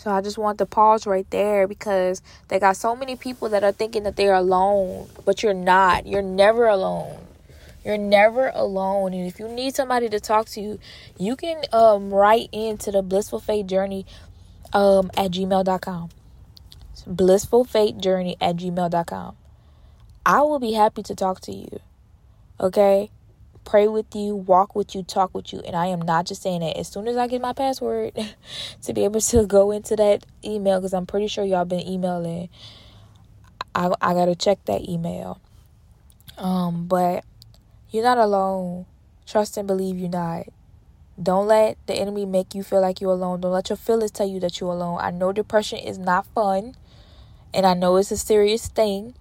So 0.00 0.10
I 0.10 0.22
just 0.22 0.38
want 0.38 0.56
to 0.56 0.64
pause 0.64 1.06
right 1.06 1.28
there 1.28 1.68
because 1.68 2.22
they 2.48 2.58
got 2.58 2.78
so 2.78 2.96
many 2.96 3.16
people 3.16 3.50
that 3.50 3.62
are 3.62 3.70
thinking 3.70 4.04
that 4.04 4.16
they're 4.16 4.32
alone, 4.32 5.10
but 5.26 5.42
you're 5.42 5.52
not. 5.52 6.06
You're 6.06 6.22
never 6.22 6.64
alone. 6.64 7.18
You're 7.84 7.98
never 7.98 8.50
alone. 8.54 9.12
And 9.12 9.26
if 9.26 9.38
you 9.38 9.46
need 9.46 9.74
somebody 9.74 10.08
to 10.08 10.18
talk 10.18 10.46
to 10.50 10.60
you, 10.62 10.78
you 11.18 11.36
can 11.36 11.62
um, 11.74 12.14
write 12.14 12.48
into 12.50 12.90
the 12.90 13.02
blissful 13.02 13.40
faith 13.40 13.66
journey 13.66 14.06
um, 14.72 15.10
at 15.18 15.32
gmail.com. 15.32 16.08
Blissful 17.06 17.64
Faith 17.64 17.98
Journey 17.98 18.38
at 18.40 18.56
gmail.com. 18.56 19.36
I 20.24 20.40
will 20.40 20.58
be 20.58 20.72
happy 20.72 21.02
to 21.02 21.14
talk 21.14 21.42
to 21.42 21.52
you. 21.52 21.78
Okay? 22.58 23.10
Pray 23.70 23.86
with 23.86 24.16
you, 24.16 24.34
walk 24.34 24.74
with 24.74 24.96
you, 24.96 25.02
talk 25.04 25.32
with 25.32 25.52
you. 25.52 25.60
And 25.60 25.76
I 25.76 25.86
am 25.86 26.02
not 26.02 26.26
just 26.26 26.42
saying 26.42 26.60
that. 26.60 26.76
As 26.76 26.88
soon 26.88 27.06
as 27.06 27.16
I 27.16 27.28
get 27.28 27.40
my 27.40 27.52
password 27.52 28.18
to 28.82 28.92
be 28.92 29.04
able 29.04 29.20
to 29.20 29.46
go 29.46 29.70
into 29.70 29.94
that 29.94 30.26
email, 30.44 30.80
because 30.80 30.92
I'm 30.92 31.06
pretty 31.06 31.28
sure 31.28 31.44
y'all 31.44 31.64
been 31.64 31.86
emailing, 31.86 32.48
I, 33.72 33.92
I 34.00 34.12
got 34.14 34.24
to 34.24 34.34
check 34.34 34.64
that 34.64 34.88
email. 34.88 35.40
Um, 36.36 36.88
but 36.88 37.24
you're 37.90 38.02
not 38.02 38.18
alone. 38.18 38.86
Trust 39.24 39.56
and 39.56 39.68
believe 39.68 39.96
you're 39.96 40.10
not. 40.10 40.46
Don't 41.22 41.46
let 41.46 41.78
the 41.86 41.94
enemy 41.94 42.26
make 42.26 42.56
you 42.56 42.64
feel 42.64 42.80
like 42.80 43.00
you're 43.00 43.12
alone. 43.12 43.40
Don't 43.40 43.52
let 43.52 43.68
your 43.70 43.76
feelings 43.76 44.10
tell 44.10 44.26
you 44.26 44.40
that 44.40 44.58
you're 44.58 44.72
alone. 44.72 44.98
I 45.00 45.12
know 45.12 45.30
depression 45.32 45.78
is 45.78 45.96
not 45.96 46.26
fun, 46.26 46.74
and 47.54 47.64
I 47.64 47.74
know 47.74 47.98
it's 47.98 48.10
a 48.10 48.16
serious 48.16 48.66
thing, 48.66 49.14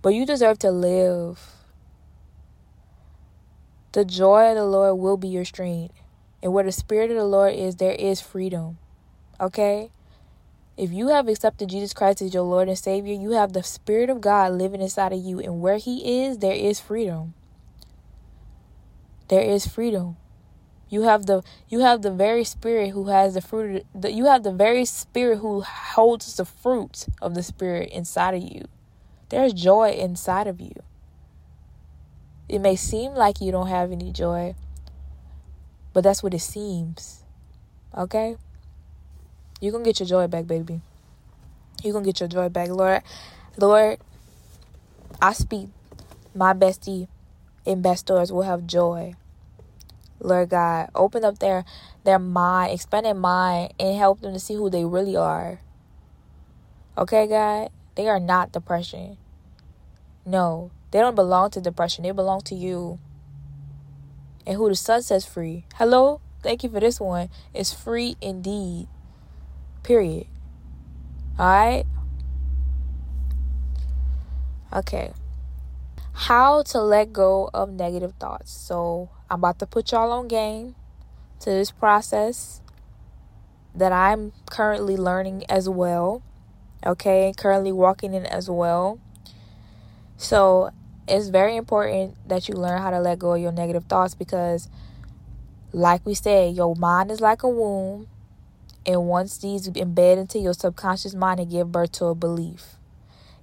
but 0.00 0.10
you 0.10 0.24
deserve 0.26 0.60
to 0.60 0.70
live. 0.70 1.53
The 3.94 4.04
joy 4.04 4.50
of 4.50 4.56
the 4.56 4.64
Lord 4.64 4.98
will 4.98 5.16
be 5.16 5.28
your 5.28 5.44
strength. 5.44 5.94
And 6.42 6.52
where 6.52 6.64
the 6.64 6.72
Spirit 6.72 7.12
of 7.12 7.16
the 7.16 7.24
Lord 7.24 7.54
is, 7.54 7.76
there 7.76 7.92
is 7.92 8.20
freedom. 8.20 8.76
Okay? 9.40 9.92
If 10.76 10.90
you 10.90 11.10
have 11.10 11.28
accepted 11.28 11.68
Jesus 11.68 11.94
Christ 11.94 12.20
as 12.20 12.34
your 12.34 12.42
Lord 12.42 12.66
and 12.66 12.76
Savior, 12.76 13.14
you 13.14 13.30
have 13.30 13.52
the 13.52 13.62
Spirit 13.62 14.10
of 14.10 14.20
God 14.20 14.54
living 14.54 14.80
inside 14.80 15.12
of 15.12 15.20
you. 15.20 15.38
And 15.38 15.60
where 15.60 15.76
He 15.76 16.24
is, 16.24 16.38
there 16.38 16.56
is 16.56 16.80
freedom. 16.80 17.34
There 19.28 19.42
is 19.42 19.64
freedom. 19.64 20.16
You 20.88 21.02
have 21.02 21.26
the 21.26 21.44
you 21.68 21.80
have 21.80 22.02
the 22.02 22.10
very 22.10 22.44
spirit 22.44 22.90
who 22.90 23.08
has 23.08 23.34
the 23.34 23.40
fruit 23.40 23.86
the, 23.94 24.12
you 24.12 24.26
have 24.26 24.42
the 24.42 24.52
very 24.52 24.84
spirit 24.84 25.38
who 25.38 25.62
holds 25.62 26.36
the 26.36 26.44
fruit 26.44 27.06
of 27.22 27.34
the 27.34 27.42
spirit 27.42 27.90
inside 27.90 28.34
of 28.34 28.42
you. 28.42 28.66
There's 29.28 29.52
joy 29.52 29.90
inside 29.90 30.46
of 30.46 30.60
you. 30.60 30.74
It 32.48 32.58
may 32.60 32.76
seem 32.76 33.14
like 33.14 33.40
you 33.40 33.52
don't 33.52 33.68
have 33.68 33.90
any 33.90 34.12
joy, 34.12 34.54
but 35.92 36.04
that's 36.04 36.22
what 36.22 36.34
it 36.34 36.40
seems. 36.40 37.22
Okay? 37.96 38.36
You're 39.60 39.72
going 39.72 39.84
to 39.84 39.88
get 39.88 40.00
your 40.00 40.08
joy 40.08 40.26
back, 40.26 40.46
baby. 40.46 40.80
You're 41.82 41.92
going 41.92 42.04
to 42.04 42.08
get 42.08 42.20
your 42.20 42.28
joy 42.28 42.48
back. 42.48 42.68
Lord, 42.68 43.02
Lord, 43.56 43.98
I 45.22 45.32
speak 45.32 45.68
my 46.34 46.52
bestie 46.52 47.08
and 47.66 47.82
best 47.82 48.06
doors 48.06 48.32
will 48.32 48.42
have 48.42 48.66
joy. 48.66 49.14
Lord 50.20 50.50
God, 50.50 50.90
open 50.94 51.24
up 51.24 51.38
their 51.38 51.64
their 52.04 52.18
mind, 52.18 52.72
expand 52.72 53.06
their 53.06 53.14
mind, 53.14 53.74
and 53.78 53.96
help 53.96 54.20
them 54.20 54.32
to 54.32 54.38
see 54.38 54.54
who 54.54 54.70
they 54.70 54.84
really 54.84 55.16
are. 55.16 55.60
Okay, 56.96 57.26
God? 57.26 57.70
They 57.94 58.08
are 58.08 58.20
not 58.20 58.52
depression. 58.52 59.16
No, 60.26 60.70
they 60.94 61.00
don't 61.00 61.16
belong 61.16 61.50
to 61.50 61.60
depression. 61.60 62.04
They 62.04 62.12
belong 62.12 62.42
to 62.42 62.54
you. 62.54 63.00
And 64.46 64.56
who 64.56 64.68
the 64.68 64.76
son 64.76 65.02
says 65.02 65.26
free. 65.26 65.64
Hello? 65.74 66.20
Thank 66.40 66.62
you 66.62 66.70
for 66.70 66.78
this 66.78 67.00
one. 67.00 67.30
It's 67.52 67.74
free 67.74 68.16
indeed. 68.20 68.86
Period. 69.82 70.28
Alright? 71.36 71.86
Okay. 74.72 75.12
How 76.12 76.62
to 76.62 76.80
let 76.80 77.12
go 77.12 77.50
of 77.52 77.72
negative 77.72 78.12
thoughts. 78.20 78.52
So 78.52 79.10
I'm 79.28 79.40
about 79.40 79.58
to 79.58 79.66
put 79.66 79.90
y'all 79.90 80.12
on 80.12 80.28
game 80.28 80.76
to 81.40 81.50
this 81.50 81.72
process 81.72 82.62
that 83.74 83.90
I'm 83.90 84.30
currently 84.48 84.96
learning 84.96 85.42
as 85.48 85.68
well. 85.68 86.22
Okay, 86.86 87.32
currently 87.36 87.72
walking 87.72 88.14
in 88.14 88.26
as 88.26 88.48
well. 88.48 89.00
So 90.16 90.70
it's 91.06 91.28
very 91.28 91.56
important 91.56 92.16
that 92.28 92.48
you 92.48 92.54
learn 92.54 92.80
how 92.80 92.90
to 92.90 93.00
let 93.00 93.18
go 93.18 93.34
of 93.34 93.40
your 93.40 93.52
negative 93.52 93.84
thoughts 93.84 94.14
because, 94.14 94.68
like 95.72 96.04
we 96.06 96.14
said, 96.14 96.54
your 96.54 96.74
mind 96.76 97.10
is 97.10 97.20
like 97.20 97.42
a 97.42 97.48
womb, 97.48 98.08
and 98.86 99.06
once 99.06 99.38
these 99.38 99.68
embed 99.68 100.18
into 100.18 100.38
your 100.38 100.54
subconscious 100.54 101.14
mind 101.14 101.40
and 101.40 101.50
give 101.50 101.72
birth 101.72 101.92
to 101.92 102.06
a 102.06 102.14
belief, 102.14 102.76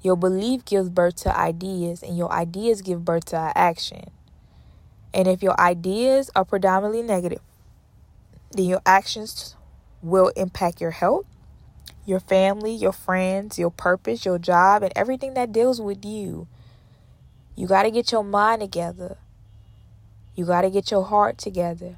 your 0.01 0.15
belief 0.15 0.65
gives 0.65 0.89
birth 0.89 1.15
to 1.17 1.37
ideas, 1.37 2.01
and 2.01 2.17
your 2.17 2.31
ideas 2.31 2.81
give 2.81 3.05
birth 3.05 3.25
to 3.25 3.51
action. 3.55 4.09
And 5.13 5.27
if 5.27 5.43
your 5.43 5.59
ideas 5.59 6.31
are 6.35 6.45
predominantly 6.45 7.03
negative, 7.03 7.41
then 8.51 8.65
your 8.65 8.81
actions 8.85 9.55
will 10.01 10.29
impact 10.29 10.81
your 10.81 10.91
health, 10.91 11.25
your 12.05 12.19
family, 12.19 12.73
your 12.73 12.93
friends, 12.93 13.59
your 13.59 13.69
purpose, 13.69 14.25
your 14.25 14.39
job, 14.39 14.83
and 14.83 14.91
everything 14.95 15.35
that 15.35 15.51
deals 15.51 15.79
with 15.79 16.03
you. 16.03 16.47
You 17.55 17.67
got 17.67 17.83
to 17.83 17.91
get 17.91 18.11
your 18.11 18.23
mind 18.23 18.61
together. 18.61 19.17
You 20.35 20.45
got 20.45 20.61
to 20.61 20.69
get 20.69 20.91
your 20.91 21.03
heart 21.03 21.37
together. 21.37 21.97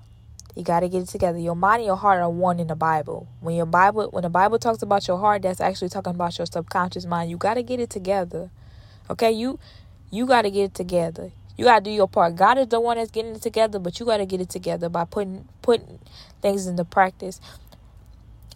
You 0.56 0.64
got 0.64 0.82
to 0.82 0.90
get 0.90 1.04
it 1.04 1.08
together. 1.08 1.38
Your 1.40 1.56
mind 1.56 1.80
and 1.80 1.88
your 1.88 1.96
heart 1.96 2.20
are 2.20 2.30
one 2.30 2.60
in 2.60 2.68
the 2.68 2.76
Bible. 2.76 3.28
When 3.40 3.56
your 3.56 3.66
Bible 3.66 4.10
when 4.12 4.24
the 4.24 4.30
Bible 4.30 4.60
talks 4.60 4.82
about 4.82 5.08
your 5.08 5.18
heart, 5.18 5.42
that's 5.44 5.62
actually 5.62 5.90
talking 5.90 6.14
about 6.14 6.38
your 6.38 6.46
subconscious 6.46 7.06
mind. 7.06 7.30
You 7.30 7.38
got 7.38 7.56
to 7.56 7.64
get 7.64 7.80
it 7.80 7.90
together. 7.90 8.50
Okay? 9.10 9.32
You 9.32 9.60
you 10.12 10.26
got 10.26 10.44
to 10.44 10.52
get 10.52 10.66
it 10.66 10.74
together. 10.76 11.32
You 11.58 11.66
got 11.66 11.80
to 11.80 11.86
do 11.86 11.92
your 11.92 12.08
part. 12.08 12.36
God 12.36 12.58
is 12.58 12.68
the 12.68 12.80
one 12.80 12.98
that's 12.98 13.12
getting 13.12 13.36
it 13.36 13.42
together, 13.42 13.80
but 13.80 14.00
you 14.00 14.06
got 14.06 14.18
to 14.18 14.26
get 14.26 14.42
it 14.42 14.50
together 14.50 14.90
by 14.90 15.06
putting 15.06 15.48
putting 15.62 16.00
things 16.42 16.68
into 16.68 16.86
practice. 16.86 17.40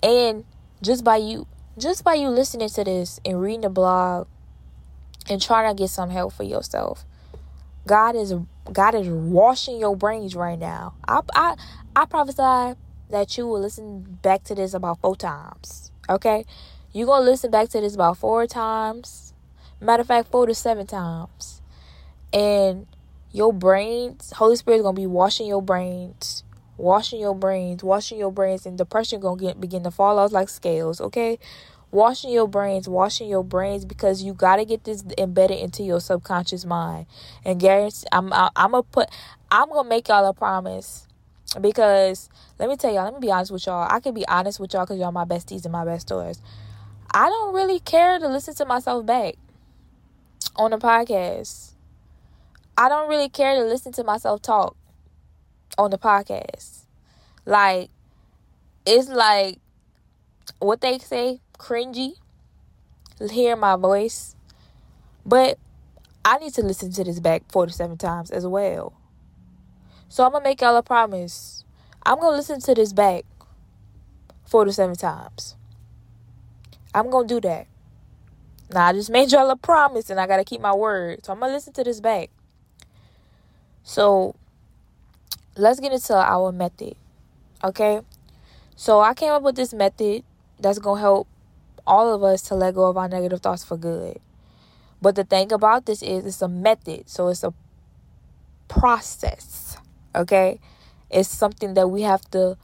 And 0.04 0.46
just 0.82 1.04
by 1.04 1.18
you 1.18 1.48
just 1.78 2.04
by 2.04 2.16
you 2.16 2.30
listening 2.30 2.70
to 2.70 2.84
this 2.84 3.20
and 3.26 3.42
reading 3.42 3.62
the 3.62 3.70
blog 3.70 4.28
and 5.30 5.42
try 5.42 5.68
to 5.68 5.76
get 5.76 5.90
some 5.90 6.10
help 6.10 6.34
for 6.34 6.44
yourself. 6.44 7.06
God 7.86 8.16
is 8.16 8.34
God 8.72 8.96
is 8.96 9.08
washing 9.08 9.80
your 9.80 9.96
brains 9.96 10.36
right 10.36 10.60
now. 10.60 10.94
I 11.08 11.22
I 11.34 11.56
I 11.96 12.06
prophesy 12.06 12.78
that 13.10 13.38
you 13.38 13.48
will 13.48 13.62
listen 13.62 14.20
back 14.22 14.44
to 14.46 14.56
this 14.56 14.74
about 14.74 15.00
four 15.00 15.16
times. 15.16 15.92
Okay? 16.10 16.46
You're 16.92 17.08
gonna 17.08 17.26
listen 17.26 17.52
back 17.52 17.70
to 17.70 17.82
this 17.82 17.96
about 17.96 18.18
four 18.18 18.46
times. 18.48 19.34
Matter 19.80 20.02
of 20.02 20.08
fact, 20.08 20.30
four 20.30 20.46
to 20.48 20.56
seven 20.56 20.88
times. 20.88 21.62
And 22.34 22.88
your 23.32 23.54
brains, 23.54 24.34
Holy 24.36 24.56
Spirit 24.56 24.78
is 24.78 24.84
gonna 24.84 24.96
be 24.96 25.06
washing 25.06 25.48
your 25.48 25.62
brains, 25.62 26.44
washing 26.78 27.20
your 27.20 27.36
brains, 27.36 27.84
washing 27.84 28.18
your 28.18 28.32
brains, 28.32 28.66
and 28.66 28.78
depression 28.78 29.22
gonna 29.22 29.40
get 29.40 29.62
begin 29.62 29.84
to 29.84 29.92
fall 29.92 30.20
off 30.20 30.32
like 30.32 30.50
scales, 30.50 31.00
okay? 31.00 31.40
Washing 31.92 32.32
your 32.32 32.48
brains, 32.48 32.88
washing 32.88 33.30
your 33.30 33.44
brains 33.44 33.86
because 33.86 34.24
you 34.24 34.34
got 34.34 34.58
to 34.58 34.66
get 34.66 34.84
this 34.84 35.04
embedded 35.18 35.60
into 35.60 35.84
your 35.84 36.00
subconscious 36.00 36.66
mind. 36.66 37.06
And 37.46 37.60
guarantee, 37.60 38.06
I'm 38.12 38.32
I, 38.34 38.50
I'm 38.56 38.72
gonna 38.72 38.84
put 38.84 39.10
I'm 39.52 39.70
gonna 39.70 39.88
make 39.88 40.08
y'all 40.08 40.26
a 40.26 40.34
promise 40.34 41.08
because 41.62 42.30
let 42.60 42.70
me 42.70 42.76
tell 42.76 42.94
y'all, 42.94 43.06
let 43.06 43.14
me 43.14 43.20
be 43.20 43.32
honest 43.32 43.52
with 43.52 43.66
y'all. 43.66 43.88
I 43.90 44.00
can 44.00 44.14
be 44.14 44.28
honest 44.28 44.60
with 44.60 44.74
y'all 44.74 44.86
because 44.86 45.00
y'all 45.00 45.12
my 45.12 45.26
besties 45.26 45.64
and 45.64 45.72
my 45.72 45.86
best 45.86 46.08
stories. 46.08 46.42
I 47.14 47.30
don't 47.30 47.54
really 47.54 47.80
care 47.80 48.20
to 48.20 48.28
listen 48.28 48.54
to 48.56 48.66
myself 48.66 49.06
back 49.06 49.36
on 50.58 50.72
the 50.72 50.78
podcast. 50.78 51.72
I 52.78 52.90
don't 52.90 53.10
really 53.10 53.30
care 53.30 53.56
to 53.56 53.64
listen 53.64 53.92
to 53.94 54.04
myself 54.04 54.42
talk 54.42 54.76
on 55.78 55.90
the 55.90 55.98
podcast. 55.98 56.86
Like, 57.46 57.90
it's 58.86 59.08
like 59.08 59.60
what 60.60 60.82
they 60.82 61.00
say 61.00 61.40
cringy 61.58 62.14
hear 63.26 63.56
my 63.56 63.76
voice. 63.76 64.36
But 65.26 65.58
I 66.24 66.38
need 66.38 66.54
to 66.54 66.62
listen 66.62 66.92
to 66.94 67.04
this 67.04 67.20
back 67.20 67.44
47 67.52 67.98
times 67.98 68.32
as 68.32 68.46
well. 68.46 68.94
So 70.10 70.24
I'm 70.24 70.32
going 70.32 70.44
to 70.44 70.50
make 70.50 70.62
y'all 70.62 70.78
a 70.78 70.84
promise. 70.84 71.64
I'm 72.06 72.20
going 72.20 72.34
to 72.34 72.38
listen 72.38 72.62
to 72.62 72.76
this 72.76 72.94
back 72.94 73.26
47 74.46 74.96
times. 74.96 75.56
I'm 76.94 77.10
going 77.10 77.28
to 77.28 77.34
do 77.36 77.42
that. 77.42 77.68
Now, 78.72 78.88
I 78.88 78.94
just 78.94 79.10
made 79.12 79.32
y'all 79.32 79.50
a 79.50 79.56
promise 79.56 80.10
and 80.10 80.20
I 80.20 80.28
got 80.28 80.38
to 80.38 80.44
keep 80.44 80.62
my 80.62 80.74
word. 80.74 81.26
So 81.26 81.34
I'm 81.34 81.40
going 81.40 81.50
to 81.50 81.56
listen 81.56 81.74
to 81.74 81.84
this 81.84 82.00
back. 82.00 82.30
So 83.84 84.36
let's 85.56 85.80
get 85.80 85.92
into 85.92 86.14
our 86.14 86.52
method. 86.52 86.96
Okay? 87.64 88.02
So 88.76 89.00
I 89.02 89.14
came 89.14 89.32
up 89.32 89.42
with 89.42 89.56
this 89.56 89.74
method 89.74 90.24
that's 90.60 90.80
going 90.80 90.98
to 90.98 91.02
help 91.02 91.28
all 91.88 92.14
of 92.14 92.22
us 92.22 92.42
to 92.44 92.56
let 92.56 92.76
go 92.76 92.86
of 92.90 92.98
our 92.98 93.08
negative 93.08 93.42
thoughts 93.42 93.64
for 93.64 93.78
good. 93.78 94.20
But 95.02 95.16
the 95.16 95.24
thing 95.24 95.52
about 95.52 95.86
this 95.86 96.04
is 96.04 96.26
it's 96.26 96.42
a 96.42 96.48
method, 96.48 97.10
so 97.10 97.30
it's 97.30 97.44
a 97.44 97.54
process. 98.68 99.78
Okay? 100.16 100.60
It's 101.10 101.30
something 101.30 101.74
that 101.76 101.90
we 101.90 102.02
have 102.02 102.30
to 102.32 102.58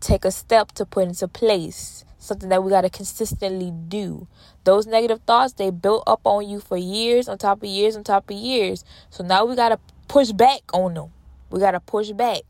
take 0.00 0.24
a 0.24 0.30
step 0.30 0.72
to 0.72 0.84
put 0.84 1.04
into 1.04 1.28
place. 1.28 2.04
Something 2.18 2.48
that 2.50 2.62
we 2.62 2.70
got 2.70 2.82
to 2.82 2.90
consistently 2.90 3.72
do. 3.88 4.26
Those 4.64 4.86
negative 4.86 5.20
thoughts, 5.26 5.54
they 5.54 5.70
built 5.70 6.04
up 6.06 6.20
on 6.24 6.48
you 6.48 6.60
for 6.60 6.76
years, 6.76 7.28
on 7.28 7.38
top 7.38 7.62
of 7.62 7.68
years, 7.68 7.96
on 7.96 8.04
top 8.04 8.30
of 8.30 8.36
years. 8.36 8.84
So 9.08 9.24
now 9.24 9.44
we 9.44 9.54
got 9.56 9.70
to 9.70 9.78
push 10.08 10.32
back 10.32 10.60
on 10.72 10.94
them. 10.94 11.10
We 11.50 11.60
got 11.60 11.70
to 11.72 11.80
push 11.80 12.10
back. 12.10 12.42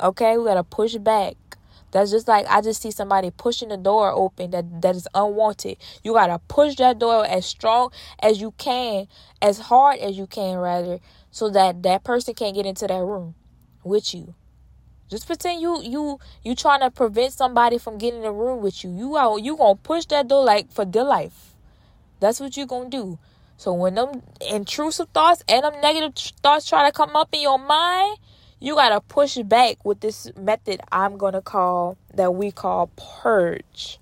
Okay? 0.00 0.36
We 0.36 0.44
got 0.44 0.54
to 0.54 0.64
push 0.64 0.94
back 0.96 1.34
That's 1.96 2.10
just 2.10 2.28
like 2.28 2.44
I 2.50 2.60
just 2.60 2.82
see 2.82 2.90
somebody 2.90 3.30
pushing 3.30 3.70
the 3.70 3.78
door 3.78 4.12
open 4.12 4.50
that 4.50 4.82
that 4.82 4.96
is 4.96 5.08
unwanted. 5.14 5.78
You 6.04 6.12
got 6.12 6.26
to 6.26 6.38
push 6.40 6.76
that 6.76 6.98
door 6.98 7.24
as 7.26 7.46
strong 7.46 7.90
as 8.20 8.38
you 8.38 8.50
can, 8.58 9.08
as 9.40 9.58
hard 9.58 10.00
as 10.00 10.18
you 10.18 10.26
can 10.26 10.58
rather, 10.58 10.98
so 11.30 11.48
that 11.48 11.82
that 11.84 12.04
person 12.04 12.34
can't 12.34 12.54
get 12.54 12.66
into 12.66 12.86
that 12.86 13.00
room 13.00 13.34
with 13.82 14.12
you. 14.12 14.34
Just 15.08 15.26
pretend 15.26 15.62
you 15.62 15.82
you 15.82 16.18
you 16.44 16.54
trying 16.54 16.80
to 16.80 16.90
prevent 16.90 17.32
somebody 17.32 17.78
from 17.78 17.96
getting 17.96 18.18
in 18.18 18.24
the 18.24 18.30
room 18.30 18.60
with 18.60 18.84
you. 18.84 18.90
You 18.90 19.16
are 19.16 19.38
you 19.38 19.56
gonna 19.56 19.76
push 19.76 20.04
that 20.12 20.28
door 20.28 20.44
like 20.44 20.70
for 20.70 20.84
dear 20.84 21.04
life. 21.04 21.54
That's 22.20 22.40
what 22.40 22.58
you 22.58 22.66
gonna 22.66 22.90
do. 22.90 23.18
So 23.56 23.72
when 23.72 23.94
them 23.94 24.20
intrusive 24.46 25.08
thoughts 25.14 25.42
and 25.48 25.64
them 25.64 25.80
negative 25.80 26.12
thoughts 26.42 26.68
try 26.68 26.84
to 26.84 26.92
come 26.92 27.16
up 27.16 27.30
in 27.32 27.40
your 27.40 27.58
mind, 27.58 28.18
you 28.60 28.74
gotta 28.74 29.00
push 29.00 29.36
back 29.38 29.84
with 29.84 30.00
this 30.00 30.30
method 30.36 30.80
I'm 30.90 31.16
gonna 31.16 31.42
call 31.42 31.96
that 32.14 32.34
we 32.34 32.50
call 32.50 32.90
purge. 32.96 33.98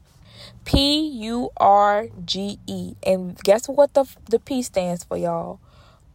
P 0.65 1.09
U 1.25 1.51
R 1.57 2.09
G 2.25 2.59
E. 2.67 2.95
And 3.03 3.39
guess 3.39 3.69
what 3.69 3.95
the 3.95 4.05
the 4.27 4.39
P 4.39 4.63
stands 4.63 5.05
for, 5.05 5.17
y'all? 5.17 5.61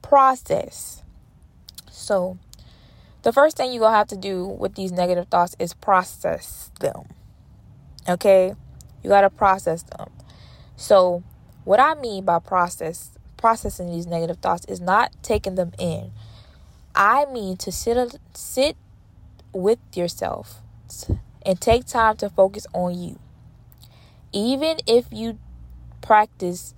Process. 0.01 1.03
So 1.91 2.37
the 3.21 3.33
first 3.33 3.57
thing 3.57 3.73
you're 3.73 3.81
going 3.81 3.91
to 3.91 3.97
have 3.97 4.07
to 4.07 4.17
do 4.17 4.45
with 4.47 4.75
these 4.75 4.93
negative 4.93 5.27
thoughts 5.27 5.55
is 5.59 5.73
process 5.73 6.71
them. 6.79 7.09
Okay? 8.07 8.53
You 9.03 9.09
got 9.09 9.21
to 9.21 9.29
process 9.29 9.83
them. 9.83 10.09
So, 10.77 11.23
what 11.65 11.81
I 11.81 11.95
mean 11.95 12.23
by 12.23 12.39
process 12.39 13.11
processing 13.35 13.89
these 13.91 14.05
negative 14.05 14.37
thoughts 14.37 14.65
is 14.65 14.81
not 14.81 15.11
taking 15.21 15.55
them 15.55 15.71
in. 15.77 16.11
I 16.95 17.25
mean 17.25 17.57
to 17.57 17.71
sit 17.71 18.17
sit 18.33 18.75
with 19.53 19.79
yourself 19.93 20.61
and 21.45 21.59
take 21.59 21.85
time 21.85 22.17
to 22.17 22.29
focus 22.29 22.67
on 22.73 22.99
you. 22.99 23.19
Even 24.31 24.77
if 24.85 25.05
you 25.11 25.39
practice 26.01 26.73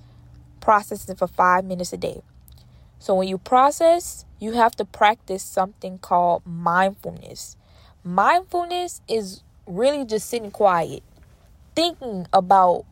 processing 0.60 1.16
for 1.16 1.28
5 1.28 1.66
minutes 1.66 1.92
a 1.92 1.98
day. 1.98 2.22
So 3.00 3.16
when 3.16 3.28
you 3.28 3.38
process, 3.38 4.26
you 4.40 4.54
have 4.54 4.76
to 4.76 4.86
practice 4.86 5.44
something 5.44 5.98
called 5.98 6.44
mindfulness. 6.46 7.58
Mindfulness 8.04 9.02
is 9.08 9.44
really 9.66 10.06
just 10.06 10.30
sitting 10.30 10.52
quiet, 10.52 11.04
thinking 11.76 12.28
about 12.32 12.86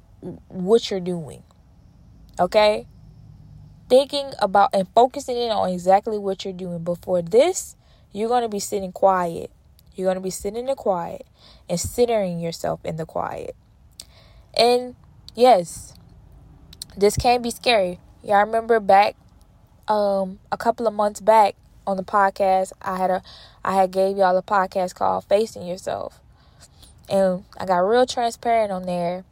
what 0.47 0.89
you're 0.89 0.99
doing. 0.99 1.43
Okay? 2.39 2.87
Thinking 3.89 4.33
about 4.39 4.69
and 4.73 4.87
focusing 4.89 5.35
in 5.35 5.51
on 5.51 5.71
exactly 5.71 6.17
what 6.17 6.45
you're 6.45 6.53
doing. 6.53 6.83
Before 6.83 7.21
this, 7.21 7.75
you're 8.11 8.29
going 8.29 8.43
to 8.43 8.49
be 8.49 8.59
sitting 8.59 8.91
quiet. 8.91 9.51
You're 9.95 10.05
going 10.05 10.15
to 10.15 10.21
be 10.21 10.29
sitting 10.29 10.59
in 10.59 10.65
the 10.67 10.75
quiet 10.75 11.25
and 11.67 11.79
centering 11.79 12.39
yourself 12.39 12.79
in 12.85 12.97
the 12.97 13.05
quiet. 13.05 13.55
And 14.55 14.95
yes, 15.35 15.93
this 16.95 17.17
can 17.17 17.41
be 17.41 17.51
scary. 17.51 17.99
Yeah, 18.23 18.35
I 18.35 18.41
remember 18.41 18.79
back 18.79 19.15
um 19.87 20.39
a 20.51 20.57
couple 20.57 20.87
of 20.87 20.93
months 20.93 21.19
back 21.19 21.55
on 21.87 21.97
the 21.97 22.03
podcast, 22.03 22.71
I 22.81 22.97
had 22.97 23.09
a 23.09 23.23
I 23.63 23.73
had 23.75 23.91
gave 23.91 24.17
y'all 24.17 24.37
a 24.37 24.43
podcast 24.43 24.95
called 24.95 25.25
Facing 25.25 25.65
Yourself. 25.65 26.19
And 27.09 27.43
I 27.57 27.65
got 27.65 27.79
real 27.79 28.05
transparent 28.05 28.71
on 28.71 28.85
there, 28.85 29.25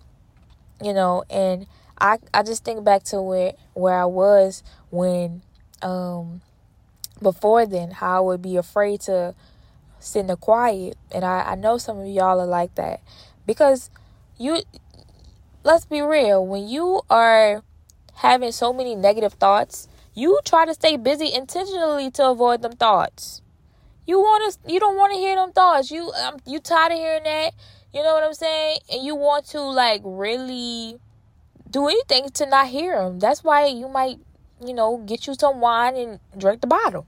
you 0.81 0.93
know, 0.93 1.23
and 1.29 1.67
I 1.99 2.17
I 2.33 2.43
just 2.43 2.63
think 2.63 2.83
back 2.83 3.03
to 3.05 3.21
where 3.21 3.53
where 3.73 3.99
I 3.99 4.05
was 4.05 4.63
when 4.89 5.41
um 5.81 6.41
before 7.21 7.65
then, 7.65 7.91
how 7.91 8.17
I 8.17 8.19
would 8.19 8.41
be 8.41 8.57
afraid 8.57 9.01
to 9.01 9.33
sit 9.99 10.21
in 10.21 10.27
the 10.27 10.35
quiet. 10.35 10.97
And 11.11 11.25
I, 11.25 11.51
I 11.51 11.55
know 11.55 11.77
some 11.77 11.99
of 11.99 12.07
y'all 12.07 12.39
are 12.39 12.45
like 12.45 12.75
that. 12.75 13.01
Because 13.45 13.89
you 14.37 14.61
let's 15.63 15.85
be 15.85 16.01
real, 16.01 16.45
when 16.45 16.67
you 16.67 17.01
are 17.09 17.63
having 18.15 18.51
so 18.51 18.73
many 18.73 18.95
negative 18.95 19.33
thoughts, 19.33 19.87
you 20.13 20.39
try 20.45 20.65
to 20.65 20.73
stay 20.73 20.97
busy 20.97 21.31
intentionally 21.33 22.09
to 22.11 22.27
avoid 22.27 22.61
them 22.61 22.73
thoughts. 22.73 23.41
You 24.05 24.19
want 24.19 24.53
to 24.53 24.71
you 24.71 24.79
don't 24.79 24.95
want 24.95 25.13
to 25.13 25.19
hear 25.19 25.35
them 25.35 25.51
thoughts. 25.51 25.91
You 25.91 26.11
um, 26.11 26.37
you 26.45 26.59
tired 26.59 26.93
of 26.93 26.97
hearing 26.97 27.23
that. 27.23 27.53
You 27.93 28.03
know 28.03 28.13
what 28.13 28.23
I'm 28.23 28.33
saying? 28.33 28.79
And 28.91 29.03
you 29.03 29.15
want 29.15 29.45
to 29.47 29.61
like 29.61 30.01
really 30.03 30.97
do 31.71 31.87
anything 31.87 32.29
to 32.29 32.45
not 32.45 32.67
hear 32.67 32.97
them. 32.97 33.19
That's 33.19 33.43
why 33.43 33.65
you 33.67 33.87
might, 33.87 34.19
you 34.65 34.73
know, 34.73 34.97
get 34.97 35.27
you 35.27 35.33
some 35.33 35.59
wine 35.59 35.95
and 35.95 36.19
drink 36.37 36.61
the 36.61 36.67
bottle. 36.67 37.05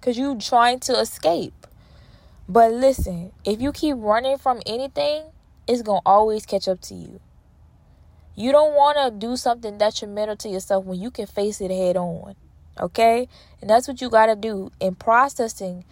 Cuz 0.00 0.18
you 0.18 0.36
trying 0.36 0.80
to 0.80 0.98
escape. 0.98 1.66
But 2.48 2.72
listen, 2.72 3.32
if 3.44 3.60
you 3.60 3.72
keep 3.72 3.96
running 3.98 4.36
from 4.36 4.60
anything, 4.66 5.24
it's 5.66 5.82
going 5.82 6.02
to 6.02 6.06
always 6.06 6.44
catch 6.44 6.68
up 6.68 6.80
to 6.82 6.94
you. 6.94 7.20
You 8.36 8.52
don't 8.52 8.74
want 8.74 8.98
to 8.98 9.10
do 9.26 9.36
something 9.36 9.78
detrimental 9.78 10.36
to 10.36 10.48
yourself 10.48 10.84
when 10.84 11.00
you 11.00 11.10
can 11.10 11.26
face 11.26 11.60
it 11.60 11.70
head 11.70 11.96
on. 11.96 12.34
Okay? 12.78 13.28
And 13.60 13.70
that's 13.70 13.88
what 13.88 14.00
you 14.00 14.10
got 14.10 14.26
to 14.26 14.36
do. 14.36 14.72
And 14.80 14.98
processing 14.98 15.84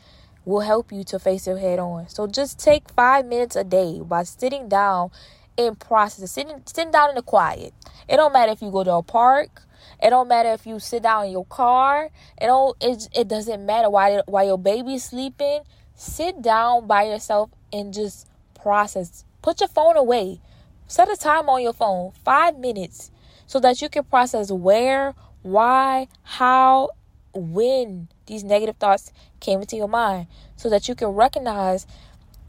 will 0.44 0.60
help 0.60 0.92
you 0.92 1.04
to 1.04 1.18
face 1.18 1.46
it 1.46 1.58
head 1.58 1.78
on. 1.78 2.08
So 2.08 2.26
just 2.26 2.58
take 2.58 2.90
five 2.90 3.24
minutes 3.26 3.56
a 3.56 3.64
day 3.64 4.00
by 4.00 4.24
sitting 4.24 4.68
down 4.68 5.10
and 5.58 5.78
process, 5.78 6.30
sitting, 6.32 6.62
sitting 6.66 6.90
down 6.90 7.10
in 7.10 7.14
the 7.16 7.22
quiet. 7.22 7.72
It 8.08 8.16
don't 8.16 8.32
matter 8.32 8.52
if 8.52 8.62
you 8.62 8.70
go 8.70 8.84
to 8.84 8.94
a 8.94 9.02
park. 9.02 9.62
It 10.02 10.10
don't 10.10 10.28
matter 10.28 10.50
if 10.50 10.66
you 10.66 10.78
sit 10.78 11.02
down 11.02 11.26
in 11.26 11.32
your 11.32 11.44
car. 11.46 12.10
It 12.40 12.46
don't. 12.46 12.76
It, 12.80 13.08
it 13.14 13.28
doesn't 13.28 13.64
matter 13.64 13.90
why 13.90 14.22
while 14.26 14.46
your 14.46 14.58
baby's 14.58 15.04
sleeping. 15.04 15.60
Sit 15.94 16.42
down 16.42 16.86
by 16.86 17.04
yourself 17.04 17.50
and 17.72 17.92
just 17.92 18.26
process. 18.60 19.24
Put 19.42 19.60
your 19.60 19.68
phone 19.68 19.96
away. 19.96 20.40
Set 20.86 21.10
a 21.10 21.16
time 21.16 21.48
on 21.48 21.62
your 21.62 21.72
phone, 21.72 22.12
five 22.24 22.58
minutes, 22.58 23.10
so 23.46 23.58
that 23.60 23.80
you 23.80 23.88
can 23.88 24.04
process 24.04 24.52
where, 24.52 25.14
why, 25.40 26.06
how, 26.22 26.90
when 27.32 28.08
these 28.26 28.44
negative 28.44 28.76
thoughts 28.76 29.10
came 29.40 29.60
into 29.60 29.76
your 29.76 29.88
mind, 29.88 30.26
so 30.56 30.68
that 30.68 30.88
you 30.88 30.94
can 30.94 31.08
recognize 31.08 31.86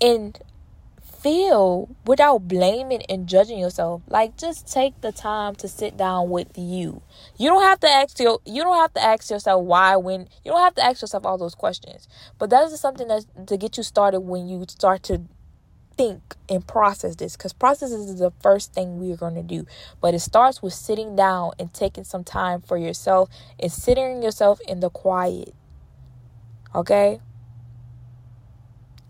and 0.02 0.38
feel 1.24 1.90
without 2.06 2.50
blaming 2.50 3.02
and 3.10 3.28
judging 3.28 3.58
yourself. 3.58 4.02
Like 4.08 4.38
just 4.38 4.72
take 4.72 5.00
the 5.02 5.14
time 5.14 5.56
to 5.56 5.68
sit 5.70 5.96
down 5.96 6.30
with 6.30 6.50
you. 6.58 7.02
You 7.38 7.50
don't 7.50 7.64
have 7.64 7.80
to 7.80 7.88
ask 7.88 8.20
your 8.20 8.40
you 8.46 8.62
don't 8.62 8.76
have 8.76 8.94
to 8.94 9.02
ask 9.02 9.32
yourself 9.32 9.64
why 9.64 9.96
when 9.96 10.28
you 10.44 10.52
don't 10.52 10.60
have 10.60 10.76
to 10.76 10.86
ask 10.86 11.02
yourself 11.02 11.26
all 11.26 11.38
those 11.38 11.56
questions. 11.56 12.08
But 12.38 12.50
that 12.50 12.70
is 12.70 12.80
something 12.80 13.08
that 13.08 13.48
to 13.48 13.58
get 13.58 13.78
you 13.78 13.84
started 13.84 14.20
when 14.20 14.48
you 14.48 14.66
start 14.68 15.02
to 15.04 15.24
think 15.96 16.36
and 16.50 16.68
process 16.68 17.16
this 17.16 17.38
because 17.38 17.54
process 17.54 17.92
is 17.92 18.18
the 18.18 18.32
first 18.42 18.74
thing 18.74 18.98
we're 18.98 19.16
going 19.16 19.36
to 19.36 19.44
do 19.44 19.64
but 20.02 20.16
it 20.16 20.20
starts 20.20 20.60
with 20.60 20.74
sitting 20.74 21.16
down 21.16 21.52
and 21.60 21.72
taking 21.72 22.04
some 22.04 22.24
time 22.24 22.62
for 22.62 22.78
yourself 22.78 23.30
and 23.60 23.72
sitting 23.72 24.24
yourself 24.24 24.60
in 24.68 24.80
the 24.80 24.90
quiet 24.90 25.54
okay 26.74 27.20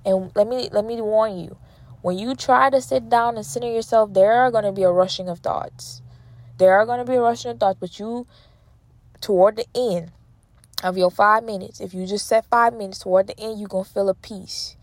and 0.06 0.30
let 0.36 0.46
me 0.46 0.68
let 0.74 0.84
me 0.84 1.00
warn 1.00 1.38
you 1.38 1.58
when 2.04 2.20
you 2.20 2.36
try 2.36 2.70
to 2.70 2.80
sit 2.80 3.10
down 3.10 3.36
and 3.36 3.46
center 3.46 3.72
yourself 3.72 4.14
there 4.14 4.34
are 4.34 4.52
going 4.52 4.64
to 4.64 4.72
be 4.72 4.84
a 4.84 4.92
rushing 4.92 5.28
of 5.28 5.40
thoughts 5.40 6.04
there 6.60 6.74
are 6.74 6.86
going 6.86 7.00
to 7.00 7.12
be 7.12 7.18
a 7.18 7.22
rushing 7.22 7.50
of 7.50 7.60
thoughts 7.60 7.80
but 7.80 7.98
you 7.98 8.28
toward 9.22 9.56
the 9.56 9.66
end 9.76 10.12
of 10.84 10.96
your 10.96 11.10
five 11.10 11.44
minutes 11.44 11.82
if 11.82 11.96
you 11.96 12.06
just 12.06 12.28
set 12.28 12.46
five 12.46 12.74
minutes 12.74 13.00
toward 13.00 13.26
the 13.26 13.40
end 13.40 13.60
you're 13.60 13.68
going 13.68 13.86
to 13.86 13.90
feel 13.90 14.08
a 14.08 14.14
peace 14.14 14.76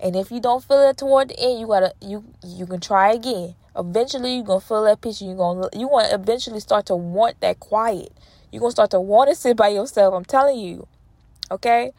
and 0.00 0.14
if 0.14 0.30
you 0.30 0.40
don't 0.40 0.62
feel 0.62 0.88
it 0.88 0.96
toward 0.96 1.30
the 1.30 1.40
end, 1.40 1.60
you 1.60 1.66
gotta 1.66 1.92
you 2.00 2.24
you 2.44 2.66
can 2.66 2.80
try 2.80 3.12
again. 3.12 3.56
Eventually, 3.76 4.36
you're 4.36 4.44
gonna 4.44 4.60
feel 4.60 4.84
that 4.84 5.00
peace. 5.00 5.20
You're 5.20 5.36
gonna 5.36 5.68
you 5.72 5.88
want 5.88 6.12
eventually 6.12 6.60
start 6.60 6.86
to 6.86 6.96
want 6.96 7.40
that 7.40 7.58
quiet. 7.58 8.12
You're 8.52 8.60
gonna 8.60 8.70
start 8.70 8.90
to 8.92 9.00
want 9.00 9.30
to 9.30 9.34
sit 9.36 9.56
by 9.56 9.68
yourself. 9.68 10.14
I'm 10.14 10.24
telling 10.24 10.58
you. 10.58 10.86
Okay. 11.50 11.92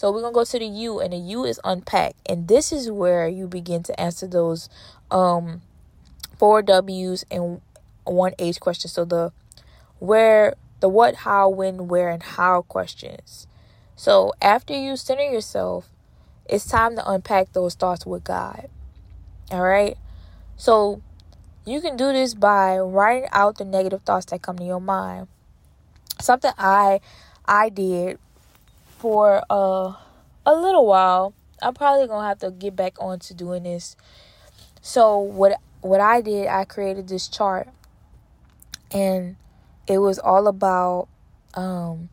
So 0.00 0.10
we're 0.10 0.22
gonna 0.22 0.32
go 0.32 0.44
to 0.44 0.58
the 0.58 0.64
U, 0.64 0.98
and 0.98 1.12
the 1.12 1.18
U 1.18 1.44
is 1.44 1.60
unpack, 1.62 2.14
and 2.24 2.48
this 2.48 2.72
is 2.72 2.90
where 2.90 3.28
you 3.28 3.46
begin 3.46 3.82
to 3.82 4.00
answer 4.00 4.26
those 4.26 4.70
um 5.10 5.60
four 6.38 6.62
W's 6.62 7.26
and 7.30 7.60
one 8.04 8.32
H 8.38 8.60
questions. 8.60 8.94
So 8.94 9.04
the 9.04 9.30
where, 9.98 10.54
the 10.80 10.88
what, 10.88 11.16
how, 11.16 11.50
when, 11.50 11.86
where, 11.86 12.08
and 12.08 12.22
how 12.22 12.62
questions. 12.62 13.46
So 13.94 14.32
after 14.40 14.72
you 14.72 14.96
center 14.96 15.30
yourself 15.30 15.90
it's 16.46 16.66
time 16.66 16.96
to 16.96 17.06
unpack 17.06 17.52
those 17.52 17.74
thoughts 17.74 18.06
with 18.06 18.24
God. 18.24 18.70
All 19.50 19.60
right? 19.60 19.98
So 20.56 21.02
you 21.66 21.82
can 21.82 21.98
do 21.98 22.10
this 22.10 22.32
by 22.32 22.78
writing 22.78 23.28
out 23.32 23.58
the 23.58 23.66
negative 23.66 24.00
thoughts 24.04 24.24
that 24.30 24.40
come 24.40 24.56
to 24.60 24.64
your 24.64 24.80
mind. 24.80 25.28
Something 26.18 26.52
I 26.56 27.00
I 27.44 27.68
did 27.68 28.18
for 29.00 29.42
uh, 29.48 29.94
a 30.44 30.54
little 30.54 30.86
while. 30.86 31.32
I'm 31.62 31.74
probably 31.74 32.06
to 32.06 32.20
have 32.20 32.38
to 32.40 32.50
get 32.50 32.76
back 32.76 32.94
on 33.00 33.18
to 33.20 33.34
doing 33.34 33.62
this. 33.62 33.96
So 34.82 35.18
what 35.18 35.58
what 35.80 36.00
I 36.00 36.20
did, 36.20 36.46
I 36.48 36.64
created 36.64 37.08
this 37.08 37.28
chart 37.28 37.68
and 38.92 39.36
it 39.86 39.98
was 39.98 40.18
all 40.18 40.46
about 40.46 41.08
um 41.54 42.10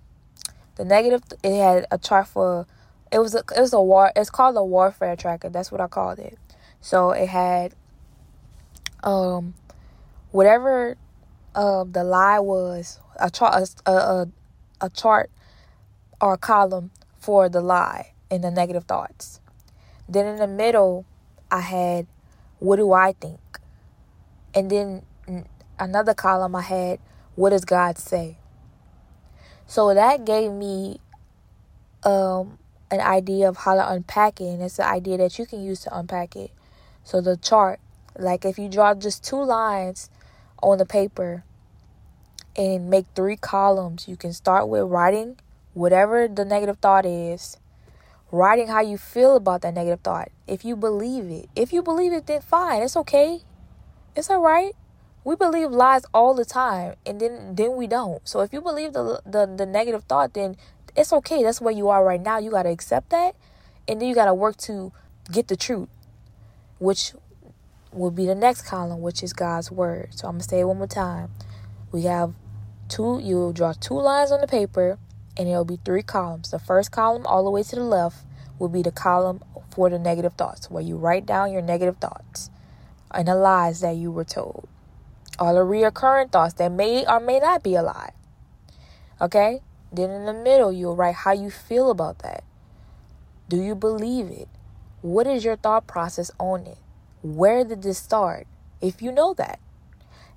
the 0.76 0.86
negative 0.86 1.22
it 1.44 1.58
had 1.58 1.86
a 1.92 1.98
chart 1.98 2.28
for 2.28 2.66
it 3.12 3.20
was 3.20 3.36
a, 3.36 3.40
it 3.40 3.60
was 3.60 3.74
a 3.74 3.82
war. 3.82 4.12
It's 4.16 4.30
called 4.30 4.58
a 4.58 4.64
warfare 4.64 5.16
tracker. 5.16 5.50
That's 5.50 5.72
what 5.72 5.82
I 5.82 5.88
called 5.88 6.20
it. 6.20 6.38
So 6.82 7.12
it 7.12 7.28
had 7.28 7.74
um 9.04 9.54
whatever 10.32 10.98
uh, 11.56 11.86
the 11.86 12.04
lie 12.04 12.40
was 12.40 13.00
a 13.20 13.30
chart 13.32 13.70
a, 13.86 13.92
a, 13.92 14.28
a 14.82 14.90
chart 14.90 15.32
or 16.22 16.38
column 16.38 16.92
for 17.20 17.50
the 17.50 17.62
lie 17.62 18.14
and 18.32 18.44
the 18.44 18.52
negative 18.52 18.86
thoughts. 18.86 19.40
Then 20.10 20.26
in 20.26 20.38
the 20.38 20.48
middle, 20.48 21.06
I 21.52 21.62
had 21.62 22.08
what 22.60 22.78
do 22.78 22.92
I 22.92 23.14
think? 23.14 23.40
And 24.54 24.72
then 24.72 25.04
another 25.80 26.14
column 26.14 26.56
I 26.56 26.62
had 26.62 27.00
what 27.36 27.52
does 27.52 27.66
God 27.66 27.98
say? 28.00 28.38
So 29.68 29.94
that 29.94 30.26
gave 30.26 30.52
me 30.52 31.00
um, 32.04 32.58
an 32.90 33.02
idea 33.02 33.50
of 33.50 33.58
how 33.58 33.76
to 33.76 33.92
unpack 33.92 34.40
it, 34.42 34.46
and 34.46 34.64
it's 34.64 34.80
an 34.80 34.86
idea 34.86 35.18
that 35.18 35.38
you 35.38 35.46
can 35.46 35.62
use 35.62 35.82
to 35.82 35.96
unpack 35.96 36.36
it. 36.36 36.52
So 37.04 37.22
the 37.22 37.38
chart, 37.38 37.80
like 38.18 38.46
if 38.46 38.58
you 38.58 38.70
draw 38.70 38.96
just 38.96 39.24
two 39.24 39.44
lines 39.44 40.10
on 40.64 40.78
the 40.78 40.86
paper 40.86 41.44
and 42.56 42.90
make 42.90 43.06
three 43.14 43.36
columns, 43.36 44.08
you 44.08 44.16
can 44.16 44.34
start 44.34 44.68
with 44.68 44.84
writing 44.84 45.38
whatever 45.78 46.28
the 46.28 46.44
negative 46.44 46.78
thought 46.78 47.06
is, 47.06 47.58
writing 48.32 48.68
how 48.68 48.82
you 48.82 48.98
feel 48.98 49.36
about 49.36 49.62
that 49.62 49.74
negative 49.74 50.02
thought. 50.02 50.30
If 50.48 50.66
you 50.66 50.76
believe 50.76 51.26
it, 51.26 51.50
if 51.56 51.72
you 51.72 51.82
believe 51.82 52.14
it, 52.14 52.28
then 52.28 52.42
fine, 52.42 52.82
it's 52.82 52.98
okay, 52.98 53.42
it's 54.16 54.30
all 54.30 54.42
right. 54.42 54.74
We 55.24 55.36
believe 55.36 55.72
lies 55.72 56.04
all 56.14 56.34
the 56.34 56.46
time, 56.46 56.96
and 57.06 57.20
then 57.20 57.56
then 57.56 57.76
we 57.76 57.86
don't. 57.86 58.26
So 58.28 58.40
if 58.42 58.54
you 58.54 58.62
believe 58.62 58.94
the 58.94 59.22
the, 59.26 59.46
the 59.46 59.66
negative 59.66 60.04
thought, 60.06 60.34
then 60.34 60.56
it's 60.96 61.14
okay. 61.14 61.44
That's 61.44 61.62
where 61.62 61.74
you 61.74 61.90
are 61.90 62.04
right 62.04 62.22
now. 62.22 62.40
You 62.40 62.50
got 62.50 62.64
to 62.64 62.70
accept 62.70 63.12
that. 63.12 63.36
And 63.88 64.02
then 64.02 64.10
you 64.10 64.16
got 64.16 64.26
to 64.26 64.34
work 64.34 64.58
to 64.58 64.92
get 65.32 65.48
the 65.48 65.56
truth, 65.56 65.90
which 66.80 67.14
will 67.92 68.12
be 68.12 68.26
the 68.26 68.36
next 68.36 68.64
column, 68.64 69.02
which 69.02 69.22
is 69.22 69.34
God's 69.34 69.72
word. 69.72 70.10
So 70.12 70.28
I'm 70.28 70.40
to 70.40 70.44
say 70.44 70.62
it 70.62 70.66
one 70.66 70.78
more 70.78 70.88
time. 70.88 71.30
We 71.92 72.04
have 72.04 72.34
two, 72.90 73.20
you'll 73.24 73.54
draw 73.54 73.74
two 73.74 74.00
lines 74.00 74.32
on 74.32 74.42
the 74.42 74.48
paper, 74.48 74.98
and 75.38 75.48
it'll 75.48 75.66
be 75.66 75.80
three 75.86 76.04
columns. 76.04 76.52
The 76.52 76.60
first 76.60 76.92
column, 76.92 77.26
all 77.26 77.44
the 77.44 77.52
way 77.52 77.64
to 77.64 77.76
the 77.76 77.84
left, 77.84 78.18
will 78.60 78.70
be 78.70 78.82
the 78.82 78.92
column 78.92 79.44
for 79.72 79.90
the 79.90 80.00
negative 80.00 80.34
thoughts, 80.34 80.70
where 80.70 80.84
you 80.84 80.98
write 80.98 81.26
down 81.26 81.52
your 81.52 81.62
negative 81.62 81.98
thoughts 81.98 82.50
and 83.12 83.28
the 83.28 83.36
lies 83.36 83.82
that 83.82 83.96
you 83.96 84.12
were 84.12 84.24
told. 84.24 84.68
All 85.40 85.54
the 85.54 85.62
reoccurring 85.62 86.32
thoughts 86.32 86.56
that 86.56 86.72
may 86.72 87.06
or 87.06 87.20
may 87.20 87.40
not 87.40 87.64
be 87.64 87.76
a 87.76 87.84
lie. 87.84 88.14
Okay? 89.22 89.62
Then 89.92 90.10
in 90.10 90.26
the 90.26 90.34
middle, 90.34 90.72
you'll 90.72 90.96
write 90.96 91.16
how 91.16 91.32
you 91.32 91.52
feel 91.52 91.92
about 91.92 92.20
that. 92.20 92.44
Do 93.48 93.62
you 93.62 93.76
believe 93.76 94.28
it? 94.28 94.50
What 95.02 95.28
is 95.28 95.46
your 95.46 95.56
thought 95.56 95.86
process 95.88 96.32
on 96.40 96.66
it? 96.66 96.80
Where 97.22 97.64
did 97.64 97.84
this 97.84 98.00
start? 98.00 98.48
If 98.82 99.02
you 99.02 99.12
know 99.12 99.34
that. 99.36 99.60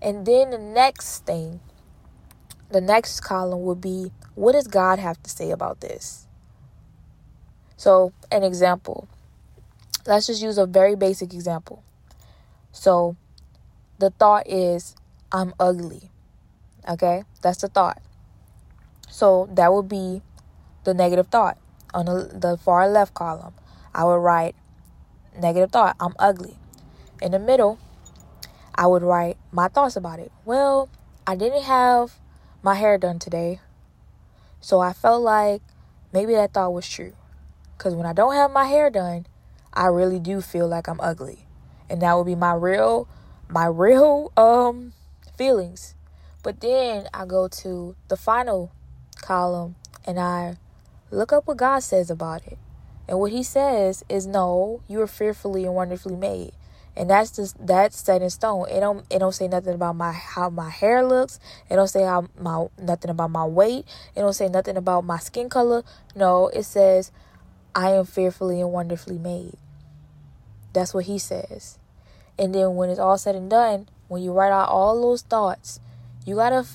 And 0.03 0.27
then 0.27 0.51
the 0.51 0.59
next 0.59 1.27
thing, 1.27 1.61
the 2.71 2.81
next 2.81 3.21
column 3.21 3.63
would 3.63 3.81
be 3.81 4.13
what 4.35 4.53
does 4.53 4.67
God 4.67 4.99
have 4.99 5.23
to 5.23 5.31
say 5.31 5.51
about 5.51 5.81
this? 5.81 6.27
So, 7.77 8.13
an 8.31 8.43
example. 8.43 9.09
Let's 10.07 10.27
just 10.27 10.43
use 10.43 10.59
a 10.59 10.67
very 10.67 10.95
basic 10.95 11.35
example. 11.35 11.83
So, 12.73 13.17
the 13.99 14.11
thought 14.11 14.47
is, 14.49 14.95
I'm 15.33 15.55
ugly. 15.61 16.11
Okay? 16.89 17.25
That's 17.43 17.61
the 17.61 17.69
thought. 17.69 18.01
So 19.11 19.49
that 19.53 19.73
would 19.73 19.89
be 19.89 20.23
the 20.85 20.95
negative 20.95 21.27
thought 21.29 21.59
on 21.93 22.07
the, 22.07 22.31
the 22.33 22.57
far 22.57 22.89
left 22.89 23.13
column. 23.13 23.55
I 23.95 24.05
would 24.05 24.15
write 24.17 24.55
negative 25.39 25.73
thought, 25.73 25.97
I'm 26.01 26.15
ugly. 26.19 26.57
In 27.21 27.33
the 27.33 27.39
middle, 27.39 27.79
I 28.75 28.87
would 28.87 29.03
write 29.03 29.37
my 29.53 29.69
thoughts 29.69 29.97
about 29.97 30.21
it. 30.21 30.33
Well, 30.45 30.89
I 31.27 31.37
didn't 31.37 31.65
have 31.65 32.19
my 32.63 32.75
hair 32.75 32.99
done 32.99 33.19
today. 33.19 33.61
So 34.61 34.81
I 34.81 34.93
felt 34.93 35.23
like 35.23 35.63
maybe 36.13 36.35
that 36.35 36.53
thought 36.53 36.73
was 36.73 36.89
true. 36.89 37.15
Because 37.77 37.95
when 37.95 38.07
I 38.07 38.13
don't 38.13 38.35
have 38.35 38.51
my 38.51 38.67
hair 38.67 38.91
done, 38.91 39.27
I 39.73 39.87
really 39.87 40.19
do 40.19 40.41
feel 40.41 40.69
like 40.69 40.89
I'm 40.89 41.01
ugly. 41.01 41.47
And 41.89 42.03
that 42.03 42.15
would 42.15 42.27
be 42.27 42.35
my 42.35 42.53
real, 42.53 43.09
my 43.49 43.67
real 43.67 44.33
um 44.37 44.93
feelings. 45.37 45.95
But 46.43 46.61
then 46.61 47.09
I 47.15 47.25
go 47.25 47.49
to 47.49 47.97
the 48.09 48.17
final 48.17 48.73
column 49.21 49.77
and 50.07 50.19
I 50.19 50.57
look 51.11 51.33
up 51.33 51.47
what 51.47 51.57
God 51.57 51.81
says 51.81 52.11
about 52.11 52.47
it. 52.47 52.59
And 53.09 53.19
what 53.19 53.33
he 53.33 53.43
says 53.43 54.05
is 54.09 54.27
no, 54.27 54.83
you 54.87 55.01
are 55.01 55.07
fearfully 55.07 55.65
and 55.65 55.75
wonderfully 55.75 56.17
made. 56.17 56.53
And 56.97 57.09
that's 57.09 57.31
just 57.31 57.65
that's 57.65 57.99
set 57.99 58.21
in 58.21 58.31
stone. 58.31 58.69
It 58.69 58.81
don't 58.81 59.07
it 59.11 59.21
don't 59.21 59.35
say 59.35 59.49
nothing 59.49 59.75
about 59.75 59.97
my 59.97 60.13
how 60.13 60.51
my 60.51 60.71
hair 60.71 61.05
looks. 61.05 61.39
It 61.71 61.77
don't 61.77 61.89
say 61.89 62.03
how 62.03 62.29
my 62.39 62.67
nothing 62.79 63.11
about 63.11 63.31
my 63.31 63.45
weight. 63.45 63.87
It 64.15 64.21
don't 64.21 64.35
say 64.35 64.49
nothing 64.49 64.77
about 64.77 65.05
my 65.05 65.19
skin 65.19 65.49
color. 65.49 65.83
No, 66.15 66.49
it 66.49 66.65
says 66.65 67.13
I 67.75 67.91
am 67.91 68.05
fearfully 68.05 68.61
and 68.61 68.73
wonderfully 68.73 69.19
made. 69.19 69.57
That's 70.73 70.93
what 70.93 71.05
he 71.05 71.19
says. 71.19 71.79
And 72.39 72.55
then 72.55 72.75
when 72.75 72.91
it's 72.91 72.99
all 72.99 73.19
said 73.19 73.35
and 73.35 73.51
done, 73.51 73.89
when 74.09 74.23
you 74.23 74.33
write 74.33 74.53
out 74.53 74.69
all 74.69 75.01
those 75.01 75.23
thoughts, 75.23 75.81
you 76.25 76.37
got 76.37 76.51
to 76.51 76.67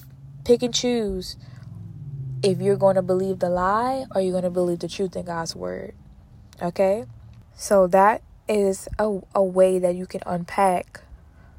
pick 0.44 0.62
and 0.64 0.74
choose 0.74 1.38
if 2.44 2.62
you're 2.62 2.78
going 2.78 2.96
to 2.96 3.02
believe 3.02 3.40
the 3.40 3.50
lie 3.50 4.06
or 4.14 4.22
you're 4.22 4.32
going 4.32 4.44
to 4.44 4.50
believe 4.50 4.80
the 4.80 4.88
truth 4.88 5.16
in 5.16 5.26
God's 5.26 5.56
word. 5.56 5.94
Okay? 6.62 7.06
So 7.56 7.88
that 7.88 8.22
is 8.48 8.88
a, 9.00 9.20
a 9.34 9.44
way 9.44 9.80
that 9.80 9.96
you 9.96 10.06
can 10.06 10.22
unpack 10.26 11.02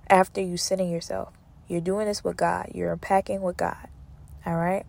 after 0.08 0.40
you 0.40 0.56
sitting 0.56 0.90
yourself. 0.90 1.32
You're 1.68 1.80
doing 1.80 2.06
this 2.06 2.22
with 2.22 2.36
God. 2.36 2.70
You're 2.74 2.92
unpacking 2.92 3.42
with 3.42 3.56
God. 3.56 3.88
All 4.44 4.56
right? 4.56 4.86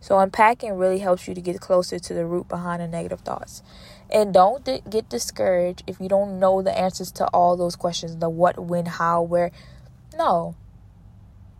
So 0.00 0.18
unpacking 0.18 0.74
really 0.74 0.98
helps 0.98 1.28
you 1.28 1.34
to 1.34 1.40
get 1.40 1.60
closer 1.60 1.98
to 1.98 2.14
the 2.14 2.26
root 2.26 2.48
behind 2.48 2.82
the 2.82 2.88
negative 2.88 3.20
thoughts. 3.20 3.62
And 4.10 4.34
don't 4.34 4.64
d- 4.64 4.82
get 4.88 5.08
discouraged 5.08 5.84
if 5.86 6.00
you 6.00 6.08
don't 6.08 6.38
know 6.38 6.62
the 6.62 6.76
answers 6.76 7.10
to 7.12 7.26
all 7.28 7.56
those 7.56 7.76
questions, 7.76 8.16
the 8.16 8.28
what, 8.28 8.58
when, 8.58 8.86
how, 8.86 9.22
where. 9.22 9.50
No. 10.16 10.54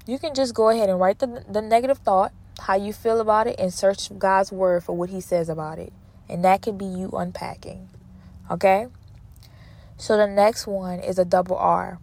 You 0.07 0.19
can 0.19 0.35
just 0.35 0.55
go 0.55 0.69
ahead 0.69 0.89
and 0.91 0.99
write 0.99 1.21
the 1.21 1.45
the 1.49 1.63
negative 1.63 1.99
thought 1.99 2.33
how 2.61 2.77
you 2.77 2.93
feel 2.93 3.21
about 3.21 3.47
it 3.47 3.59
and 3.59 3.73
search 3.73 4.17
God's 4.19 4.53
word 4.53 4.85
for 4.85 4.97
what 4.97 5.11
he 5.11 5.21
says 5.21 5.49
about 5.49 5.79
it. 5.79 5.93
And 6.29 6.45
that 6.45 6.63
can 6.63 6.77
be 6.77 6.85
you 6.85 7.11
unpacking. 7.11 7.89
Okay? 8.51 8.87
So 10.03 10.17
the 10.17 10.27
next 10.27 10.67
one 10.67 10.99
is 10.99 11.17
a 11.17 11.25
double 11.25 11.55
R. 11.55 12.01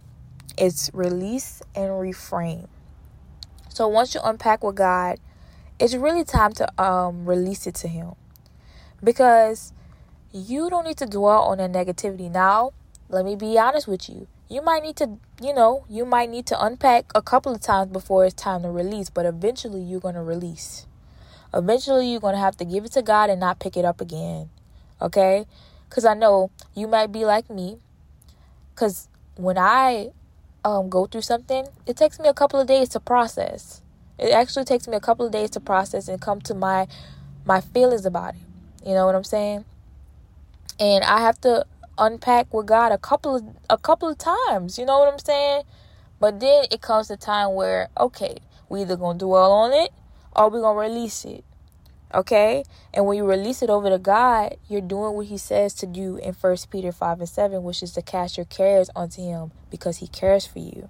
It's 0.56 0.90
release 0.94 1.60
and 1.74 1.90
reframe. 1.90 2.66
So 3.68 3.88
once 3.88 4.14
you 4.14 4.22
unpack 4.24 4.64
with 4.64 4.76
God, 4.76 5.18
it's 5.78 5.94
really 5.94 6.24
time 6.24 6.54
to 6.54 6.82
um 6.82 7.26
release 7.26 7.66
it 7.66 7.74
to 7.74 7.88
him. 7.88 8.12
Because 9.04 9.74
you 10.32 10.70
don't 10.70 10.86
need 10.86 10.96
to 10.96 11.04
dwell 11.04 11.42
on 11.42 11.58
the 11.58 11.68
negativity. 11.68 12.30
Now, 12.30 12.72
let 13.10 13.26
me 13.26 13.36
be 13.36 13.58
honest 13.58 13.86
with 13.86 14.08
you 14.08 14.28
you 14.48 14.62
might 14.62 14.82
need 14.82 14.96
to, 14.96 15.18
you 15.42 15.52
know, 15.52 15.84
you 15.90 16.06
might 16.06 16.30
need 16.30 16.46
to 16.46 16.64
unpack 16.64 17.04
a 17.14 17.20
couple 17.20 17.54
of 17.54 17.60
times 17.60 17.92
before 17.92 18.24
it's 18.24 18.34
time 18.34 18.62
to 18.62 18.70
release, 18.70 19.10
but 19.10 19.26
eventually 19.26 19.82
you're 19.82 20.00
going 20.00 20.14
to 20.14 20.22
release. 20.22 20.86
Eventually 21.52 22.10
you're 22.10 22.20
going 22.20 22.34
to 22.34 22.40
have 22.40 22.56
to 22.56 22.64
give 22.64 22.86
it 22.86 22.92
to 22.92 23.02
God 23.02 23.28
and 23.28 23.38
not 23.38 23.60
pick 23.60 23.76
it 23.76 23.84
up 23.84 24.00
again. 24.00 24.48
Okay? 25.02 25.44
Cuz 25.90 26.06
I 26.06 26.14
know 26.14 26.50
you 26.74 26.88
might 26.88 27.12
be 27.12 27.26
like 27.26 27.50
me 27.50 27.78
cuz 28.80 29.08
when 29.48 29.58
I 29.58 30.10
um 30.64 30.88
go 30.90 31.06
through 31.06 31.22
something, 31.32 31.66
it 31.86 31.96
takes 31.96 32.20
me 32.20 32.28
a 32.28 32.34
couple 32.34 32.60
of 32.60 32.68
days 32.68 32.90
to 32.90 33.00
process. 33.00 33.82
It 34.18 34.32
actually 34.32 34.66
takes 34.66 34.88
me 34.88 34.96
a 34.96 35.00
couple 35.08 35.26
of 35.26 35.32
days 35.32 35.50
to 35.52 35.60
process 35.60 36.08
and 36.08 36.20
come 36.28 36.40
to 36.50 36.54
my 36.54 36.88
my 37.44 37.60
feelings 37.60 38.06
about 38.06 38.34
it. 38.36 38.42
You 38.88 38.94
know 38.94 39.06
what 39.06 39.16
I'm 39.16 39.30
saying? 39.36 39.64
And 40.80 41.04
I 41.04 41.20
have 41.20 41.40
to 41.42 41.66
unpack 41.98 42.52
with 42.54 42.66
God 42.66 42.92
a 42.92 42.98
couple 42.98 43.36
of 43.36 43.44
a 43.70 43.78
couple 43.78 44.08
of 44.10 44.18
times. 44.18 44.78
You 44.78 44.86
know 44.86 44.98
what 45.00 45.12
I'm 45.12 45.20
saying? 45.20 45.62
But 46.20 46.40
then 46.40 46.64
it 46.70 46.82
comes 46.82 47.10
a 47.10 47.18
time 47.18 47.54
where 47.54 47.88
okay, 47.98 48.38
we 48.70 48.82
either 48.82 48.96
gonna 48.96 49.18
dwell 49.18 49.52
on 49.52 49.72
it 49.72 49.92
or 50.36 50.50
we 50.50 50.60
gonna 50.60 50.78
release 50.80 51.24
it. 51.26 51.44
Okay? 52.14 52.64
And 52.92 53.06
when 53.06 53.16
you 53.16 53.24
release 53.24 53.62
it 53.62 53.70
over 53.70 53.88
to 53.90 53.98
God, 53.98 54.56
you're 54.68 54.80
doing 54.80 55.14
what 55.14 55.26
he 55.26 55.38
says 55.38 55.74
to 55.74 55.86
do 55.86 56.16
in 56.16 56.34
First 56.34 56.70
Peter 56.70 56.92
5 56.92 57.20
and 57.20 57.28
7, 57.28 57.62
which 57.62 57.82
is 57.82 57.92
to 57.92 58.02
cast 58.02 58.36
your 58.36 58.46
cares 58.46 58.90
onto 58.96 59.22
him 59.22 59.52
because 59.70 59.98
he 59.98 60.08
cares 60.08 60.46
for 60.46 60.58
you. 60.58 60.88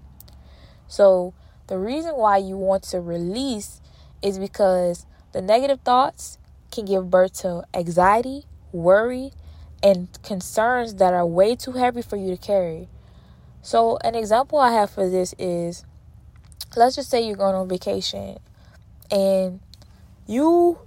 So 0.88 1.34
the 1.66 1.78
reason 1.78 2.16
why 2.16 2.38
you 2.38 2.56
want 2.56 2.82
to 2.84 3.00
release 3.00 3.80
is 4.22 4.38
because 4.38 5.06
the 5.32 5.40
negative 5.40 5.80
thoughts 5.80 6.38
can 6.70 6.84
give 6.84 7.10
birth 7.10 7.40
to 7.42 7.64
anxiety, 7.74 8.44
worry, 8.72 9.32
and 9.82 10.08
concerns 10.22 10.94
that 10.94 11.14
are 11.14 11.26
way 11.26 11.56
too 11.56 11.72
heavy 11.72 12.02
for 12.02 12.16
you 12.16 12.30
to 12.30 12.36
carry. 12.36 12.88
So, 13.62 13.98
an 14.02 14.14
example 14.14 14.58
I 14.58 14.72
have 14.72 14.90
for 14.90 15.08
this 15.08 15.34
is 15.38 15.84
let's 16.76 16.96
just 16.96 17.10
say 17.10 17.26
you're 17.26 17.36
going 17.36 17.54
on 17.54 17.68
vacation 17.68 18.38
and 19.10 19.60
you 20.26 20.78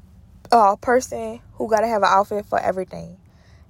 a 0.53 0.77
person 0.77 1.41
who 1.55 1.69
got 1.69 1.81
to 1.81 1.87
have 1.87 2.03
an 2.03 2.09
outfit 2.11 2.45
for 2.45 2.59
everything. 2.59 3.17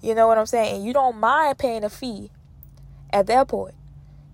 You 0.02 0.16
know 0.16 0.28
what 0.28 0.38
I'm 0.38 0.46
saying? 0.46 0.76
And 0.78 0.86
you 0.86 0.94
don't 0.94 1.18
mind 1.20 1.58
paying 1.58 1.84
a 1.84 1.90
fee. 1.90 2.32
at 3.12 3.28
the 3.28 3.34
airport. 3.36 3.74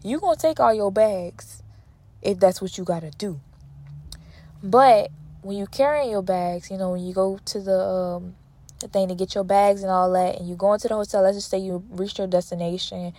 You 0.04 0.20
gonna 0.20 0.38
take 0.38 0.60
all 0.60 0.74
your 0.74 0.92
bags 0.92 1.64
if 2.22 2.40
that's 2.40 2.62
what 2.62 2.78
you 2.78 2.84
gotta 2.84 3.12
do. 3.12 3.40
But 4.64 5.12
when 5.42 5.58
you 5.58 5.68
carrying 5.68 6.12
your 6.12 6.22
bags, 6.24 6.72
you 6.72 6.78
know, 6.78 6.92
when 6.92 7.04
you 7.06 7.14
go 7.14 7.40
to 7.46 7.60
the 7.62 7.80
um, 7.80 8.36
the 8.80 8.88
thing 8.88 9.10
to 9.10 9.16
get 9.16 9.36
your 9.36 9.44
bags 9.44 9.82
and 9.84 9.92
all 9.92 10.12
that, 10.14 10.38
and 10.40 10.48
you 10.50 10.56
go 10.56 10.74
into 10.74 10.88
the 10.88 10.96
hotel, 10.96 11.24
let's 11.24 11.38
just 11.38 11.50
say 11.50 11.58
you 11.60 11.84
reached 11.92 12.18
your 12.18 12.28
destination, 12.28 13.14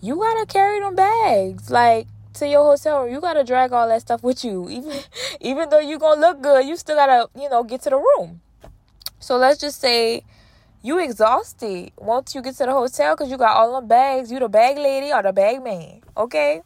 you 0.00 0.16
gotta 0.16 0.46
carry 0.46 0.80
them 0.80 0.94
bags 0.94 1.70
like 1.70 2.06
to 2.34 2.48
your 2.48 2.64
hotel 2.64 3.02
room. 3.02 3.12
You 3.12 3.20
gotta 3.20 3.44
drag 3.44 3.72
all 3.72 3.88
that 3.88 4.02
stuff 4.02 4.22
with 4.22 4.44
you, 4.44 4.68
even 4.70 4.92
even 5.40 5.68
though 5.70 5.80
you 5.80 5.98
gonna 5.98 6.20
look 6.20 6.42
good, 6.42 6.66
you 6.66 6.76
still 6.76 6.96
gotta 6.96 7.28
you 7.38 7.48
know 7.48 7.62
get 7.64 7.82
to 7.82 7.90
the 7.90 7.96
room. 7.96 8.40
So 9.18 9.36
let's 9.36 9.58
just 9.58 9.80
say 9.80 10.24
you 10.82 10.98
exhausted 10.98 11.92
once 11.96 12.34
you 12.34 12.42
get 12.42 12.56
to 12.56 12.66
the 12.66 12.72
hotel 12.72 13.16
because 13.16 13.30
you 13.30 13.38
got 13.38 13.56
all 13.56 13.80
them 13.80 13.88
bags. 13.88 14.30
You 14.30 14.38
the 14.38 14.48
bag 14.48 14.76
lady 14.76 15.12
or 15.12 15.22
the 15.22 15.32
bag 15.32 15.62
man, 15.62 16.02
okay? 16.16 16.62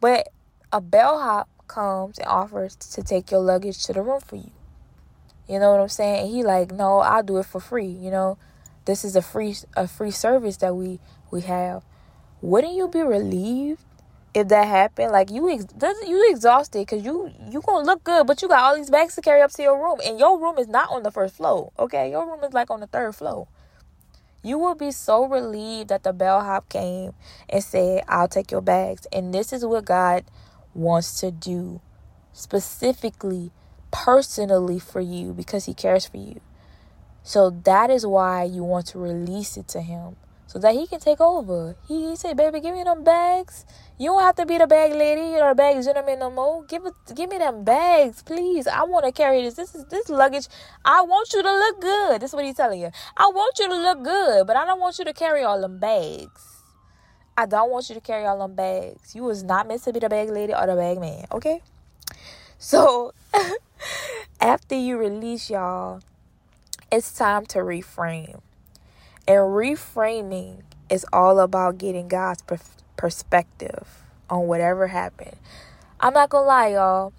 But 0.00 0.28
a 0.72 0.80
bellhop 0.80 1.48
comes 1.66 2.18
and 2.18 2.28
offers 2.28 2.76
to 2.76 3.02
take 3.02 3.30
your 3.30 3.40
luggage 3.40 3.84
to 3.86 3.92
the 3.92 4.02
room 4.02 4.20
for 4.20 4.36
you. 4.36 4.52
You 5.48 5.58
know 5.58 5.72
what 5.72 5.80
I'm 5.80 5.88
saying? 5.88 6.26
And 6.26 6.34
he 6.34 6.42
like, 6.42 6.72
no, 6.72 6.98
I'll 6.98 7.22
do 7.22 7.38
it 7.38 7.46
for 7.46 7.60
free. 7.60 7.86
You 7.86 8.10
know, 8.10 8.38
this 8.84 9.04
is 9.04 9.16
a 9.16 9.22
free 9.22 9.56
a 9.76 9.88
free 9.88 10.10
service 10.10 10.56
that 10.58 10.74
we 10.76 11.00
we 11.30 11.42
have. 11.42 11.82
Wouldn't 12.40 12.74
you 12.74 12.88
be 12.88 13.02
relieved 13.02 13.82
if 14.36 14.48
that 14.48 14.68
happened? 14.68 15.12
Like 15.12 15.30
you 15.30 15.48
ex- 15.50 15.64
you 16.06 16.30
exhausted 16.30 16.80
because 16.80 17.02
you 17.02 17.32
you 17.50 17.62
gonna 17.62 17.86
look 17.86 18.04
good, 18.04 18.26
but 18.26 18.42
you 18.42 18.48
got 18.48 18.60
all 18.60 18.76
these 18.76 18.90
bags 18.90 19.14
to 19.14 19.22
carry 19.22 19.40
up 19.40 19.50
to 19.52 19.62
your 19.62 19.82
room, 19.82 19.98
and 20.04 20.18
your 20.18 20.38
room 20.38 20.58
is 20.58 20.68
not 20.68 20.90
on 20.90 21.02
the 21.02 21.10
first 21.10 21.36
floor. 21.36 21.72
Okay, 21.78 22.10
your 22.10 22.26
room 22.26 22.44
is 22.44 22.52
like 22.52 22.70
on 22.70 22.80
the 22.80 22.86
third 22.86 23.14
floor. 23.16 23.48
You 24.42 24.58
will 24.58 24.74
be 24.74 24.90
so 24.90 25.26
relieved 25.26 25.88
that 25.88 26.02
the 26.02 26.12
bellhop 26.12 26.68
came 26.68 27.14
and 27.48 27.64
said, 27.64 28.04
"I'll 28.08 28.28
take 28.28 28.50
your 28.50 28.60
bags." 28.60 29.06
And 29.10 29.32
this 29.32 29.54
is 29.54 29.64
what 29.64 29.86
God 29.86 30.24
wants 30.74 31.18
to 31.20 31.30
do 31.30 31.80
specifically 32.34 33.52
personally 33.90 34.78
for 34.78 35.00
you 35.00 35.32
because 35.32 35.64
he 35.64 35.72
cares 35.72 36.04
for 36.04 36.18
you. 36.18 36.42
So 37.22 37.48
that 37.64 37.88
is 37.88 38.06
why 38.06 38.44
you 38.44 38.62
want 38.62 38.86
to 38.88 38.98
release 38.98 39.56
it 39.56 39.66
to 39.68 39.80
him 39.80 40.16
so 40.56 40.60
that 40.60 40.74
he 40.74 40.86
can 40.86 41.00
take 41.00 41.20
over. 41.20 41.76
He, 41.86 42.08
he 42.08 42.16
said, 42.16 42.34
"Baby, 42.34 42.60
give 42.60 42.74
me 42.74 42.82
them 42.82 43.04
bags. 43.04 43.66
You 43.98 44.08
don't 44.08 44.22
have 44.22 44.36
to 44.36 44.46
be 44.46 44.56
the 44.56 44.66
bag 44.66 44.92
lady 44.92 45.36
or 45.38 45.50
the 45.50 45.54
bag 45.54 45.84
gentleman 45.84 46.18
no 46.18 46.30
more. 46.30 46.64
Give 46.64 46.82
give 47.14 47.28
me 47.28 47.36
them 47.36 47.62
bags, 47.62 48.22
please. 48.22 48.66
I 48.66 48.84
want 48.84 49.04
to 49.04 49.12
carry 49.12 49.42
this. 49.42 49.52
This 49.52 49.74
is 49.74 49.84
this 49.84 50.08
luggage. 50.08 50.48
I 50.82 51.02
want 51.02 51.34
you 51.34 51.42
to 51.42 51.52
look 51.52 51.82
good. 51.82 52.22
This 52.22 52.30
is 52.30 52.34
what 52.34 52.46
he's 52.46 52.56
telling 52.56 52.80
you. 52.80 52.90
I 53.18 53.26
want 53.26 53.58
you 53.58 53.68
to 53.68 53.76
look 53.76 54.02
good, 54.02 54.46
but 54.46 54.56
I 54.56 54.64
don't 54.64 54.80
want 54.80 54.98
you 54.98 55.04
to 55.04 55.12
carry 55.12 55.42
all 55.42 55.60
them 55.60 55.78
bags." 55.78 56.52
I 57.38 57.44
don't 57.44 57.70
want 57.70 57.90
you 57.90 57.94
to 57.94 58.00
carry 58.00 58.24
all 58.24 58.38
them 58.38 58.54
bags. 58.54 59.14
You 59.14 59.24
was 59.24 59.42
not 59.42 59.68
meant 59.68 59.82
to 59.84 59.92
be 59.92 60.00
the 60.00 60.08
bag 60.08 60.30
lady 60.30 60.54
or 60.54 60.66
the 60.66 60.74
bag 60.74 60.98
man, 60.98 61.26
okay? 61.30 61.60
So 62.56 63.12
after 64.40 64.74
you 64.74 64.96
release 64.96 65.50
y'all, 65.50 66.00
it's 66.90 67.12
time 67.12 67.44
to 67.52 67.58
reframe. 67.58 68.40
And 69.28 69.38
reframing 69.38 70.62
is 70.88 71.04
all 71.12 71.40
about 71.40 71.78
getting 71.78 72.08
God's 72.08 72.42
per- 72.42 72.58
perspective 72.96 74.02
on 74.30 74.46
whatever 74.46 74.88
happened. 74.88 75.36
I'm 75.98 76.14
not 76.14 76.30
gonna 76.30 76.46
lie, 76.46 76.68
y'all. 76.68 77.12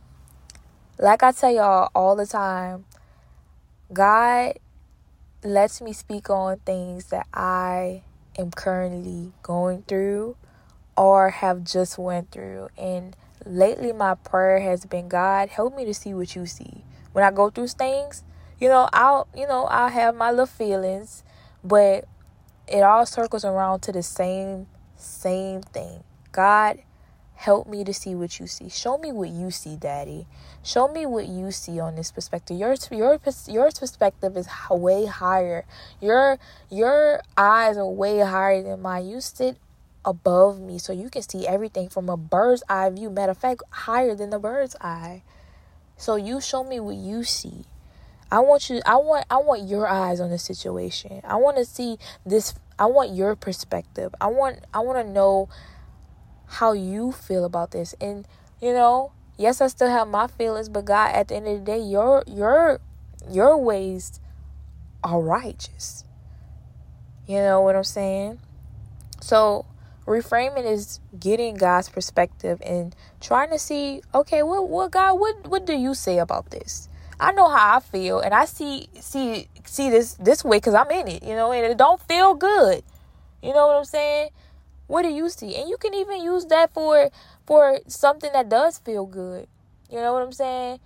Like 0.99 1.23
I 1.23 1.31
tell 1.31 1.53
y'all 1.53 1.89
all 1.93 2.15
the 2.15 2.25
time, 2.25 2.85
God 3.91 4.53
lets 5.43 5.81
me 5.81 5.93
speak 5.93 6.29
on 6.29 6.57
things 6.59 7.05
that 7.05 7.27
I 7.33 8.03
am 8.37 8.51
currently 8.51 9.33
going 9.43 9.83
through 9.83 10.35
or 10.95 11.29
have 11.29 11.63
just 11.63 11.97
went 11.97 12.31
through 12.31 12.69
and 12.77 13.15
lately 13.45 13.93
my 13.93 14.15
prayer 14.15 14.59
has 14.59 14.85
been 14.85 15.07
god 15.07 15.49
help 15.49 15.75
me 15.75 15.85
to 15.85 15.93
see 15.93 16.13
what 16.13 16.35
you 16.35 16.45
see 16.45 16.83
when 17.13 17.23
i 17.23 17.31
go 17.31 17.49
through 17.49 17.67
things 17.67 18.23
you 18.59 18.67
know 18.67 18.89
i'll 18.93 19.27
you 19.35 19.47
know 19.47 19.65
i'll 19.65 19.89
have 19.89 20.15
my 20.15 20.29
little 20.31 20.45
feelings 20.45 21.23
but 21.67 22.05
it 22.67 22.81
all 22.81 23.05
circles 23.05 23.45
around 23.45 23.81
to 23.81 23.91
the 23.91 24.03
same 24.03 24.67
same 24.95 25.61
thing 25.61 26.03
god 26.31 26.79
help 27.35 27.67
me 27.67 27.83
to 27.83 27.93
see 27.93 28.15
what 28.15 28.39
you 28.39 28.47
see 28.47 28.67
show 28.67 28.97
me 28.97 29.11
what 29.11 29.29
you 29.29 29.51
see 29.51 29.75
daddy 29.75 30.25
show 30.63 30.87
me 30.87 31.05
what 31.05 31.27
you 31.27 31.51
see 31.51 31.79
on 31.79 31.95
this 31.95 32.11
perspective 32.11 32.57
your 32.57 32.75
your 32.91 33.19
your 33.47 33.71
perspective 33.71 34.35
is 34.35 34.47
way 34.71 35.05
higher 35.05 35.65
your 36.01 36.39
your 36.71 37.21
eyes 37.37 37.77
are 37.77 37.87
way 37.87 38.19
higher 38.19 38.63
than 38.63 38.81
mine 38.81 39.05
you 39.07 39.21
sit 39.21 39.57
above 40.07 40.59
me 40.59 40.79
so 40.79 40.93
you 40.93 41.09
can 41.09 41.21
see 41.21 41.45
everything 41.45 41.89
from 41.89 42.09
a 42.09 42.15
bird's 42.17 42.63
eye 42.69 42.89
view. 42.89 43.09
Matter 43.09 43.31
of 43.31 43.37
fact, 43.37 43.61
higher 43.69 44.15
than 44.15 44.29
the 44.29 44.39
bird's 44.39 44.75
eye. 44.79 45.21
So 45.97 46.15
you 46.15 46.39
show 46.39 46.63
me 46.63 46.79
what 46.79 46.95
you 46.95 47.23
see. 47.23 47.65
I 48.31 48.39
want 48.39 48.69
you 48.69 48.81
I 48.85 48.97
want 48.97 49.25
I 49.29 49.37
want 49.37 49.67
your 49.67 49.87
eyes 49.87 50.19
on 50.19 50.29
the 50.29 50.37
situation. 50.37 51.21
I 51.23 51.35
want 51.35 51.57
to 51.57 51.65
see 51.65 51.97
this 52.25 52.53
I 52.77 52.85
want 52.85 53.15
your 53.15 53.35
perspective. 53.35 54.13
I 54.19 54.27
want 54.27 54.59
I 54.73 54.79
want 54.79 55.05
to 55.05 55.11
know 55.11 55.49
how 56.47 56.73
you 56.73 57.11
feel 57.11 57.45
about 57.45 57.71
this. 57.71 57.95
And 57.99 58.27
you 58.61 58.73
know, 58.73 59.11
yes, 59.37 59.61
I 59.61 59.67
still 59.67 59.89
have 59.89 60.07
my 60.07 60.27
feelings, 60.27 60.69
but 60.69 60.85
God 60.85 61.11
at 61.13 61.29
the 61.29 61.35
end 61.35 61.47
of 61.47 61.59
the 61.59 61.65
day, 61.65 61.79
your 61.79 62.23
your 62.27 62.79
your 63.29 63.57
ways 63.57 64.19
are 65.03 65.21
righteous. 65.21 66.03
You 67.27 67.37
know 67.37 67.61
what 67.61 67.75
I'm 67.75 67.83
saying? 67.83 68.39
So 69.21 69.65
reframing 70.05 70.65
is 70.65 70.99
getting 71.19 71.55
God's 71.55 71.89
perspective 71.89 72.61
and 72.65 72.95
trying 73.19 73.49
to 73.49 73.59
see, 73.59 74.01
okay, 74.15 74.43
what 74.43 74.69
what 74.69 74.91
God, 74.91 75.19
what 75.19 75.47
what 75.47 75.65
do 75.65 75.73
you 75.73 75.93
say 75.93 76.17
about 76.17 76.51
this? 76.51 76.86
I 77.19 77.31
know 77.31 77.49
how 77.49 77.77
I 77.77 77.79
feel, 77.79 78.19
and 78.19 78.33
I 78.33 78.45
see 78.45 78.89
see 78.99 79.47
see 79.65 79.89
this 79.89 80.13
this 80.15 80.43
way 80.43 80.57
because 80.57 80.75
I'm 80.75 80.89
in 80.91 81.07
it, 81.07 81.23
you 81.23 81.35
know, 81.35 81.51
and 81.51 81.65
it 81.65 81.77
don't 81.77 82.01
feel 82.01 82.35
good. 82.35 82.83
You 83.41 83.53
know 83.53 83.67
what 83.67 83.77
I'm 83.77 83.85
saying? 83.85 84.29
What 84.87 85.01
do 85.01 85.09
you 85.09 85.29
see? 85.29 85.55
And 85.55 85.69
you 85.69 85.77
can 85.77 85.93
even 85.93 86.21
use 86.21 86.45
that 86.45 86.73
for 86.73 87.09
for 87.45 87.79
something 87.87 88.31
that 88.33 88.49
does 88.49 88.77
feel 88.77 89.05
good. 89.05 89.47
You 89.89 89.97
know 89.97 90.13
what 90.13 90.21
I'm 90.21 90.31
saying? 90.31 90.79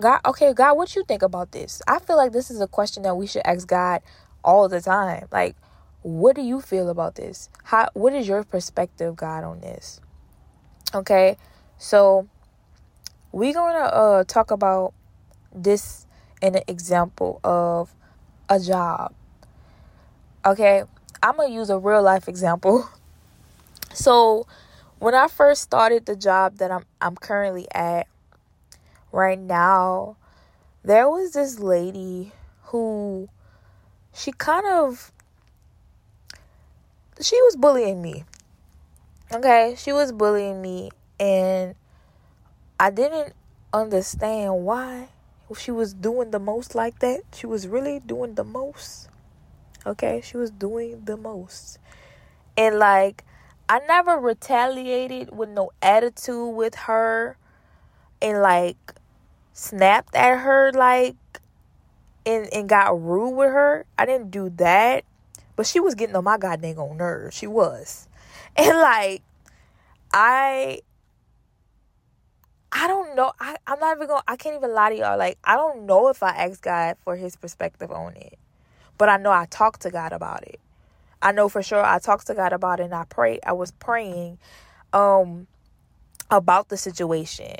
God, 0.00 0.20
okay, 0.26 0.52
God, 0.52 0.76
what 0.76 0.94
you 0.94 1.04
think 1.04 1.22
about 1.22 1.52
this? 1.52 1.80
I 1.86 1.98
feel 2.00 2.16
like 2.16 2.32
this 2.32 2.50
is 2.50 2.60
a 2.60 2.66
question 2.66 3.02
that 3.04 3.16
we 3.16 3.26
should 3.26 3.42
ask 3.46 3.66
God 3.66 4.02
all 4.44 4.68
the 4.68 4.80
time. 4.80 5.26
Like, 5.30 5.56
what 6.02 6.36
do 6.36 6.42
you 6.42 6.60
feel 6.60 6.88
about 6.88 7.14
this? 7.14 7.48
How 7.64 7.88
what 7.94 8.12
is 8.12 8.26
your 8.26 8.44
perspective, 8.44 9.16
God, 9.16 9.44
on 9.44 9.60
this? 9.60 10.00
Okay. 10.94 11.36
So 11.78 12.28
we're 13.32 13.54
gonna 13.54 13.84
uh 13.84 14.24
talk 14.24 14.50
about 14.50 14.94
this 15.56 16.06
in 16.42 16.54
an 16.54 16.62
example 16.68 17.40
of 17.42 17.94
a 18.48 18.60
job. 18.60 19.14
Okay, 20.44 20.84
I'm 21.22 21.36
gonna 21.36 21.52
use 21.52 21.70
a 21.70 21.78
real 21.78 22.02
life 22.02 22.28
example. 22.28 22.88
So 23.92 24.46
when 24.98 25.14
I 25.14 25.26
first 25.26 25.62
started 25.62 26.04
the 26.04 26.16
job 26.16 26.58
that 26.58 26.70
I'm 26.70 26.84
I'm 27.00 27.16
currently 27.16 27.66
at 27.72 28.06
right 29.10 29.38
now, 29.38 30.18
there 30.84 31.08
was 31.08 31.32
this 31.32 31.58
lady 31.58 32.32
who 32.64 33.30
she 34.12 34.32
kind 34.32 34.66
of 34.66 35.12
she 37.22 37.40
was 37.42 37.56
bullying 37.56 38.02
me. 38.02 38.24
Okay, 39.32 39.74
she 39.78 39.94
was 39.94 40.12
bullying 40.12 40.60
me, 40.60 40.90
and 41.18 41.74
I 42.78 42.90
didn't 42.90 43.32
understand 43.72 44.64
why 44.64 45.08
she 45.54 45.70
was 45.70 45.94
doing 45.94 46.30
the 46.30 46.38
most 46.38 46.74
like 46.74 46.98
that. 47.00 47.22
She 47.32 47.46
was 47.46 47.68
really 47.68 48.00
doing 48.00 48.34
the 48.34 48.44
most. 48.44 49.08
Okay, 49.84 50.20
she 50.24 50.36
was 50.36 50.50
doing 50.50 51.04
the 51.04 51.16
most. 51.16 51.78
And 52.56 52.78
like, 52.78 53.22
I 53.68 53.80
never 53.86 54.18
retaliated 54.18 55.36
with 55.36 55.48
no 55.50 55.70
attitude 55.80 56.54
with 56.54 56.74
her 56.74 57.36
and 58.20 58.42
like 58.42 58.94
snapped 59.52 60.14
at 60.14 60.38
her, 60.40 60.72
like, 60.72 61.16
and, 62.24 62.52
and 62.52 62.68
got 62.68 63.00
rude 63.00 63.36
with 63.36 63.50
her. 63.50 63.86
I 63.96 64.06
didn't 64.06 64.30
do 64.30 64.50
that. 64.56 65.04
But 65.54 65.66
she 65.66 65.80
was 65.80 65.94
getting 65.94 66.16
on 66.16 66.24
my 66.24 66.38
goddamn 66.38 66.96
nerves. 66.96 67.36
She 67.36 67.46
was. 67.46 68.08
And 68.58 68.78
like, 68.78 69.22
I 70.14 70.80
I 72.78 72.88
don't 72.88 73.16
know. 73.16 73.32
I, 73.40 73.56
I'm 73.66 73.80
not 73.80 73.96
even 73.96 74.06
going 74.06 74.20
I 74.28 74.36
can't 74.36 74.54
even 74.54 74.74
lie 74.74 74.90
to 74.90 74.96
y'all. 74.96 75.18
Like, 75.18 75.38
I 75.42 75.56
don't 75.56 75.86
know 75.86 76.08
if 76.08 76.22
I 76.22 76.30
asked 76.32 76.60
God 76.60 76.96
for 77.02 77.16
his 77.16 77.34
perspective 77.34 77.90
on 77.90 78.14
it. 78.16 78.38
But 78.98 79.08
I 79.08 79.16
know 79.16 79.30
I 79.32 79.46
talked 79.46 79.80
to 79.82 79.90
God 79.90 80.12
about 80.12 80.42
it. 80.46 80.60
I 81.22 81.32
know 81.32 81.48
for 81.48 81.62
sure 81.62 81.82
I 81.82 81.98
talked 81.98 82.26
to 82.26 82.34
God 82.34 82.52
about 82.52 82.80
it 82.80 82.84
and 82.84 82.94
I 82.94 83.04
prayed. 83.04 83.40
I 83.46 83.52
was 83.54 83.70
praying 83.70 84.38
um 84.92 85.46
about 86.30 86.68
the 86.68 86.76
situation. 86.76 87.56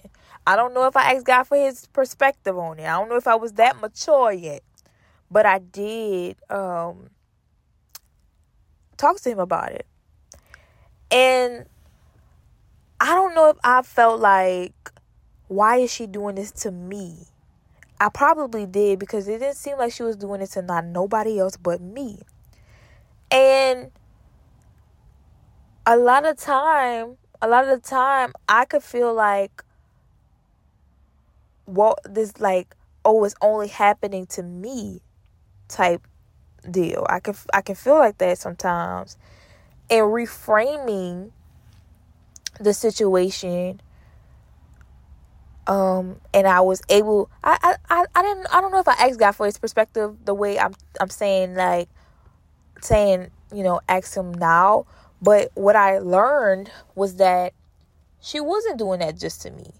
I 0.46 0.54
don't 0.54 0.74
know 0.74 0.86
if 0.86 0.96
I 0.98 1.14
asked 1.14 1.24
God 1.24 1.44
for 1.44 1.56
his 1.56 1.86
perspective 1.86 2.58
on 2.58 2.78
it. 2.78 2.84
I 2.84 2.98
don't 2.98 3.08
know 3.08 3.16
if 3.16 3.26
I 3.26 3.36
was 3.36 3.54
that 3.54 3.80
mature 3.80 4.32
yet. 4.32 4.62
But 5.30 5.46
I 5.46 5.60
did 5.60 6.36
um 6.50 7.08
talk 8.98 9.18
to 9.22 9.30
him 9.30 9.38
about 9.38 9.72
it. 9.72 9.86
And 11.10 11.64
I 13.00 13.14
don't 13.14 13.34
know 13.34 13.48
if 13.48 13.56
I 13.64 13.80
felt 13.80 14.20
like, 14.20 14.74
why 15.48 15.78
is 15.78 15.92
she 15.92 16.06
doing 16.06 16.34
this 16.34 16.50
to 16.52 16.70
me? 16.70 17.26
I 18.00 18.08
probably 18.08 18.66
did 18.66 18.98
because 18.98 19.26
it 19.26 19.38
didn't 19.38 19.56
seem 19.56 19.78
like 19.78 19.92
she 19.92 20.02
was 20.02 20.16
doing 20.16 20.42
it 20.42 20.50
to 20.50 20.62
not 20.62 20.84
nobody 20.84 21.38
else 21.38 21.56
but 21.56 21.80
me. 21.80 22.20
And 23.30 23.90
a 25.86 25.96
lot 25.96 26.26
of 26.26 26.36
time, 26.36 27.16
a 27.40 27.48
lot 27.48 27.66
of 27.66 27.82
the 27.82 27.88
time, 27.88 28.32
I 28.48 28.64
could 28.64 28.82
feel 28.82 29.14
like, 29.14 29.62
what 31.64 31.98
this 32.04 32.38
like, 32.40 32.74
oh, 33.04 33.24
it's 33.24 33.34
only 33.40 33.68
happening 33.68 34.26
to 34.26 34.42
me, 34.42 35.00
type 35.68 36.06
deal. 36.70 37.06
I 37.08 37.20
can 37.20 37.34
I 37.52 37.60
can 37.60 37.74
feel 37.74 37.94
like 37.94 38.18
that 38.18 38.38
sometimes, 38.38 39.16
and 39.90 40.06
reframing 40.06 41.30
the 42.60 42.74
situation 42.74 43.80
um 45.66 46.16
and 46.32 46.46
i 46.46 46.60
was 46.60 46.82
able 46.88 47.30
I, 47.42 47.76
I 47.88 48.04
i 48.14 48.22
didn't 48.22 48.46
i 48.52 48.60
don't 48.60 48.72
know 48.72 48.78
if 48.78 48.88
i 48.88 48.94
asked 48.94 49.18
god 49.18 49.32
for 49.32 49.46
his 49.46 49.58
perspective 49.58 50.16
the 50.24 50.34
way 50.34 50.58
i'm 50.58 50.74
i'm 51.00 51.10
saying 51.10 51.54
like 51.54 51.88
saying 52.80 53.30
you 53.52 53.62
know 53.62 53.80
ask 53.88 54.14
him 54.16 54.32
now 54.32 54.86
but 55.20 55.50
what 55.54 55.76
i 55.76 55.98
learned 55.98 56.70
was 56.94 57.16
that 57.16 57.52
she 58.20 58.40
wasn't 58.40 58.78
doing 58.78 59.00
that 59.00 59.18
just 59.18 59.42
to 59.42 59.50
me 59.50 59.72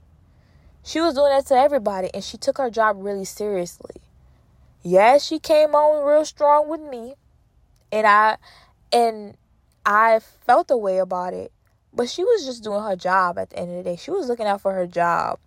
she 0.85 1.01
was 1.01 1.15
doing 1.15 1.31
that 1.31 1.47
to 1.47 1.55
everybody 1.55 2.11
and 2.15 2.25
she 2.25 2.37
took 2.37 2.59
her 2.59 2.71
job 2.71 2.97
really 2.99 3.25
seriously 3.25 4.03
yes 4.83 5.25
she 5.25 5.39
came 5.39 5.75
on 5.75 6.05
real 6.05 6.25
strong 6.25 6.69
with 6.69 6.81
me 6.81 7.15
and 7.93 8.07
i 8.07 8.37
and 8.93 9.37
i 9.85 10.19
felt 10.45 10.71
a 10.71 10.77
way 10.77 10.99
about 10.99 11.33
it 11.33 11.53
but 11.97 12.11
she 12.11 12.23
was 12.23 12.45
just 12.45 12.63
doing 12.63 12.83
her 12.83 12.95
job 12.95 13.39
at 13.39 13.51
the 13.51 13.59
end 13.59 13.71
of 13.71 13.77
the 13.79 13.91
day. 13.91 13.97
She 13.97 14.11
was 14.11 14.29
looking 14.29 14.47
out 14.47 14.61
for 14.61 14.73
her 14.75 14.87
job. 14.87 15.39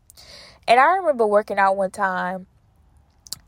And 0.68 0.80
I 0.80 0.98
remember 0.98 1.26
working 1.26 1.58
out 1.58 1.78
one 1.78 1.92
time 1.92 2.48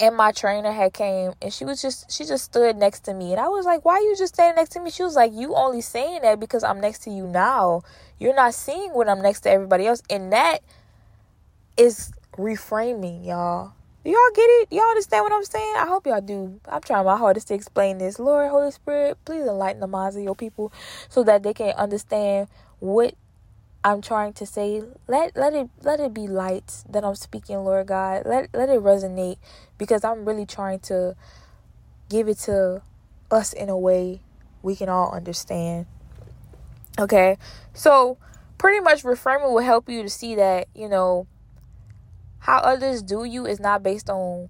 and 0.02 0.18
my 0.18 0.32
trainer 0.32 0.72
had 0.72 0.94
came 0.94 1.34
and 1.42 1.54
she 1.54 1.64
was 1.64 1.82
just 1.82 2.12
she 2.12 2.26
just 2.26 2.46
stood 2.46 2.76
next 2.76 3.02
to 3.02 3.14
me 3.14 3.32
and 3.32 3.40
I 3.40 3.48
was 3.48 3.66
like, 3.66 3.86
"Why 3.86 3.94
are 3.94 4.02
you 4.02 4.16
just 4.18 4.34
standing 4.34 4.56
next 4.56 4.72
to 4.72 4.80
me?" 4.80 4.90
She 4.90 5.04
was 5.04 5.16
like, 5.16 5.32
"You 5.32 5.56
only 5.56 5.82
saying 5.82 6.24
that 6.24 6.40
because 6.40 6.64
I'm 6.64 6.82
next 6.82 7.04
to 7.04 7.12
you 7.12 7.28
now. 7.28 7.84
You're 8.18 8.36
not 8.36 8.56
seeing 8.56 8.94
when 8.94 9.08
I'm 9.08 9.22
next 9.22 9.42
to 9.42 9.52
everybody 9.52 9.86
else." 9.86 10.02
And 10.10 10.34
that 10.34 10.60
is 11.78 12.12
reframing, 12.34 13.26
y'all. 13.26 13.74
Y'all 14.04 14.16
get 14.34 14.42
it? 14.42 14.70
Y'all 14.72 14.90
understand 14.90 15.24
what 15.24 15.32
I'm 15.32 15.46
saying? 15.46 15.76
I 15.78 15.86
hope 15.86 16.08
y'all 16.08 16.22
do. 16.22 16.60
I'm 16.68 16.82
trying 16.82 17.06
my 17.06 17.18
hardest 17.18 17.50
to 17.50 17.54
explain 17.54 18.00
this. 18.00 18.18
Lord, 18.18 18.50
Holy 18.50 18.72
Spirit, 18.72 19.20
please 19.26 19.46
enlighten 19.46 19.80
the 19.80 19.88
minds 19.88 20.16
of 20.16 20.24
your 20.24 20.36
people 20.36 20.74
so 21.10 21.24
that 21.24 21.44
they 21.44 21.54
can 21.54 21.76
understand 21.76 22.48
what 22.80 23.14
I'm 23.84 24.02
trying 24.02 24.34
to 24.34 24.46
say. 24.46 24.84
Let 25.08 25.36
let 25.36 25.54
it 25.54 25.70
let 25.84 26.00
it 26.00 26.14
be 26.14 26.28
light 26.28 26.84
that 26.90 27.04
I'm 27.04 27.16
speaking, 27.16 27.58
Lord 27.58 27.88
God. 27.88 28.24
Let 28.26 28.50
let 28.54 28.70
it 28.70 28.82
resonate 28.82 29.38
because 29.78 30.04
I'm 30.04 30.26
really 30.26 30.46
trying 30.46 30.80
to 30.82 31.16
give 32.10 32.28
it 32.28 32.38
to 32.40 32.84
us 33.32 33.54
in 33.54 33.70
a 33.70 33.78
way 33.78 34.22
we 34.62 34.76
can 34.76 34.90
all 34.90 35.12
understand. 35.12 35.88
Okay. 37.00 37.38
So 37.74 38.18
pretty 38.58 38.80
much 38.80 39.04
reframing 39.04 39.52
will 39.52 39.60
help 39.60 39.90
you 39.90 40.04
to 40.04 40.10
see 40.10 40.36
that, 40.36 40.68
you 40.76 40.88
know, 40.88 41.26
how 42.40 42.60
others 42.60 43.02
do 43.02 43.24
you 43.24 43.46
is 43.46 43.60
not 43.60 43.82
based 43.82 44.10
on 44.10 44.50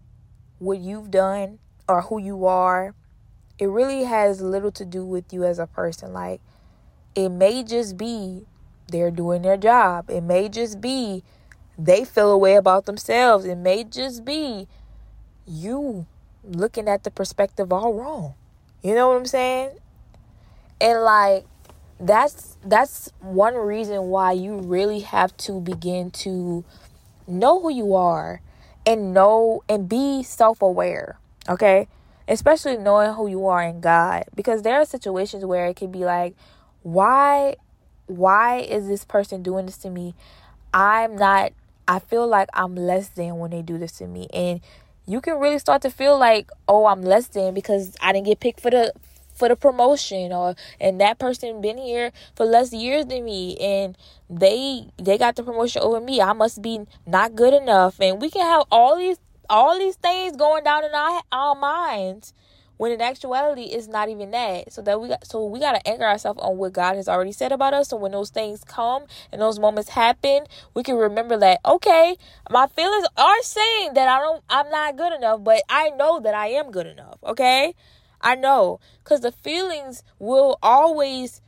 what 0.60 0.80
you've 0.80 1.12
done 1.12 1.60
or 1.88 2.02
who 2.02 2.20
you 2.20 2.46
are. 2.46 2.94
It 3.60 3.68
really 3.68 4.04
has 4.04 4.42
little 4.42 4.72
to 4.72 4.86
do 4.86 5.06
with 5.06 5.32
you 5.32 5.46
as 5.46 5.60
a 5.60 5.68
person. 5.68 6.12
Like 6.12 6.42
it 7.16 7.30
may 7.30 7.64
just 7.64 7.96
be 7.96 8.46
they're 8.92 9.12
doing 9.12 9.42
their 9.42 9.58
job. 9.58 10.10
It 10.10 10.22
may 10.22 10.50
just 10.50 10.82
be 10.82 11.24
they 11.78 12.06
feel 12.06 12.32
a 12.32 12.38
way 12.38 12.56
about 12.56 12.86
themselves. 12.86 13.46
It 13.46 13.56
may 13.56 13.84
just 13.84 14.24
be 14.24 14.68
you 15.48 16.06
looking 16.44 16.88
at 16.88 17.04
the 17.04 17.12
perspective 17.12 17.72
all 17.72 17.94
wrong. 17.94 18.34
You 18.84 18.96
know 18.96 19.10
what 19.10 19.18
I'm 19.18 19.26
saying? 19.26 19.72
And 20.80 21.02
like 21.02 21.46
that's 22.00 22.58
that's 22.66 23.12
one 23.20 23.56
reason 23.56 24.04
why 24.04 24.32
you 24.32 24.58
really 24.58 25.02
have 25.02 25.36
to 25.38 25.60
begin 25.60 26.10
to 26.12 26.64
know 27.28 27.62
who 27.62 27.72
you 27.72 27.94
are 27.94 28.42
and 28.86 29.14
know 29.14 29.64
and 29.70 29.88
be 29.88 30.24
self-aware, 30.24 31.20
okay? 31.48 31.88
Especially 32.28 32.78
knowing 32.78 33.14
who 33.14 33.28
you 33.28 33.46
are 33.46 33.62
in 33.62 33.82
God 33.82 34.24
because 34.36 34.64
there 34.64 34.76
are 34.76 34.86
situations 34.86 35.46
where 35.46 35.68
it 35.68 35.76
can 35.76 35.92
be 35.92 36.00
like 36.00 36.36
why 36.82 37.56
why 38.12 38.60
is 38.60 38.88
this 38.88 39.06
person 39.06 39.44
doing 39.44 39.66
this 39.66 39.78
to 39.80 39.90
me? 39.90 40.16
I'm 40.74 41.16
not 41.16 41.54
I 41.88 42.00
feel 42.00 42.28
like 42.28 42.50
I'm 42.54 42.76
less 42.76 43.10
than 43.10 43.38
when 43.38 43.52
they 43.52 43.62
do 43.62 43.78
this 43.78 43.92
to 43.94 44.08
me. 44.08 44.28
And 44.34 44.62
you 45.06 45.20
can 45.20 45.40
really 45.40 45.60
start 45.60 45.82
to 45.82 45.90
feel 45.90 46.18
like, 46.18 46.50
oh, 46.68 46.86
I'm 46.86 47.02
less 47.02 47.28
than 47.28 47.54
because 47.54 47.96
I 48.02 48.14
didn't 48.14 48.28
get 48.28 48.40
picked 48.40 48.62
for 48.62 48.72
the 48.72 48.94
for 49.34 49.48
the 49.50 49.56
promotion 49.56 50.32
or 50.32 50.56
and 50.80 51.02
that 51.02 51.18
person 51.18 51.62
been 51.62 51.78
here 51.78 52.12
for 52.36 52.46
less 52.46 52.72
years 52.72 53.08
than 53.08 53.26
me 53.26 53.58
and 53.58 53.98
they 54.30 54.86
they 54.98 55.18
got 55.18 55.36
the 55.36 55.44
promotion 55.44 55.82
over 55.82 56.00
me. 56.00 56.22
I 56.22 56.34
must 56.34 56.62
be 56.62 56.82
not 57.06 57.36
good 57.36 57.54
enough. 57.54 58.00
And 58.00 58.22
we 58.22 58.30
can 58.30 58.46
have 58.46 58.66
all 58.72 58.98
these 58.98 59.18
all 59.50 59.78
these 59.78 59.96
things 59.96 60.38
going 60.38 60.64
down 60.64 60.86
in 60.86 60.92
our 60.94 61.22
our 61.32 61.56
minds 61.56 62.34
when 62.82 62.92
in 62.92 63.00
actuality 63.00 63.66
it's 63.66 63.88
not 63.88 64.10
even 64.10 64.32
that. 64.32 64.74
So 64.74 64.82
that 64.82 65.00
we 65.00 65.10
got 65.10 65.28
so 65.28 65.46
we 65.46 65.60
got 65.60 65.74
to 65.74 65.88
anchor 65.88 66.04
ourselves 66.04 66.40
on 66.42 66.58
what 66.58 66.74
god 66.74 66.96
has 66.96 67.08
already 67.08 67.32
said 67.32 67.52
about 67.52 67.76
us. 67.76 67.90
So 67.90 67.98
when 67.98 68.12
those 68.12 68.32
things 68.32 68.64
come 68.64 69.04
and 69.32 69.40
those 69.40 69.60
moments 69.60 69.92
happen 69.92 70.46
we 70.74 70.82
can 70.82 70.96
remember 70.96 71.38
that 71.38 71.60
okay 71.64 72.18
my 72.50 72.66
feelings 72.66 73.06
are 73.16 73.42
saying 73.44 73.94
that 73.94 74.08
i 74.08 74.18
don't 74.18 74.44
i'm 74.50 74.70
not 74.72 74.96
good 74.96 75.14
enough 75.14 75.44
but 75.44 75.62
i 75.70 75.90
know 75.92 76.20
that 76.20 76.34
i 76.34 76.48
am 76.48 76.72
good 76.72 76.88
enough 76.88 77.20
okay? 77.24 77.76
I 78.22 78.36
know. 78.36 78.80
Because 79.04 79.22
the 79.22 79.32
feelings 79.32 80.04
will 80.20 80.58
always 80.62 81.42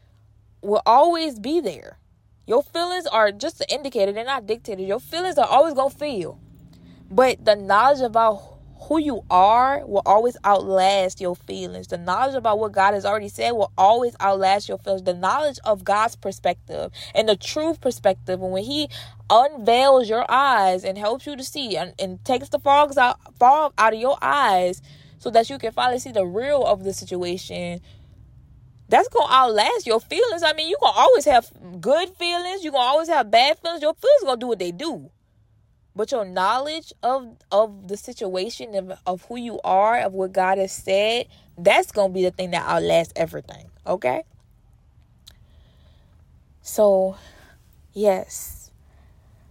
will 0.62 0.82
always 0.86 1.40
be 1.40 1.60
there. 1.60 1.98
Your 2.46 2.64
feelings 2.64 3.06
are 3.08 3.32
just 3.32 3.62
an 3.62 3.68
indicator 3.70 4.12
they're 4.12 4.26
not 4.26 4.46
dictated. 4.46 4.88
Your 4.88 5.00
feelings 5.00 5.38
are 5.38 5.48
always 5.48 5.74
gonna 5.74 5.90
feel. 5.90 6.40
But 7.10 7.44
the 7.46 7.56
knowledge 7.56 8.02
about 8.02 8.53
who 8.88 9.00
you 9.00 9.24
are 9.30 9.86
will 9.86 10.02
always 10.06 10.36
outlast 10.44 11.22
your 11.22 11.36
feelings. 11.36 11.88
The 11.88 11.98
knowledge 11.98 12.36
about 12.36 12.60
what 12.60 12.72
God 12.72 12.94
has 12.94 13.06
already 13.06 13.30
said 13.30 13.52
will 13.52 13.72
always 13.78 14.16
outlast 14.20 14.68
your 14.68 14.78
feelings. 14.78 15.04
The 15.04 15.14
knowledge 15.14 15.60
of 15.64 15.84
God's 15.84 16.16
perspective 16.16 16.92
and 17.16 17.30
the 17.30 17.36
truth 17.36 17.82
perspective, 17.82 18.42
and 18.42 18.52
when 18.52 18.64
He 18.64 18.90
unveils 19.30 20.10
your 20.10 20.26
eyes 20.30 20.84
and 20.84 20.98
helps 20.98 21.26
you 21.26 21.36
to 21.36 21.44
see 21.44 21.78
and, 21.78 21.94
and 21.98 22.24
takes 22.26 22.50
the 22.50 22.60
fogs 22.60 22.98
out 22.98 23.20
fog 23.40 23.74
out 23.78 23.94
of 23.94 24.00
your 24.00 24.18
eyes 24.22 24.82
so 25.18 25.30
that 25.30 25.50
you 25.50 25.58
can 25.58 25.72
finally 25.72 26.00
see 26.00 26.12
the 26.12 26.26
real 26.26 26.64
of 26.64 26.84
the 26.84 26.94
situation 26.94 27.80
that's 28.90 29.08
gonna 29.08 29.34
outlast 29.34 29.88
your 29.88 30.00
feelings. 30.00 30.44
I 30.44 30.54
mean, 30.54 30.68
you 30.68 30.78
gonna 30.80 30.98
always 30.98 31.26
have 31.26 31.50
good 31.80 32.10
feelings. 32.10 32.64
You 32.64 32.72
gonna 32.72 32.84
always 32.84 33.08
have 33.08 33.32
bad 33.32 33.58
feelings. 33.60 33.82
Your 33.82 33.94
feelings 33.94 34.24
gonna 34.24 34.40
do 34.40 34.48
what 34.48 34.60
they 34.60 34.72
do 34.72 35.10
but 35.96 36.12
your 36.12 36.26
knowledge 36.26 36.94
of 37.04 37.38
of 37.52 37.88
the 37.88 37.98
situation 37.98 38.76
of, 38.76 38.98
of 39.06 39.26
who 39.26 39.38
you 39.38 39.60
are 39.64 40.00
of 40.00 40.14
what 40.14 40.34
god 40.34 40.58
has 40.58 40.72
said 40.72 41.28
that's 41.58 41.92
gonna 41.92 42.14
be 42.14 42.24
the 42.24 42.32
thing 42.32 42.52
that 42.52 42.64
outlasts 42.68 43.14
everything 43.16 43.70
okay? 43.86 44.24
So 46.62 47.18
yes. 47.94 48.72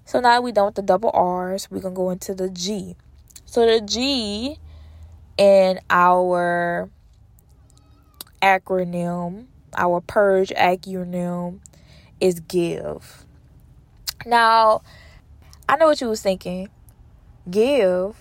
So 0.05 0.21
now 0.21 0.41
we 0.41 0.53
done 0.53 0.67
with 0.67 0.75
the 0.75 0.83
double 0.83 1.11
r's 1.11 1.71
we're 1.71 1.81
gonna 1.81 1.95
go 1.95 2.11
into 2.11 2.35
the 2.35 2.51
g. 2.51 2.97
So 3.45 3.67
the 3.67 3.81
g 3.81 4.59
in 5.39 5.81
our 5.91 6.91
acronym 8.43 9.47
our 9.75 10.01
purge 10.01 10.51
acronym 10.51 11.61
is 12.21 12.41
give. 12.41 13.25
Now 14.27 14.83
I 15.73 15.77
know 15.77 15.87
what 15.87 16.03
you 16.03 16.09
was 16.11 16.21
thinking. 16.21 16.69
Give. 17.51 18.15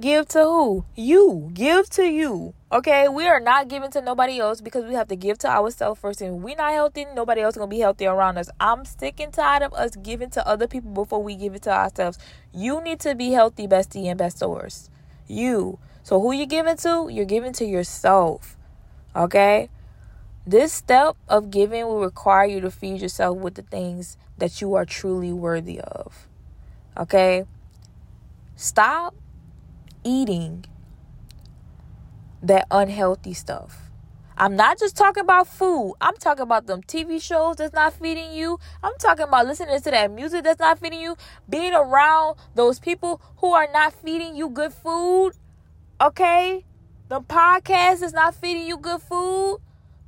Give 0.00 0.24
to 0.28 0.38
who? 0.38 0.84
You. 0.94 1.50
Give 1.52 1.90
to 1.90 2.04
you. 2.04 2.54
Okay? 2.70 3.08
We 3.08 3.26
are 3.26 3.40
not 3.40 3.66
giving 3.66 3.90
to 3.90 4.00
nobody 4.00 4.38
else 4.38 4.60
because 4.60 4.84
we 4.84 4.94
have 4.94 5.08
to 5.08 5.16
give 5.16 5.36
to 5.38 5.48
ourselves 5.48 6.00
first. 6.00 6.22
And 6.22 6.44
we're 6.44 6.54
not 6.54 6.70
healthy, 6.70 7.06
nobody 7.12 7.40
else 7.40 7.56
gonna 7.56 7.66
be 7.66 7.80
healthy 7.80 8.06
around 8.06 8.38
us. 8.38 8.50
I'm 8.60 8.84
sick 8.84 9.18
and 9.18 9.32
tired 9.32 9.64
of 9.64 9.74
us 9.74 9.96
giving 9.96 10.30
to 10.30 10.46
other 10.46 10.68
people 10.68 10.92
before 10.92 11.20
we 11.20 11.34
give 11.34 11.56
it 11.56 11.62
to 11.62 11.72
ourselves. 11.72 12.20
You 12.54 12.80
need 12.80 13.00
to 13.00 13.16
be 13.16 13.32
healthy, 13.32 13.66
bestie, 13.66 14.06
and 14.06 14.16
bestors. 14.16 14.88
You. 15.26 15.80
So 16.04 16.20
who 16.20 16.30
you 16.30 16.46
giving 16.46 16.76
to? 16.76 17.08
You're 17.10 17.24
giving 17.24 17.52
to 17.54 17.64
yourself. 17.64 18.56
Okay? 19.16 19.70
This 20.46 20.72
step 20.72 21.16
of 21.28 21.50
giving 21.50 21.84
will 21.84 22.00
require 22.00 22.46
you 22.46 22.60
to 22.60 22.70
feed 22.70 23.02
yourself 23.02 23.38
with 23.38 23.56
the 23.56 23.62
things 23.62 24.16
that 24.38 24.60
you 24.60 24.76
are 24.76 24.84
truly 24.84 25.32
worthy 25.32 25.80
of. 25.80 26.28
Okay? 26.96 27.44
Stop 28.56 29.14
eating 30.04 30.64
that 32.42 32.66
unhealthy 32.70 33.34
stuff. 33.34 33.92
I'm 34.36 34.56
not 34.56 34.78
just 34.78 34.96
talking 34.96 35.22
about 35.22 35.46
food. 35.46 35.94
I'm 36.00 36.16
talking 36.16 36.42
about 36.42 36.66
them 36.66 36.82
TV 36.82 37.20
shows 37.22 37.56
that's 37.56 37.74
not 37.74 37.92
feeding 37.92 38.32
you. 38.32 38.58
I'm 38.82 38.94
talking 38.98 39.24
about 39.24 39.46
listening 39.46 39.80
to 39.80 39.90
that 39.90 40.10
music 40.10 40.42
that's 40.44 40.58
not 40.58 40.78
feeding 40.78 41.00
you. 41.00 41.16
Being 41.48 41.74
around 41.74 42.38
those 42.54 42.80
people 42.80 43.20
who 43.36 43.52
are 43.52 43.68
not 43.72 43.92
feeding 43.92 44.34
you 44.34 44.48
good 44.48 44.72
food. 44.72 45.32
Okay? 46.00 46.64
The 47.08 47.20
podcast 47.20 48.02
is 48.02 48.12
not 48.12 48.34
feeding 48.34 48.66
you 48.66 48.78
good 48.78 49.02
food. 49.02 49.58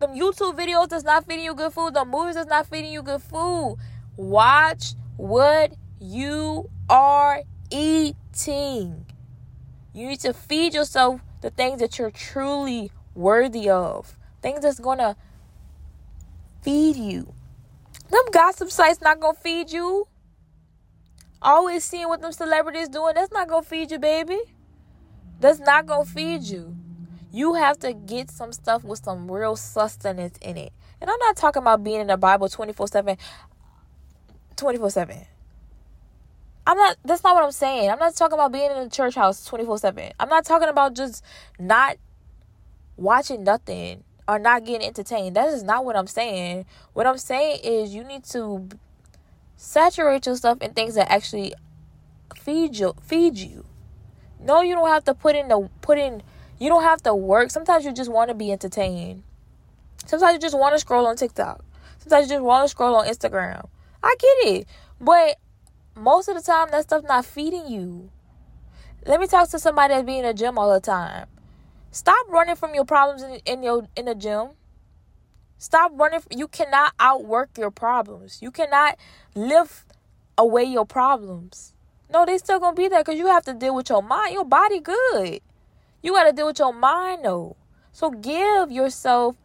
The 0.00 0.08
YouTube 0.08 0.58
videos 0.58 0.88
that's 0.88 1.04
not 1.04 1.26
feeding 1.26 1.44
you 1.44 1.54
good 1.54 1.72
food. 1.72 1.94
The 1.94 2.04
movies 2.04 2.34
that's 2.34 2.48
not 2.48 2.66
feeding 2.66 2.92
you 2.92 3.02
good 3.02 3.22
food. 3.22 3.76
Watch 4.16 4.94
what 5.16 5.74
you 6.04 6.68
are 6.88 7.42
eating. 7.70 9.06
You 9.94 10.08
need 10.08 10.20
to 10.20 10.34
feed 10.34 10.74
yourself 10.74 11.22
the 11.40 11.48
things 11.48 11.80
that 11.80 11.98
you're 11.98 12.10
truly 12.10 12.90
worthy 13.14 13.70
of. 13.70 14.18
Things 14.42 14.60
that's 14.60 14.80
gonna 14.80 15.16
feed 16.62 16.96
you. 16.96 17.32
Them 18.10 18.24
gossip 18.32 18.70
sites 18.70 19.00
not 19.00 19.18
gonna 19.18 19.38
feed 19.38 19.72
you. 19.72 20.06
Always 21.40 21.84
seeing 21.84 22.08
what 22.08 22.20
them 22.20 22.32
celebrities 22.32 22.88
doing, 22.88 23.14
that's 23.14 23.32
not 23.32 23.48
gonna 23.48 23.62
feed 23.62 23.90
you, 23.90 23.98
baby. 23.98 24.40
That's 25.40 25.58
not 25.58 25.86
gonna 25.86 26.04
feed 26.04 26.42
you. 26.42 26.76
You 27.32 27.54
have 27.54 27.78
to 27.78 27.94
get 27.94 28.30
some 28.30 28.52
stuff 28.52 28.84
with 28.84 29.02
some 29.02 29.30
real 29.30 29.56
sustenance 29.56 30.36
in 30.42 30.58
it. 30.58 30.72
And 31.00 31.10
I'm 31.10 31.18
not 31.20 31.36
talking 31.36 31.62
about 31.62 31.82
being 31.82 32.00
in 32.00 32.06
the 32.08 32.16
Bible 32.18 32.48
24 32.48 32.88
7. 32.88 33.16
24 34.56 34.90
7. 34.90 35.26
I'm 36.66 36.78
not, 36.78 36.96
that's 37.04 37.22
not 37.22 37.34
what 37.34 37.44
I'm 37.44 37.52
saying. 37.52 37.90
I'm 37.90 37.98
not 37.98 38.16
talking 38.16 38.34
about 38.34 38.52
being 38.52 38.70
in 38.70 38.84
the 38.84 38.90
church 38.90 39.14
house 39.14 39.44
24 39.44 39.78
7. 39.78 40.12
I'm 40.18 40.28
not 40.28 40.44
talking 40.44 40.68
about 40.68 40.94
just 40.94 41.22
not 41.58 41.96
watching 42.96 43.44
nothing 43.44 44.04
or 44.26 44.38
not 44.38 44.64
getting 44.64 44.86
entertained. 44.86 45.36
That 45.36 45.48
is 45.48 45.62
not 45.62 45.84
what 45.84 45.96
I'm 45.96 46.06
saying. 46.06 46.64
What 46.94 47.06
I'm 47.06 47.18
saying 47.18 47.60
is 47.62 47.94
you 47.94 48.04
need 48.04 48.24
to 48.24 48.68
saturate 49.56 50.26
yourself 50.26 50.60
in 50.62 50.72
things 50.72 50.94
that 50.94 51.10
actually 51.10 51.54
feed 52.36 52.76
you 52.76 52.94
feed 53.02 53.36
you. 53.36 53.64
No, 54.40 54.62
you 54.62 54.74
don't 54.74 54.88
have 54.88 55.04
to 55.04 55.14
put 55.14 55.36
in 55.36 55.48
the 55.48 55.68
put 55.80 55.98
in 55.98 56.22
you 56.58 56.68
don't 56.68 56.82
have 56.82 57.02
to 57.02 57.14
work. 57.14 57.50
Sometimes 57.50 57.84
you 57.84 57.92
just 57.92 58.10
want 58.10 58.28
to 58.28 58.34
be 58.34 58.50
entertained. 58.52 59.22
Sometimes 60.06 60.34
you 60.34 60.40
just 60.40 60.58
want 60.58 60.74
to 60.74 60.78
scroll 60.78 61.06
on 61.06 61.16
TikTok. 61.16 61.64
Sometimes 61.98 62.28
you 62.28 62.36
just 62.36 62.44
want 62.44 62.64
to 62.64 62.68
scroll 62.68 62.94
on 62.94 63.06
Instagram. 63.06 63.68
I 64.02 64.14
get 64.18 64.52
it. 64.52 64.66
But 65.00 65.38
most 65.96 66.28
of 66.28 66.36
the 66.36 66.42
time 66.42 66.68
that 66.70 66.84
stuff 66.84 67.04
not 67.04 67.24
feeding 67.24 67.66
you. 67.68 68.10
Let 69.06 69.20
me 69.20 69.26
talk 69.26 69.50
to 69.50 69.58
somebody 69.58 69.94
that's 69.94 70.06
being 70.06 70.24
in 70.24 70.36
gym 70.36 70.58
all 70.58 70.72
the 70.72 70.80
time. 70.80 71.26
Stop 71.90 72.26
running 72.28 72.56
from 72.56 72.74
your 72.74 72.84
problems 72.84 73.22
in, 73.22 73.40
in 73.44 73.62
your 73.62 73.86
in 73.96 74.06
the 74.06 74.14
gym. 74.14 74.50
Stop 75.58 75.92
running. 75.94 76.20
You 76.30 76.48
cannot 76.48 76.94
outwork 76.98 77.50
your 77.56 77.70
problems. 77.70 78.40
You 78.42 78.50
cannot 78.50 78.98
lift 79.34 79.84
away 80.36 80.64
your 80.64 80.86
problems. 80.86 81.74
No, 82.12 82.24
they 82.26 82.38
still 82.38 82.58
gonna 82.58 82.74
be 82.74 82.88
there 82.88 83.00
because 83.00 83.18
you 83.18 83.26
have 83.26 83.44
to 83.44 83.54
deal 83.54 83.74
with 83.74 83.90
your 83.90 84.02
mind. 84.02 84.34
Your 84.34 84.44
body 84.44 84.80
good. 84.80 85.40
You 86.02 86.12
gotta 86.12 86.32
deal 86.32 86.46
with 86.46 86.58
your 86.58 86.72
mind 86.72 87.24
though. 87.24 87.56
So 87.92 88.10
give 88.10 88.72
yourself 88.72 89.36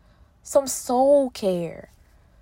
some 0.41 0.67
soul 0.67 1.29
care 1.29 1.89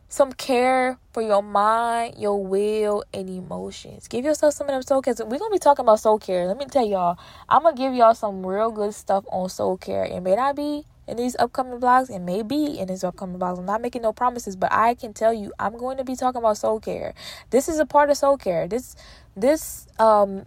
some 0.09 0.31
care 0.31 0.97
for 1.11 1.21
your 1.21 1.43
mind, 1.43 2.15
your 2.17 2.43
will, 2.43 3.03
and 3.13 3.29
emotions. 3.29 4.07
Give 4.07 4.23
yourself 4.23 4.53
some 4.53 4.67
of 4.67 4.73
them 4.73 4.81
soul 4.81 5.01
care. 5.01 5.13
We're 5.19 5.39
gonna 5.39 5.51
be 5.51 5.59
talking 5.59 5.83
about 5.83 5.99
soul 5.99 6.17
care. 6.17 6.47
Let 6.47 6.57
me 6.57 6.65
tell 6.65 6.85
y'all, 6.85 7.17
I'm 7.49 7.63
gonna 7.63 7.75
give 7.75 7.93
y'all 7.93 8.15
some 8.15 8.45
real 8.45 8.71
good 8.71 8.93
stuff 8.93 9.25
on 9.31 9.49
soul 9.49 9.77
care. 9.77 10.05
It 10.05 10.21
may 10.21 10.35
not 10.35 10.55
be 10.55 10.85
in 11.07 11.17
these 11.17 11.35
upcoming 11.39 11.79
blogs, 11.79 12.09
it 12.09 12.19
may 12.19 12.41
be 12.41 12.77
in 12.79 12.87
these 12.87 13.03
upcoming 13.03 13.39
blogs. 13.39 13.59
I'm 13.59 13.65
not 13.65 13.81
making 13.81 14.01
no 14.01 14.13
promises, 14.13 14.55
but 14.55 14.71
I 14.71 14.93
can 14.93 15.13
tell 15.13 15.33
you 15.33 15.53
I'm 15.59 15.77
going 15.77 15.97
to 15.97 16.03
be 16.03 16.15
talking 16.15 16.39
about 16.39 16.57
soul 16.57 16.79
care. 16.79 17.13
This 17.49 17.69
is 17.69 17.79
a 17.79 17.85
part 17.85 18.09
of 18.09 18.17
soul 18.17 18.37
care. 18.37 18.67
This 18.67 18.95
this 19.35 19.87
um 19.99 20.45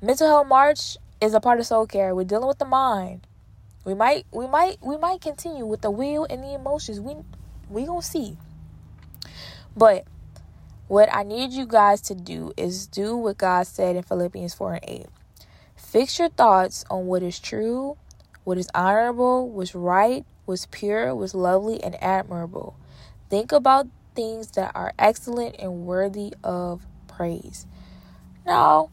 mental 0.00 0.28
health 0.28 0.48
march 0.48 0.96
is 1.20 1.34
a 1.34 1.40
part 1.40 1.60
of 1.60 1.66
soul 1.66 1.86
care. 1.86 2.14
We're 2.14 2.24
dealing 2.24 2.48
with 2.48 2.58
the 2.58 2.64
mind. 2.64 3.26
We 3.84 3.94
might 3.94 4.26
we 4.32 4.46
might 4.46 4.78
we 4.82 4.96
might 4.96 5.20
continue 5.20 5.66
with 5.66 5.82
the 5.82 5.90
will 5.90 6.26
and 6.30 6.42
the 6.42 6.54
emotions. 6.54 7.00
We 7.00 7.16
we 7.68 7.84
gonna 7.84 8.02
see. 8.02 8.38
But 9.76 10.04
what 10.88 11.08
I 11.12 11.22
need 11.22 11.52
you 11.52 11.66
guys 11.66 12.00
to 12.02 12.14
do 12.14 12.52
is 12.56 12.86
do 12.86 13.16
what 13.16 13.38
God 13.38 13.66
said 13.66 13.96
in 13.96 14.02
Philippians 14.02 14.54
4 14.54 14.74
and 14.74 14.84
8. 14.86 15.06
Fix 15.76 16.18
your 16.18 16.28
thoughts 16.28 16.84
on 16.90 17.06
what 17.06 17.22
is 17.22 17.38
true, 17.38 17.96
what 18.44 18.58
is 18.58 18.68
honorable, 18.74 19.48
what's 19.48 19.74
right, 19.74 20.24
what's 20.44 20.66
pure, 20.66 21.14
what's 21.14 21.34
lovely, 21.34 21.82
and 21.82 22.02
admirable. 22.02 22.76
Think 23.30 23.52
about 23.52 23.88
things 24.14 24.50
that 24.52 24.72
are 24.74 24.92
excellent 24.98 25.56
and 25.58 25.86
worthy 25.86 26.34
of 26.44 26.86
praise. 27.08 27.66
Now, 28.46 28.90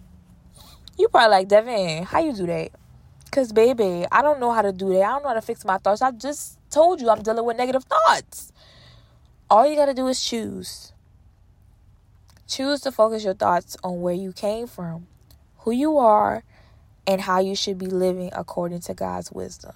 you 0.98 1.08
probably 1.10 1.32
like 1.32 1.48
Devin, 1.48 2.04
how 2.04 2.20
you 2.20 2.34
do 2.34 2.46
that? 2.48 2.72
Cause 3.32 3.52
baby, 3.52 4.06
I 4.12 4.22
don't 4.22 4.40
know 4.40 4.52
how 4.52 4.62
to 4.62 4.72
do 4.72 4.90
that. 4.94 5.02
I 5.02 5.10
don't 5.10 5.24
know 5.24 5.30
how 5.30 5.36
to 5.36 5.42
fix 5.42 5.64
my 5.64 5.78
thoughts. 5.78 6.02
I 6.02 6.12
just 6.12 6.58
told 6.72 7.00
you 7.00 7.10
I'm 7.10 7.22
dealing 7.22 7.46
with 7.46 7.58
negative 7.58 7.84
thoughts. 7.84 8.52
All 9.52 9.68
you 9.68 9.76
got 9.76 9.88
to 9.88 9.96
do 9.96 10.08
is 10.08 10.24
choose. 10.24 10.94
Choose 12.48 12.82
to 12.82 12.92
focus 12.92 13.24
your 13.24 13.34
thoughts 13.34 13.76
on 13.84 14.02
where 14.02 14.14
you 14.14 14.32
came 14.32 14.68
from, 14.68 15.08
who 15.60 15.72
you 15.72 15.98
are, 15.98 16.44
and 17.08 17.22
how 17.22 17.40
you 17.40 17.56
should 17.56 17.80
be 17.80 17.88
living 17.88 18.30
according 18.34 18.82
to 18.82 18.94
God's 18.94 19.32
wisdom. 19.32 19.74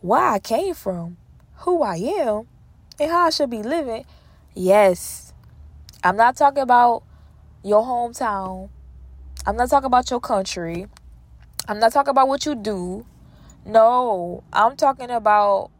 Where 0.00 0.22
I 0.22 0.38
came 0.38 0.74
from, 0.74 1.16
who 1.58 1.82
I 1.82 1.96
am, 1.96 2.46
and 3.00 3.10
how 3.10 3.26
I 3.26 3.30
should 3.30 3.50
be 3.50 3.64
living. 3.64 4.04
Yes, 4.54 5.32
I'm 6.04 6.16
not 6.16 6.36
talking 6.36 6.62
about 6.62 7.02
your 7.64 7.82
hometown. 7.82 8.68
I'm 9.44 9.56
not 9.56 9.68
talking 9.68 9.86
about 9.86 10.10
your 10.10 10.20
country. 10.20 10.86
I'm 11.66 11.80
not 11.80 11.92
talking 11.92 12.10
about 12.10 12.28
what 12.28 12.46
you 12.46 12.54
do. 12.54 13.04
No, 13.64 14.44
I'm 14.52 14.76
talking 14.76 15.10
about 15.10 15.70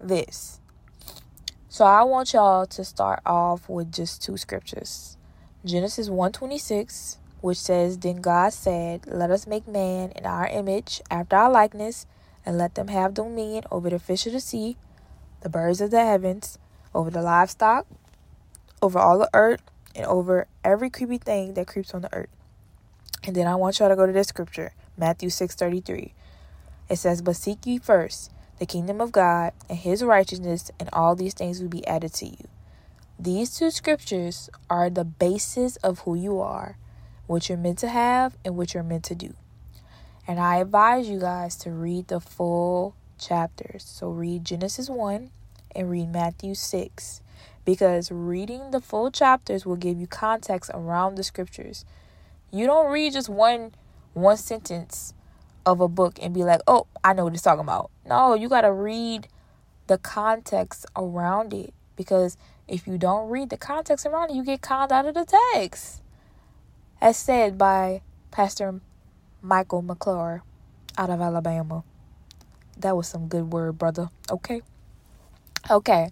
this. 0.00 0.60
So 1.78 1.84
I 1.84 2.02
want 2.02 2.32
y'all 2.32 2.66
to 2.66 2.84
start 2.84 3.20
off 3.24 3.68
with 3.68 3.92
just 3.92 4.20
two 4.20 4.36
scriptures. 4.36 5.16
Genesis 5.64 6.08
1:26, 6.08 7.18
which 7.40 7.56
says, 7.56 7.98
"Then 7.98 8.16
God 8.16 8.52
said, 8.52 9.06
Let 9.06 9.30
us 9.30 9.46
make 9.46 9.68
man 9.68 10.10
in 10.10 10.26
our 10.26 10.48
image, 10.48 11.00
after 11.08 11.36
our 11.36 11.48
likeness, 11.48 12.04
and 12.44 12.58
let 12.58 12.74
them 12.74 12.88
have 12.88 13.14
dominion 13.14 13.62
over 13.70 13.90
the 13.90 14.00
fish 14.00 14.26
of 14.26 14.32
the 14.32 14.40
sea, 14.40 14.76
the 15.42 15.48
birds 15.48 15.80
of 15.80 15.92
the 15.92 16.04
heavens, 16.04 16.58
over 16.96 17.10
the 17.10 17.22
livestock, 17.22 17.86
over 18.82 18.98
all 18.98 19.20
the 19.20 19.30
earth, 19.32 19.62
and 19.94 20.04
over 20.06 20.48
every 20.64 20.90
creepy 20.90 21.18
thing 21.18 21.54
that 21.54 21.68
creeps 21.68 21.94
on 21.94 22.02
the 22.02 22.12
earth." 22.12 22.34
And 23.22 23.36
then 23.36 23.46
I 23.46 23.54
want 23.54 23.78
y'all 23.78 23.88
to 23.88 23.94
go 23.94 24.04
to 24.04 24.12
this 24.12 24.26
scripture, 24.26 24.72
Matthew 24.96 25.30
6:33. 25.30 26.12
It 26.88 26.96
says, 26.96 27.22
"But 27.22 27.36
seek 27.36 27.64
ye 27.66 27.78
first 27.78 28.32
the 28.58 28.66
kingdom 28.66 29.00
of 29.00 29.12
God 29.12 29.52
and 29.68 29.78
his 29.78 30.02
righteousness, 30.02 30.70
and 30.78 30.88
all 30.92 31.14
these 31.14 31.34
things 31.34 31.60
will 31.60 31.68
be 31.68 31.86
added 31.86 32.12
to 32.14 32.26
you. 32.26 32.48
These 33.18 33.56
two 33.56 33.70
scriptures 33.70 34.48
are 34.70 34.90
the 34.90 35.04
basis 35.04 35.76
of 35.76 36.00
who 36.00 36.14
you 36.14 36.40
are, 36.40 36.76
what 37.26 37.48
you're 37.48 37.58
meant 37.58 37.78
to 37.78 37.88
have, 37.88 38.36
and 38.44 38.56
what 38.56 38.74
you're 38.74 38.82
meant 38.82 39.04
to 39.04 39.14
do. 39.14 39.34
And 40.26 40.38
I 40.38 40.56
advise 40.56 41.08
you 41.08 41.18
guys 41.18 41.56
to 41.56 41.70
read 41.70 42.08
the 42.08 42.20
full 42.20 42.94
chapters. 43.18 43.84
So 43.84 44.10
read 44.10 44.44
Genesis 44.44 44.88
1 44.88 45.30
and 45.74 45.90
read 45.90 46.12
Matthew 46.12 46.54
6 46.54 47.22
because 47.64 48.10
reading 48.10 48.70
the 48.70 48.80
full 48.80 49.10
chapters 49.10 49.66
will 49.66 49.76
give 49.76 49.98
you 49.98 50.06
context 50.06 50.70
around 50.74 51.14
the 51.14 51.24
scriptures. 51.24 51.84
You 52.50 52.66
don't 52.66 52.90
read 52.90 53.12
just 53.12 53.28
one 53.28 53.72
one 54.14 54.36
sentence 54.36 55.12
of 55.68 55.80
a 55.80 55.88
book 55.88 56.18
and 56.22 56.32
be 56.32 56.44
like, 56.44 56.60
oh, 56.66 56.86
I 57.04 57.12
know 57.12 57.24
what 57.24 57.34
it's 57.34 57.42
talking 57.42 57.60
about. 57.60 57.90
No, 58.06 58.34
you 58.34 58.48
got 58.48 58.62
to 58.62 58.72
read 58.72 59.28
the 59.86 59.98
context 59.98 60.86
around 60.96 61.52
it 61.52 61.74
because 61.96 62.36
if 62.66 62.86
you 62.86 62.98
don't 62.98 63.28
read 63.28 63.50
the 63.50 63.56
context 63.56 64.06
around 64.06 64.30
it, 64.30 64.36
you 64.36 64.44
get 64.44 64.62
conned 64.62 64.92
out 64.92 65.06
of 65.06 65.14
the 65.14 65.26
text. 65.54 66.02
As 67.00 67.16
said 67.16 67.58
by 67.58 68.00
Pastor 68.30 68.80
Michael 69.42 69.82
McClure 69.82 70.42
out 70.96 71.10
of 71.10 71.20
Alabama. 71.20 71.84
That 72.78 72.96
was 72.96 73.08
some 73.08 73.28
good 73.28 73.52
word, 73.52 73.78
brother. 73.78 74.08
Okay. 74.30 74.62
Okay. 75.70 76.10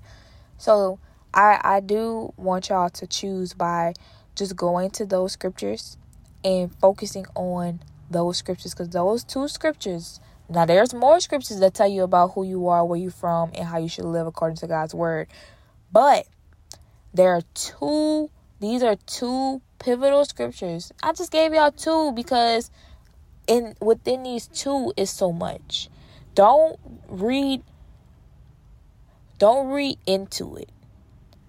So 0.58 0.98
I 1.34 1.60
I 1.62 1.80
do 1.80 2.32
want 2.36 2.68
y'all 2.68 2.90
to 2.90 3.06
choose 3.06 3.52
by 3.52 3.94
just 4.34 4.54
going 4.56 4.90
to 4.90 5.06
those 5.06 5.32
scriptures 5.32 5.96
and 6.44 6.72
focusing 6.74 7.26
on 7.34 7.80
those 8.10 8.38
scriptures 8.38 8.72
because 8.74 8.88
those 8.90 9.24
two 9.24 9.48
scriptures 9.48 10.20
now 10.48 10.64
there's 10.64 10.94
more 10.94 11.18
scriptures 11.20 11.58
that 11.60 11.74
tell 11.74 11.88
you 11.88 12.02
about 12.02 12.28
who 12.28 12.44
you 12.44 12.68
are 12.68 12.84
where 12.84 12.98
you're 12.98 13.10
from 13.10 13.50
and 13.54 13.66
how 13.66 13.78
you 13.78 13.88
should 13.88 14.04
live 14.04 14.26
according 14.26 14.56
to 14.56 14.66
god's 14.66 14.94
word 14.94 15.28
but 15.92 16.26
there 17.12 17.34
are 17.34 17.42
two 17.54 18.30
these 18.60 18.82
are 18.82 18.96
two 19.06 19.60
pivotal 19.78 20.24
scriptures 20.24 20.92
i 21.02 21.12
just 21.12 21.32
gave 21.32 21.52
y'all 21.52 21.72
two 21.72 22.12
because 22.12 22.70
in 23.46 23.74
within 23.80 24.22
these 24.22 24.46
two 24.48 24.92
is 24.96 25.10
so 25.10 25.32
much 25.32 25.88
don't 26.34 26.78
read 27.08 27.62
don't 29.38 29.68
read 29.68 29.98
into 30.06 30.56
it. 30.56 30.70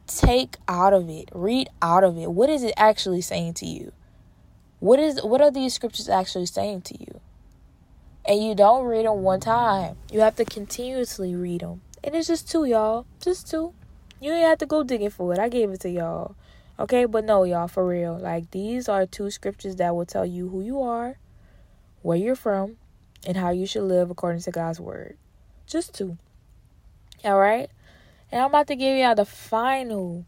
Take 0.08 0.58
out 0.68 0.94
of 0.94 1.10
it. 1.10 1.30
Read 1.34 1.70
out 1.82 2.04
of 2.04 2.18
it. 2.18 2.32
What 2.32 2.50
is 2.50 2.64
it 2.64 2.74
actually 2.76 3.22
saying 3.22 3.56
to 3.56 3.66
you? 3.66 3.94
What 4.80 5.00
is 5.00 5.24
what 5.24 5.42
are 5.42 5.52
these 5.52 5.74
scriptures 5.74 6.08
actually 6.08 6.46
saying 6.46 6.82
to 6.84 7.00
you? 7.00 7.20
And 8.28 8.44
you 8.44 8.56
don't 8.56 8.86
read 8.86 9.06
them 9.06 9.24
one 9.24 9.40
time. 9.40 9.98
You 10.12 10.20
have 10.20 10.36
to 10.36 10.46
continuously 10.46 11.34
read 11.36 11.62
them. 11.62 11.82
And 12.04 12.14
it's 12.14 12.28
just 12.28 12.50
two, 12.50 12.66
y'all. 12.66 13.06
Just 13.22 13.50
two. 13.50 13.74
You 14.20 14.34
ain't 14.34 14.46
have 14.46 14.58
to 14.60 14.66
go 14.66 14.84
digging 14.84 15.10
for 15.10 15.34
it. 15.34 15.40
I 15.40 15.50
gave 15.50 15.72
it 15.72 15.80
to 15.82 15.90
y'all. 15.90 16.36
Okay, 16.80 17.06
but 17.06 17.24
no, 17.24 17.44
y'all, 17.44 17.68
for 17.68 17.88
real. 17.88 18.18
Like 18.20 18.52
these 18.52 18.88
are 18.88 19.06
two 19.06 19.32
scriptures 19.32 19.78
that 19.78 19.96
will 19.96 20.06
tell 20.06 20.26
you 20.26 20.50
who 20.50 20.62
you 20.62 20.82
are, 20.82 21.18
where 22.02 22.18
you're 22.18 22.36
from, 22.36 22.78
and 23.26 23.38
how 23.38 23.50
you 23.50 23.66
should 23.66 23.84
live 23.84 24.12
according 24.12 24.42
to 24.42 24.52
God's 24.52 24.80
word. 24.80 25.18
Just 25.66 25.96
two. 25.96 26.18
All 27.24 27.40
right? 27.40 27.70
And 28.32 28.42
I'm 28.42 28.50
about 28.50 28.68
to 28.68 28.76
give 28.76 28.98
y'all 28.98 29.16
the 29.16 29.26
final, 29.26 30.26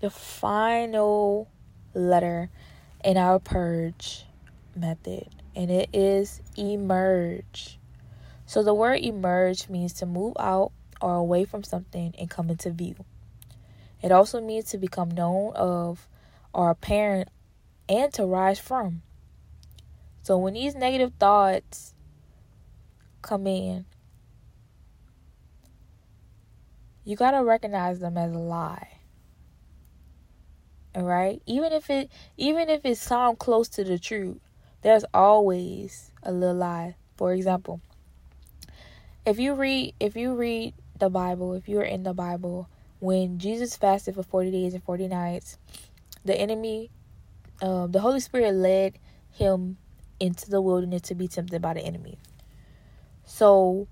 the 0.00 0.10
final 0.10 1.48
letter 1.94 2.50
in 3.04 3.16
our 3.16 3.38
purge 3.38 4.24
method. 4.74 5.28
And 5.54 5.70
it 5.70 5.90
is 5.92 6.40
emerge. 6.56 7.78
So 8.46 8.62
the 8.62 8.74
word 8.74 9.00
emerge 9.00 9.68
means 9.68 9.92
to 9.94 10.06
move 10.06 10.34
out 10.38 10.72
or 11.00 11.14
away 11.14 11.44
from 11.44 11.64
something 11.64 12.14
and 12.18 12.30
come 12.30 12.50
into 12.50 12.70
view. 12.70 12.96
It 14.02 14.12
also 14.12 14.40
means 14.40 14.66
to 14.70 14.78
become 14.78 15.10
known 15.10 15.52
of 15.54 16.08
or 16.52 16.70
apparent 16.70 17.28
and 17.88 18.12
to 18.14 18.24
rise 18.24 18.58
from. 18.58 19.02
So 20.22 20.38
when 20.38 20.54
these 20.54 20.74
negative 20.74 21.12
thoughts 21.18 21.94
come 23.22 23.46
in, 23.46 23.84
you 27.04 27.16
got 27.16 27.32
to 27.32 27.42
recognize 27.42 28.00
them 28.00 28.16
as 28.16 28.32
a 28.32 28.38
lie. 28.38 28.99
All 30.94 31.04
right? 31.04 31.40
Even 31.46 31.72
if 31.72 31.88
it 31.90 32.10
even 32.36 32.68
if 32.68 32.84
it 32.84 32.98
sounds 32.98 33.36
close 33.38 33.68
to 33.70 33.84
the 33.84 33.98
truth, 33.98 34.38
there's 34.82 35.04
always 35.14 36.10
a 36.22 36.32
little 36.32 36.56
lie. 36.56 36.96
For 37.16 37.32
example, 37.32 37.80
if 39.24 39.38
you 39.38 39.54
read 39.54 39.94
if 40.00 40.16
you 40.16 40.34
read 40.34 40.74
the 40.98 41.10
Bible, 41.10 41.54
if 41.54 41.68
you're 41.68 41.82
in 41.82 42.02
the 42.02 42.14
Bible, 42.14 42.68
when 42.98 43.38
Jesus 43.38 43.76
fasted 43.76 44.14
for 44.14 44.22
40 44.22 44.50
days 44.50 44.74
and 44.74 44.82
40 44.82 45.08
nights, 45.08 45.58
the 46.24 46.34
enemy 46.38 46.90
um, 47.62 47.92
the 47.92 48.00
Holy 48.00 48.20
Spirit 48.20 48.54
led 48.54 48.98
him 49.30 49.76
into 50.18 50.50
the 50.50 50.60
wilderness 50.60 51.02
to 51.02 51.14
be 51.14 51.28
tempted 51.28 51.60
by 51.60 51.74
the 51.74 51.80
enemy. 51.80 52.18
So, 53.24 53.86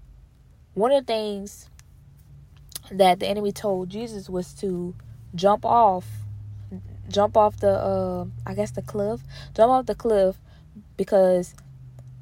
one 0.75 0.93
of 0.93 1.07
the 1.07 1.13
things 1.13 1.69
that 2.91 3.21
the 3.21 3.27
enemy 3.27 3.53
told 3.53 3.91
Jesus 3.91 4.29
was 4.29 4.53
to 4.55 4.95
jump 5.35 5.65
off, 5.65 6.07
jump 7.09 7.37
off 7.37 7.59
the, 7.61 7.71
uh, 7.71 8.27
I 8.47 8.55
guess 8.55 8.71
the 8.71 8.83
cliff, 8.83 9.21
jump 9.55 9.71
off 9.71 9.87
the 9.87 9.95
cliff, 9.95 10.37
because 10.97 11.55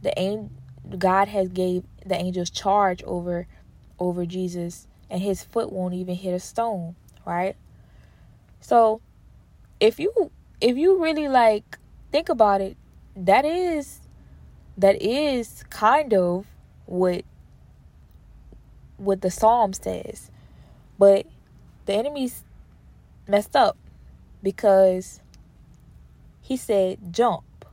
the 0.02 0.18
angel, 0.18 0.50
God 0.98 1.28
has 1.28 1.48
gave 1.48 1.84
the 2.04 2.14
angels 2.14 2.50
charge 2.50 3.02
over, 3.04 3.46
over 3.98 4.24
Jesus, 4.26 4.86
and 5.10 5.20
his 5.20 5.42
foot 5.42 5.72
won't 5.72 5.94
even 5.94 6.14
hit 6.14 6.32
a 6.32 6.40
stone, 6.40 6.96
right? 7.26 7.56
So, 8.60 9.00
if 9.80 10.00
you 10.00 10.30
if 10.60 10.76
you 10.76 11.02
really 11.02 11.28
like 11.28 11.78
think 12.12 12.28
about 12.28 12.60
it, 12.60 12.76
that 13.16 13.44
is 13.44 14.00
that 14.76 15.00
is 15.02 15.64
kind 15.70 16.12
of 16.12 16.46
what 16.84 17.24
what 18.98 19.20
the 19.20 19.30
psalm 19.30 19.72
says 19.72 20.30
but 20.98 21.26
the 21.86 21.92
enemy's 21.94 22.44
messed 23.28 23.56
up 23.56 23.76
because 24.46 25.18
he 26.40 26.56
said 26.56 27.12
jump 27.12 27.64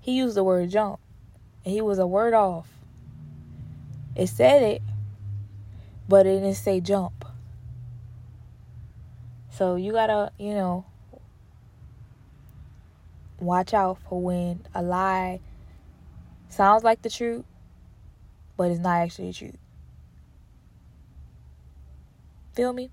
he 0.00 0.12
used 0.16 0.34
the 0.34 0.42
word 0.42 0.70
jump 0.70 0.98
and 1.66 1.74
he 1.74 1.82
was 1.82 1.98
a 1.98 2.06
word 2.06 2.32
off 2.32 2.66
it 4.16 4.26
said 4.26 4.62
it 4.62 4.80
but 6.08 6.24
it 6.24 6.36
didn't 6.36 6.54
say 6.54 6.80
jump 6.80 7.26
so 9.50 9.76
you 9.76 9.92
gotta 9.92 10.32
you 10.38 10.54
know 10.54 10.86
watch 13.38 13.74
out 13.74 13.98
for 14.08 14.18
when 14.18 14.64
a 14.74 14.80
lie 14.80 15.40
sounds 16.48 16.82
like 16.82 17.02
the 17.02 17.10
truth, 17.10 17.44
but 18.56 18.70
it's 18.70 18.80
not 18.80 18.96
actually 18.96 19.28
the 19.28 19.34
truth. 19.34 19.58
Feel 22.54 22.72
me? 22.72 22.90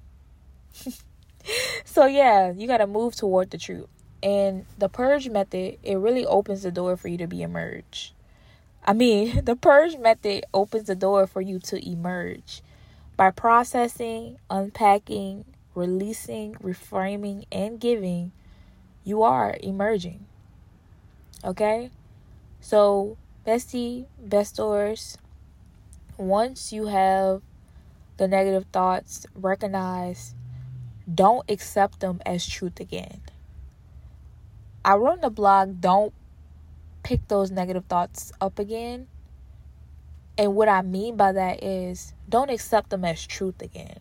so 1.86 2.06
yeah, 2.06 2.52
you 2.52 2.68
got 2.68 2.78
to 2.78 2.88
move 2.88 3.16
toward 3.16 3.52
the 3.52 3.58
truth. 3.58 3.88
And 4.24 4.66
the 4.78 4.90
purge 4.90 5.30
method, 5.30 5.78
it 5.84 5.96
really 5.96 6.26
opens 6.26 6.64
the 6.64 6.72
door 6.72 6.98
for 6.98 7.08
you 7.08 7.18
to 7.18 7.28
be 7.28 7.42
emerged. 7.42 8.14
I 8.84 8.94
mean, 8.94 9.42
the 9.46 9.56
purge 9.56 9.98
method 9.98 10.46
opens 10.54 10.86
the 10.86 10.96
door 10.96 11.28
for 11.28 11.42
you 11.42 11.60
to 11.60 11.90
emerge 11.90 12.62
by 13.18 13.32
processing, 13.32 14.38
unpacking, 14.50 15.46
releasing, 15.74 16.56
reframing, 16.56 17.46
and 17.52 17.80
giving. 17.80 18.32
You 19.04 19.24
are 19.24 19.56
emerging. 19.62 20.26
Okay? 21.44 21.92
So, 22.60 23.18
bestie, 23.46 24.08
bestors, 24.20 25.18
once 26.18 26.74
you 26.74 26.88
have 26.88 27.42
the 28.18 28.28
negative 28.28 28.66
thoughts, 28.72 29.26
recognize, 29.36 30.34
don't 31.12 31.50
accept 31.50 32.00
them 32.00 32.22
as 32.26 32.48
truth 32.48 32.80
again. 32.80 33.22
I 34.84 34.96
wrote 34.96 35.16
in 35.16 35.22
the 35.22 35.30
blog, 35.30 35.82
don't 35.82 36.14
pick 37.04 37.28
those 37.28 37.52
negative 37.52 37.86
thoughts 37.86 38.32
up 38.42 38.60
again. 38.60 39.08
And 40.38 40.56
what 40.56 40.68
I 40.68 40.82
mean 40.82 41.16
by 41.16 41.32
that 41.32 41.64
is, 41.64 42.14
don't 42.28 42.50
accept 42.50 42.90
them 42.90 43.06
as 43.06 43.26
truth 43.26 43.62
again. 43.62 44.00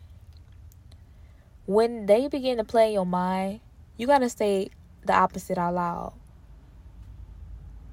When 1.67 2.07
they 2.07 2.29
begin 2.29 2.59
to 2.59 2.65
play 2.65 2.89
in 2.89 2.93
your 2.95 3.07
mind, 3.07 3.61
you 3.97 4.07
got 4.07 4.19
to 4.19 4.29
say 4.29 4.71
the 5.05 5.15
opposite 5.15 5.59
out 5.59 5.75
loud. 5.75 6.15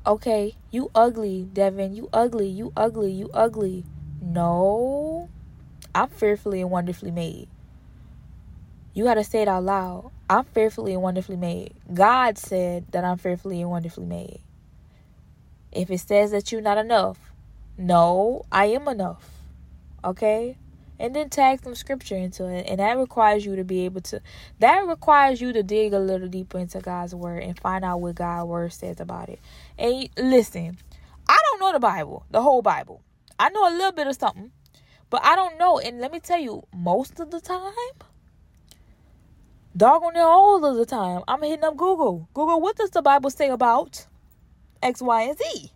Okay, 0.05 0.55
you 0.71 0.89
ugly, 0.95 1.47
Devin. 1.53 1.95
You 1.95 2.09
ugly. 2.11 2.47
You 2.47 2.73
ugly. 2.75 3.11
You 3.11 3.29
ugly. 3.33 3.85
No, 4.19 5.29
I'm 5.93 6.09
fearfully 6.09 6.61
and 6.61 6.71
wonderfully 6.71 7.11
made. 7.11 7.47
You 8.93 9.05
got 9.05 9.15
to 9.15 9.23
say 9.23 9.43
it 9.43 9.47
out 9.47 9.63
loud. 9.63 10.11
I'm 10.29 10.43
fearfully 10.45 10.93
and 10.93 11.01
wonderfully 11.01 11.37
made. 11.37 11.73
God 11.93 12.37
said 12.37 12.85
that 12.91 13.03
I'm 13.03 13.17
fearfully 13.17 13.61
and 13.61 13.69
wonderfully 13.69 14.05
made. 14.05 14.41
If 15.71 15.89
it 15.89 15.99
says 15.99 16.31
that 16.31 16.51
you're 16.51 16.61
not 16.61 16.77
enough, 16.77 17.17
no, 17.77 18.45
I 18.51 18.65
am 18.65 18.87
enough. 18.87 19.29
Okay? 20.03 20.57
and 21.01 21.15
then 21.15 21.29
tag 21.29 21.63
some 21.63 21.73
scripture 21.73 22.15
into 22.15 22.45
it 22.45 22.67
and 22.69 22.79
that 22.79 22.95
requires 22.95 23.43
you 23.43 23.55
to 23.55 23.63
be 23.63 23.85
able 23.85 24.01
to 24.01 24.21
that 24.59 24.85
requires 24.85 25.41
you 25.41 25.51
to 25.51 25.63
dig 25.63 25.93
a 25.93 25.99
little 25.99 26.27
deeper 26.27 26.59
into 26.59 26.79
god's 26.79 27.15
word 27.15 27.41
and 27.41 27.59
find 27.59 27.83
out 27.83 27.99
what 27.99 28.13
god's 28.13 28.47
word 28.47 28.71
says 28.71 28.99
about 28.99 29.27
it 29.27 29.39
and 29.79 30.07
listen 30.15 30.77
i 31.27 31.37
don't 31.49 31.59
know 31.59 31.73
the 31.73 31.79
bible 31.79 32.23
the 32.29 32.41
whole 32.41 32.61
bible 32.61 33.01
i 33.39 33.49
know 33.49 33.67
a 33.67 33.73
little 33.75 33.91
bit 33.91 34.05
of 34.05 34.15
something 34.15 34.51
but 35.09 35.23
i 35.25 35.35
don't 35.35 35.57
know 35.57 35.79
and 35.79 35.99
let 35.99 36.11
me 36.11 36.19
tell 36.19 36.39
you 36.39 36.63
most 36.71 37.19
of 37.19 37.31
the 37.31 37.41
time 37.41 37.73
doggone 39.75 40.15
it 40.15 40.19
all 40.19 40.63
of 40.63 40.75
the 40.75 40.85
time 40.85 41.21
i'm 41.27 41.41
hitting 41.41 41.63
up 41.63 41.77
google 41.77 42.27
google 42.33 42.59
what 42.59 42.75
does 42.75 42.89
the 42.91 43.01
bible 43.01 43.29
say 43.29 43.49
about 43.49 44.05
x 44.83 45.01
y 45.01 45.23
and 45.23 45.37
z 45.37 45.71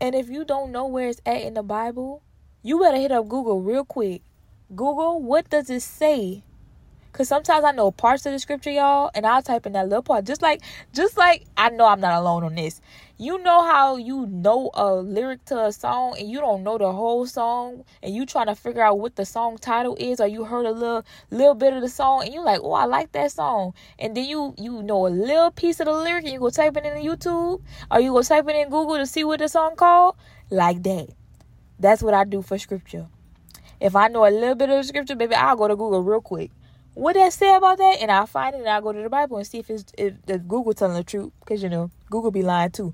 and 0.00 0.14
if 0.14 0.28
you 0.28 0.44
don't 0.44 0.72
know 0.72 0.86
where 0.86 1.08
it's 1.08 1.20
at 1.26 1.42
in 1.42 1.54
the 1.54 1.62
bible 1.62 2.22
you 2.62 2.80
better 2.80 2.96
hit 2.96 3.12
up 3.12 3.28
Google 3.28 3.62
real 3.62 3.84
quick. 3.84 4.22
Google, 4.74 5.22
what 5.22 5.48
does 5.48 5.70
it 5.70 5.80
say? 5.80 6.42
Cause 7.12 7.28
sometimes 7.28 7.64
I 7.64 7.72
know 7.72 7.90
parts 7.90 8.26
of 8.26 8.32
the 8.32 8.38
scripture, 8.38 8.70
y'all, 8.70 9.10
and 9.14 9.26
I'll 9.26 9.42
type 9.42 9.64
in 9.64 9.72
that 9.72 9.88
little 9.88 10.02
part. 10.02 10.24
Just 10.24 10.42
like, 10.42 10.60
just 10.92 11.16
like 11.16 11.46
I 11.56 11.70
know 11.70 11.86
I'm 11.86 12.00
not 12.00 12.12
alone 12.12 12.44
on 12.44 12.54
this. 12.54 12.80
You 13.20 13.38
know 13.38 13.62
how 13.64 13.96
you 13.96 14.26
know 14.26 14.70
a 14.74 14.94
lyric 14.94 15.44
to 15.46 15.64
a 15.64 15.72
song 15.72 16.14
and 16.16 16.30
you 16.30 16.38
don't 16.38 16.62
know 16.62 16.78
the 16.78 16.92
whole 16.92 17.26
song, 17.26 17.82
and 18.00 18.14
you 18.14 18.24
trying 18.24 18.46
to 18.46 18.54
figure 18.54 18.80
out 18.80 19.00
what 19.00 19.16
the 19.16 19.24
song 19.24 19.58
title 19.58 19.96
is, 19.98 20.20
or 20.20 20.28
you 20.28 20.44
heard 20.44 20.66
a 20.66 20.70
little 20.70 21.04
little 21.32 21.56
bit 21.56 21.72
of 21.72 21.80
the 21.80 21.88
song, 21.88 22.22
and 22.22 22.32
you 22.32 22.40
like, 22.44 22.60
oh, 22.62 22.74
I 22.74 22.84
like 22.84 23.10
that 23.12 23.32
song, 23.32 23.74
and 23.98 24.16
then 24.16 24.24
you 24.26 24.54
you 24.56 24.84
know 24.84 25.08
a 25.08 25.10
little 25.10 25.50
piece 25.50 25.80
of 25.80 25.86
the 25.86 25.94
lyric, 25.94 26.26
and 26.26 26.32
you 26.34 26.38
go 26.38 26.50
type 26.50 26.76
it 26.76 26.84
in 26.84 27.04
YouTube, 27.04 27.60
or 27.90 28.00
you 28.00 28.12
go 28.12 28.22
type 28.22 28.46
it 28.48 28.54
in 28.54 28.70
Google 28.70 28.98
to 28.98 29.06
see 29.06 29.24
what 29.24 29.40
the 29.40 29.48
song 29.48 29.74
called, 29.74 30.14
like 30.50 30.84
that. 30.84 31.08
That's 31.80 32.04
what 32.04 32.14
I 32.14 32.22
do 32.22 32.40
for 32.40 32.56
scripture. 32.56 33.08
If 33.80 33.96
I 33.96 34.06
know 34.06 34.28
a 34.28 34.30
little 34.30 34.54
bit 34.54 34.70
of 34.70 34.84
scripture, 34.84 35.16
baby, 35.16 35.34
I'll 35.34 35.56
go 35.56 35.66
to 35.66 35.74
Google 35.74 36.04
real 36.04 36.20
quick. 36.20 36.52
What 36.94 37.14
that 37.14 37.32
say 37.32 37.52
about 37.52 37.78
that? 37.78 37.98
And 38.00 38.12
I'll 38.12 38.26
find 38.26 38.54
it 38.54 38.58
and 38.58 38.68
I'll 38.68 38.80
go 38.80 38.92
to 38.92 39.02
the 39.02 39.10
Bible 39.10 39.38
and 39.38 39.46
see 39.46 39.58
if 39.58 39.70
it's 39.70 39.86
if 39.98 40.14
the 40.26 40.38
Google 40.38 40.72
telling 40.72 40.96
the 40.96 41.04
truth. 41.04 41.32
Because 41.40 41.64
you 41.64 41.68
know, 41.68 41.90
Google 42.10 42.30
be 42.30 42.42
lying 42.42 42.70
too. 42.70 42.92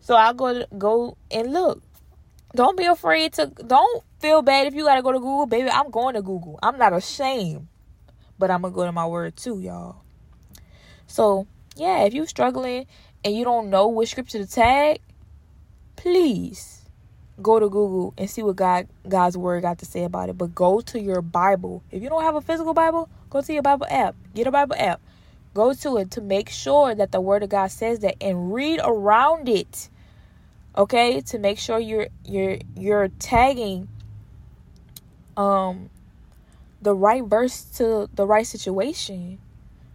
So 0.00 0.14
I'll 0.14 0.34
go 0.34 0.64
go 0.76 1.16
and 1.30 1.52
look. 1.52 1.82
Don't 2.54 2.76
be 2.76 2.84
afraid 2.84 3.32
to 3.34 3.46
don't 3.46 4.02
feel 4.18 4.42
bad 4.42 4.66
if 4.66 4.74
you 4.74 4.84
gotta 4.84 5.02
go 5.02 5.12
to 5.12 5.18
Google, 5.18 5.46
baby. 5.46 5.70
I'm 5.70 5.90
going 5.90 6.14
to 6.14 6.22
Google. 6.22 6.58
I'm 6.62 6.78
not 6.78 6.92
ashamed. 6.92 7.68
But 8.38 8.50
I'm 8.50 8.62
gonna 8.62 8.74
go 8.74 8.84
to 8.84 8.92
my 8.92 9.06
word 9.06 9.36
too, 9.36 9.60
y'all. 9.60 10.02
So 11.06 11.46
yeah, 11.76 12.04
if 12.04 12.14
you're 12.14 12.26
struggling 12.26 12.86
and 13.24 13.34
you 13.34 13.44
don't 13.44 13.70
know 13.70 13.88
which 13.88 14.10
scripture 14.10 14.38
to 14.38 14.46
tag, 14.46 15.00
please 15.96 16.80
go 17.42 17.58
to 17.58 17.68
Google 17.68 18.14
and 18.18 18.28
see 18.28 18.42
what 18.42 18.56
God 18.56 18.88
God's 19.08 19.36
word 19.36 19.62
got 19.62 19.78
to 19.78 19.86
say 19.86 20.04
about 20.04 20.28
it. 20.28 20.38
But 20.38 20.54
go 20.54 20.80
to 20.80 21.00
your 21.00 21.22
Bible. 21.22 21.82
If 21.90 22.02
you 22.02 22.08
don't 22.08 22.22
have 22.22 22.34
a 22.34 22.40
physical 22.40 22.74
Bible, 22.74 23.08
go 23.28 23.40
to 23.40 23.52
your 23.52 23.62
Bible 23.62 23.86
app. 23.88 24.14
Get 24.34 24.46
a 24.46 24.50
Bible 24.50 24.76
app. 24.78 25.00
Go 25.54 25.72
to 25.74 25.96
it 25.98 26.12
to 26.12 26.20
make 26.20 26.48
sure 26.48 26.94
that 26.94 27.12
the 27.12 27.20
word 27.20 27.42
of 27.42 27.48
God 27.48 27.70
says 27.70 28.00
that 28.00 28.16
and 28.20 28.52
read 28.52 28.80
around 28.82 29.48
it. 29.48 29.88
Okay? 30.76 31.20
To 31.22 31.38
make 31.38 31.58
sure 31.58 31.78
you're 31.78 32.08
you're 32.24 32.58
you're 32.76 33.08
tagging 33.18 33.88
um 35.36 35.90
the 36.82 36.94
right 36.94 37.24
verse 37.24 37.62
to 37.76 38.08
the 38.14 38.26
right 38.26 38.46
situation. 38.46 39.38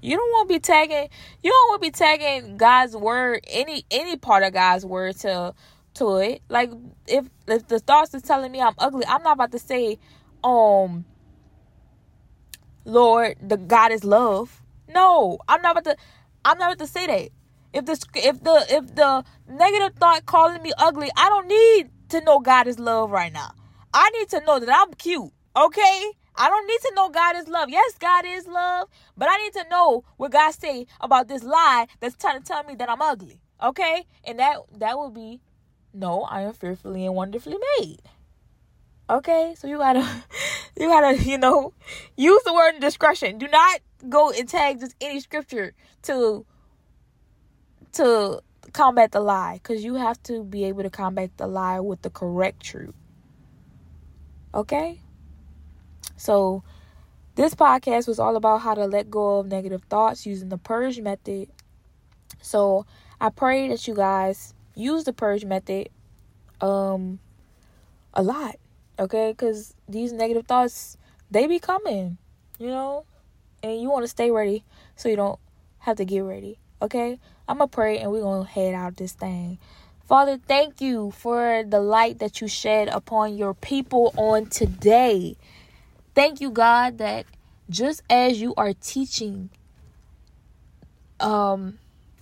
You 0.02 0.18
don't 0.18 0.30
want 0.30 0.50
to 0.50 0.56
be 0.56 0.60
tagging 0.60 1.10
you 1.42 1.52
don't 1.52 1.70
want 1.70 1.82
to 1.82 1.88
be 1.88 1.92
tagging 1.92 2.58
God's 2.58 2.96
word 2.96 3.44
any 3.48 3.86
any 3.90 4.18
part 4.18 4.44
of 4.44 4.54
God's 4.54 4.86
word 4.86 5.16
to 5.20 5.54
to 5.96 6.18
it. 6.18 6.42
Like 6.50 6.72
if 7.08 7.30
if 7.48 7.68
the 7.68 7.80
thoughts 7.80 8.14
is 8.14 8.22
telling 8.22 8.52
me 8.52 8.62
I'm 8.62 8.76
ugly, 8.78 9.06
I'm 9.08 9.24
not 9.24 9.34
about 9.34 9.52
to 9.54 9.60
say, 9.60 9.98
um, 10.44 11.06
Lord, 12.86 13.38
the 13.42 13.58
God 13.58 13.92
is 13.92 14.04
love. 14.04 14.62
No, 14.96 15.38
I'm 15.48 15.62
not 15.62 15.78
about 15.78 15.84
to. 15.84 15.98
I'm 16.44 16.58
not 16.58 16.72
about 16.72 16.86
to 16.86 16.92
say 16.92 17.06
that. 17.06 17.30
If 17.74 17.86
the 17.86 18.06
if 18.16 18.42
the 18.42 18.66
if 18.70 18.96
the 18.96 19.24
negative 19.48 20.00
thought 20.00 20.26
calling 20.26 20.64
me 20.64 20.72
ugly, 20.78 21.10
I 21.18 21.30
don't 21.30 21.48
need 21.48 21.90
to 22.10 22.22
know 22.22 22.40
God 22.40 22.68
is 22.68 22.80
love 22.80 23.12
right 23.12 23.32
now. 23.32 23.52
I 23.94 24.10
need 24.12 24.30
to 24.30 24.40
know 24.46 24.60
that 24.60 24.70
I'm 24.72 24.94
cute. 24.94 25.32
Okay. 25.56 26.12
I 26.38 26.50
don't 26.50 26.68
need 26.68 26.80
to 26.82 26.94
know 26.96 27.10
God 27.10 27.38
is 27.38 27.48
love. 27.48 27.70
Yes, 27.70 27.98
God 27.98 28.26
is 28.26 28.46
love, 28.46 28.90
but 29.16 29.30
I 29.32 29.38
need 29.38 29.54
to 29.54 29.66
know 29.70 30.04
what 30.18 30.34
God 30.34 30.52
say 30.52 30.86
about 31.00 31.30
this 31.30 31.44
lie 31.44 31.88
that's 32.02 32.18
trying 32.18 32.40
to 32.40 32.44
tell 32.44 32.62
me 32.64 32.76
that 32.76 32.90
I'm 32.90 33.02
ugly. 33.02 33.40
Okay? 33.64 34.06
And 34.26 34.40
that 34.40 34.58
that 34.78 34.98
will 34.98 35.12
be 35.12 35.40
no, 35.94 36.24
I 36.24 36.42
am 36.42 36.54
fearfully 36.54 37.06
and 37.06 37.16
wonderfully 37.16 37.58
made. 37.80 38.02
Okay, 39.10 39.56
so 39.58 39.68
you 39.68 39.78
gotta, 39.78 40.06
you 40.78 40.88
gotta, 40.90 41.18
you 41.24 41.38
know, 41.38 41.74
use 42.18 42.44
the 42.44 42.54
word 42.54 42.80
discretion. 42.82 43.38
Do 43.38 43.48
not 43.48 43.80
go 44.10 44.32
and 44.32 44.48
tag 44.48 44.80
just 44.80 44.96
any 45.02 45.20
scripture 45.20 45.74
to, 46.04 46.46
to 47.94 48.42
combat 48.74 49.12
the 49.12 49.20
lie, 49.20 49.60
because 49.62 49.84
you 49.84 49.96
have 49.96 50.22
to 50.24 50.44
be 50.44 50.66
able 50.66 50.84
to 50.84 50.90
combat 50.90 51.32
the 51.38 51.48
lie 51.48 51.80
with 51.80 52.02
the 52.02 52.10
correct 52.10 52.64
truth. 52.64 52.96
Okay, 54.54 55.02
so 56.16 56.64
this 57.36 57.54
podcast 57.54 58.08
was 58.08 58.20
all 58.20 58.36
about 58.38 58.62
how 58.62 58.74
to 58.74 58.86
let 58.86 59.12
go 59.12 59.40
of 59.40 59.48
negative 59.48 59.84
thoughts 59.90 60.26
using 60.26 60.50
the 60.50 60.58
purge 60.58 61.00
method. 61.02 61.50
So 62.42 62.86
I 63.20 63.30
pray 63.30 63.68
that 63.70 63.88
you 63.88 63.96
guys 63.96 64.54
use 64.76 65.06
the 65.06 65.14
purge 65.14 65.46
method 65.46 65.90
um 66.62 67.20
a 68.14 68.22
lot 68.22 68.56
okay 69.00 69.32
because 69.32 69.74
these 69.88 70.14
negative 70.14 70.46
thoughts 70.46 70.98
they 71.32 71.48
be 71.48 71.60
coming 71.60 72.18
you 72.60 72.68
know 72.68 73.06
and 73.72 73.82
you 73.82 73.90
want 73.90 74.04
to 74.04 74.08
stay 74.08 74.32
ready 74.32 74.64
so 74.96 75.10
you 75.10 75.16
don't 75.16 75.40
have 75.80 75.98
to 75.98 76.06
get 76.06 76.20
ready 76.20 76.60
okay? 76.82 77.20
I'm 77.48 77.58
gonna 77.58 77.68
pray 77.68 78.00
and 78.00 78.12
we're 78.12 78.22
gonna 78.22 78.46
head 78.46 78.74
out 78.74 78.98
this 78.98 79.14
thing. 79.14 79.58
Father 80.08 80.38
thank 80.38 80.82
you 80.82 81.12
for 81.12 81.64
the 81.68 81.80
light 81.80 82.20
that 82.20 82.42
you 82.42 82.48
shed 82.48 82.88
upon 82.88 83.38
your 83.38 83.54
people 83.54 84.14
on 84.18 84.48
today. 84.48 85.36
Thank 86.14 86.42
you 86.42 86.52
god 86.52 86.98
that 87.00 87.26
just 87.70 88.04
as 88.10 88.40
you 88.40 88.54
are 88.56 88.74
teaching 88.74 89.50
um 91.20 91.80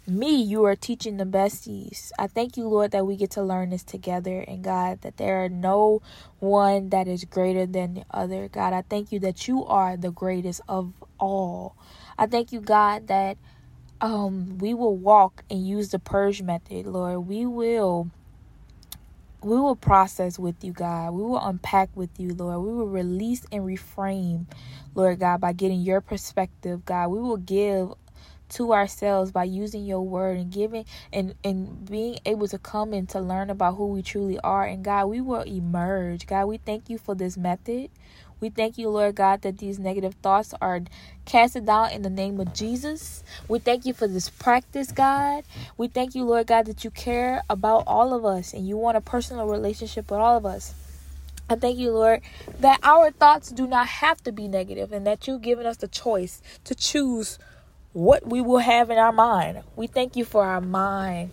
me, 0.07 0.41
you 0.41 0.65
are 0.65 0.75
teaching 0.75 1.17
the 1.17 1.25
besties. 1.25 2.11
I 2.19 2.27
thank 2.27 2.57
you, 2.57 2.67
Lord, 2.67 2.91
that 2.91 3.07
we 3.07 3.15
get 3.15 3.31
to 3.31 3.43
learn 3.43 3.71
this 3.71 3.84
together. 3.84 4.39
And 4.41 4.63
God, 4.63 5.01
that 5.01 5.17
there 5.17 5.43
are 5.45 5.49
no 5.49 6.01
one 6.39 6.89
that 6.89 7.07
is 7.07 7.25
greater 7.25 7.65
than 7.65 7.95
the 7.95 8.05
other. 8.11 8.49
God, 8.49 8.73
I 8.73 8.84
thank 8.84 9.11
you 9.11 9.19
that 9.21 9.47
you 9.47 9.65
are 9.65 9.97
the 9.97 10.11
greatest 10.11 10.61
of 10.69 10.93
all. 11.19 11.75
I 12.17 12.27
thank 12.27 12.51
you, 12.51 12.61
God, 12.61 13.07
that 13.07 13.38
um 14.01 14.57
we 14.59 14.73
will 14.73 14.97
walk 14.97 15.43
and 15.49 15.67
use 15.67 15.89
the 15.89 15.99
purge 15.99 16.41
method, 16.41 16.88
Lord. 16.88 17.27
We 17.27 17.45
will 17.45 18.09
we 19.43 19.57
will 19.59 19.75
process 19.77 20.38
with 20.39 20.63
you, 20.63 20.73
God. 20.73 21.13
We 21.13 21.23
will 21.23 21.39
unpack 21.45 21.89
with 21.95 22.09
you, 22.19 22.34
Lord. 22.34 22.59
We 22.65 22.73
will 22.73 22.88
release 22.88 23.45
and 23.51 23.63
reframe, 23.63 24.47
Lord 24.95 25.19
God, 25.19 25.41
by 25.41 25.53
getting 25.53 25.81
your 25.81 26.01
perspective, 26.01 26.85
God. 26.85 27.09
We 27.09 27.19
will 27.21 27.38
give 27.38 27.93
to 28.53 28.73
ourselves 28.73 29.31
by 29.31 29.43
using 29.43 29.85
your 29.85 30.01
word 30.01 30.38
and 30.38 30.51
giving 30.51 30.85
and 31.11 31.35
and 31.43 31.89
being 31.89 32.19
able 32.25 32.47
to 32.47 32.57
come 32.57 32.93
and 32.93 33.09
to 33.09 33.19
learn 33.19 33.49
about 33.49 33.75
who 33.75 33.88
we 33.88 34.01
truly 34.01 34.39
are 34.39 34.65
and 34.65 34.84
God 34.84 35.05
we 35.05 35.21
will 35.21 35.41
emerge 35.41 36.27
God 36.27 36.45
we 36.45 36.57
thank 36.57 36.89
you 36.89 36.97
for 36.97 37.15
this 37.15 37.38
method 37.38 37.89
we 38.43 38.49
thank 38.49 38.77
you, 38.77 38.89
Lord 38.89 39.15
God, 39.15 39.41
that 39.43 39.59
these 39.59 39.80
negative 39.80 40.15
thoughts 40.15 40.53
are 40.61 40.81
casted 41.23 41.65
down 41.65 41.91
in 41.91 42.01
the 42.01 42.09
name 42.09 42.41
of 42.41 42.53
Jesus. 42.53 43.23
We 43.47 43.59
thank 43.59 43.85
you 43.85 43.93
for 43.93 44.05
this 44.05 44.30
practice, 44.30 44.91
God. 44.91 45.45
We 45.77 45.88
thank 45.88 46.13
you, 46.13 46.25
Lord 46.25 46.47
God, 46.47 46.65
that 46.65 46.84
you 46.84 46.91
care 46.91 47.43
about 47.49 47.85
all 47.88 48.13
of 48.13 48.25
us 48.25 48.53
and 48.53 48.67
you 48.67 48.75
want 48.75 48.97
a 48.97 49.01
personal 49.01 49.47
relationship 49.47 50.11
with 50.11 50.19
all 50.19 50.35
of 50.35 50.45
us. 50.45 50.73
I 51.49 51.55
thank 51.55 51.77
you, 51.77 51.91
Lord, 51.91 52.19
that 52.59 52.81
our 52.84 53.11
thoughts 53.11 53.49
do 53.49 53.65
not 53.65 53.88
have 53.88 54.21
to 54.23 54.34
be 54.34 54.49
negative 54.49 54.91
and 54.91 55.07
that 55.07 55.25
you've 55.25 55.41
given 55.41 55.65
us 55.65 55.77
the 55.77 55.88
choice 55.88 56.41
to 56.65 56.75
choose 56.75 57.39
what 57.93 58.27
we 58.27 58.41
will 58.41 58.59
have 58.59 58.89
in 58.89 58.97
our 58.97 59.11
mind. 59.11 59.63
We 59.75 59.87
thank 59.87 60.15
you 60.15 60.25
for 60.25 60.43
our 60.43 60.61
mind. 60.61 61.31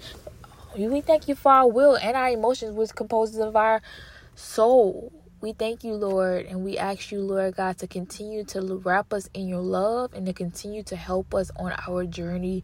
We 0.76 1.00
thank 1.00 1.26
you 1.26 1.34
for 1.34 1.50
our 1.50 1.68
will 1.68 1.96
and 1.96 2.16
our 2.16 2.28
emotions, 2.28 2.74
which 2.76 2.94
composes 2.94 3.38
of 3.38 3.56
our 3.56 3.82
soul. 4.34 5.12
We 5.40 5.52
thank 5.54 5.84
you, 5.84 5.94
Lord, 5.94 6.44
and 6.46 6.62
we 6.62 6.76
ask 6.76 7.10
you, 7.10 7.20
Lord 7.20 7.56
God, 7.56 7.78
to 7.78 7.86
continue 7.86 8.44
to 8.44 8.76
wrap 8.84 9.12
us 9.12 9.28
in 9.32 9.48
your 9.48 9.62
love 9.62 10.12
and 10.12 10.26
to 10.26 10.34
continue 10.34 10.82
to 10.84 10.96
help 10.96 11.34
us 11.34 11.50
on 11.56 11.72
our 11.88 12.04
journey 12.04 12.62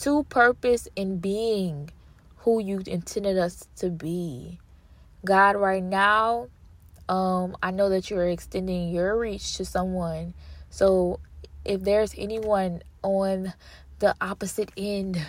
to 0.00 0.24
purpose 0.24 0.88
and 0.96 1.20
being 1.20 1.90
who 2.38 2.60
you 2.60 2.82
intended 2.86 3.36
us 3.36 3.68
to 3.76 3.90
be. 3.90 4.58
God, 5.24 5.56
right 5.56 5.82
now, 5.82 6.48
um, 7.08 7.56
I 7.62 7.70
know 7.70 7.90
that 7.90 8.10
you're 8.10 8.28
extending 8.28 8.90
your 8.90 9.18
reach 9.18 9.58
to 9.58 9.66
someone. 9.66 10.32
So 10.70 11.20
if 11.64 11.82
there's 11.82 12.14
anyone 12.16 12.82
on 13.04 13.52
the 14.00 14.14
opposite 14.20 14.72
end 14.76 15.24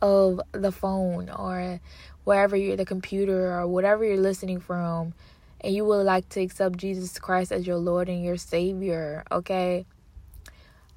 of 0.00 0.40
the 0.52 0.72
phone 0.72 1.28
or 1.28 1.80
wherever 2.24 2.56
you're 2.56 2.76
the 2.76 2.84
computer 2.84 3.52
or 3.52 3.66
whatever 3.66 4.04
you're 4.04 4.16
listening 4.16 4.60
from 4.60 5.12
and 5.60 5.74
you 5.74 5.84
would 5.84 6.04
like 6.04 6.28
to 6.30 6.40
accept 6.40 6.76
Jesus 6.76 7.18
Christ 7.18 7.52
as 7.52 7.66
your 7.66 7.76
Lord 7.76 8.08
and 8.08 8.22
your 8.22 8.36
Savior, 8.36 9.24
okay? 9.30 9.86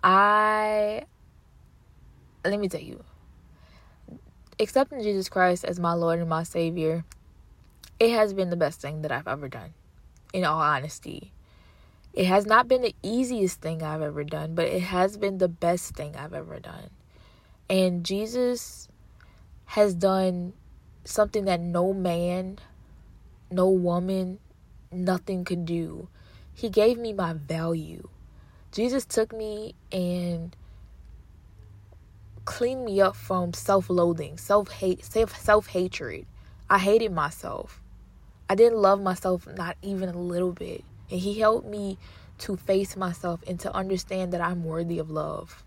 I 0.03 1.03
let 2.45 2.59
me 2.59 2.69
tell 2.69 2.81
you. 2.81 3.03
Accepting 4.59 5.01
Jesus 5.01 5.29
Christ 5.29 5.63
as 5.65 5.79
my 5.79 5.93
Lord 5.93 6.19
and 6.19 6.29
my 6.29 6.43
Savior, 6.43 7.05
it 7.99 8.11
has 8.11 8.33
been 8.33 8.49
the 8.49 8.57
best 8.57 8.81
thing 8.81 9.01
that 9.01 9.11
I've 9.11 9.27
ever 9.27 9.47
done. 9.47 9.73
In 10.33 10.45
all 10.45 10.59
honesty. 10.59 11.31
It 12.13 12.25
has 12.25 12.45
not 12.45 12.67
been 12.67 12.81
the 12.81 12.95
easiest 13.03 13.61
thing 13.61 13.83
I've 13.83 14.01
ever 14.01 14.23
done, 14.23 14.55
but 14.55 14.65
it 14.65 14.81
has 14.81 15.17
been 15.17 15.37
the 15.37 15.47
best 15.47 15.95
thing 15.95 16.15
I've 16.15 16.33
ever 16.33 16.59
done. 16.59 16.89
And 17.69 18.03
Jesus 18.03 18.87
has 19.65 19.93
done 19.93 20.53
something 21.03 21.45
that 21.45 21.59
no 21.59 21.93
man, 21.93 22.59
no 23.51 23.69
woman, 23.69 24.39
nothing 24.91 25.45
could 25.45 25.65
do. 25.65 26.07
He 26.53 26.69
gave 26.69 26.97
me 26.97 27.13
my 27.13 27.33
value. 27.33 28.09
Jesus 28.71 29.05
took 29.05 29.31
me 29.31 29.75
and 29.91 30.55
cleaned 32.45 32.83
me 32.85 32.99
up 32.99 33.15
from 33.15 33.53
self-loathing, 33.53 34.37
self-hate, 34.37 35.05
self-hatred. 35.05 36.25
I 36.69 36.79
hated 36.79 37.11
myself. 37.11 37.81
I 38.49 38.55
didn't 38.55 38.79
love 38.79 38.99
myself 39.01 39.47
not 39.47 39.77
even 39.83 40.09
a 40.09 40.19
little 40.19 40.51
bit. 40.51 40.83
And 41.11 41.19
He 41.19 41.39
helped 41.39 41.67
me 41.67 41.97
to 42.39 42.57
face 42.57 42.95
myself 42.95 43.41
and 43.47 43.59
to 43.61 43.73
understand 43.75 44.33
that 44.33 44.41
I'm 44.41 44.63
worthy 44.63 44.99
of 44.99 45.09
love. 45.09 45.63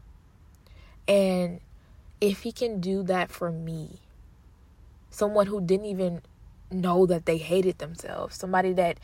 And 1.09 1.61
if 2.21 2.43
He 2.43 2.53
can 2.53 2.81
do 2.81 3.03
that 3.05 3.31
for 3.31 3.51
me, 3.51 4.01
someone 5.11 5.47
who 5.47 5.61
didn't 5.61 5.87
even 5.87 6.23
know 6.71 7.07
that 7.07 7.27
they 7.27 7.39
hated 7.39 7.79
themselves, 7.79 8.37
somebody 8.37 8.73
that, 8.75 8.99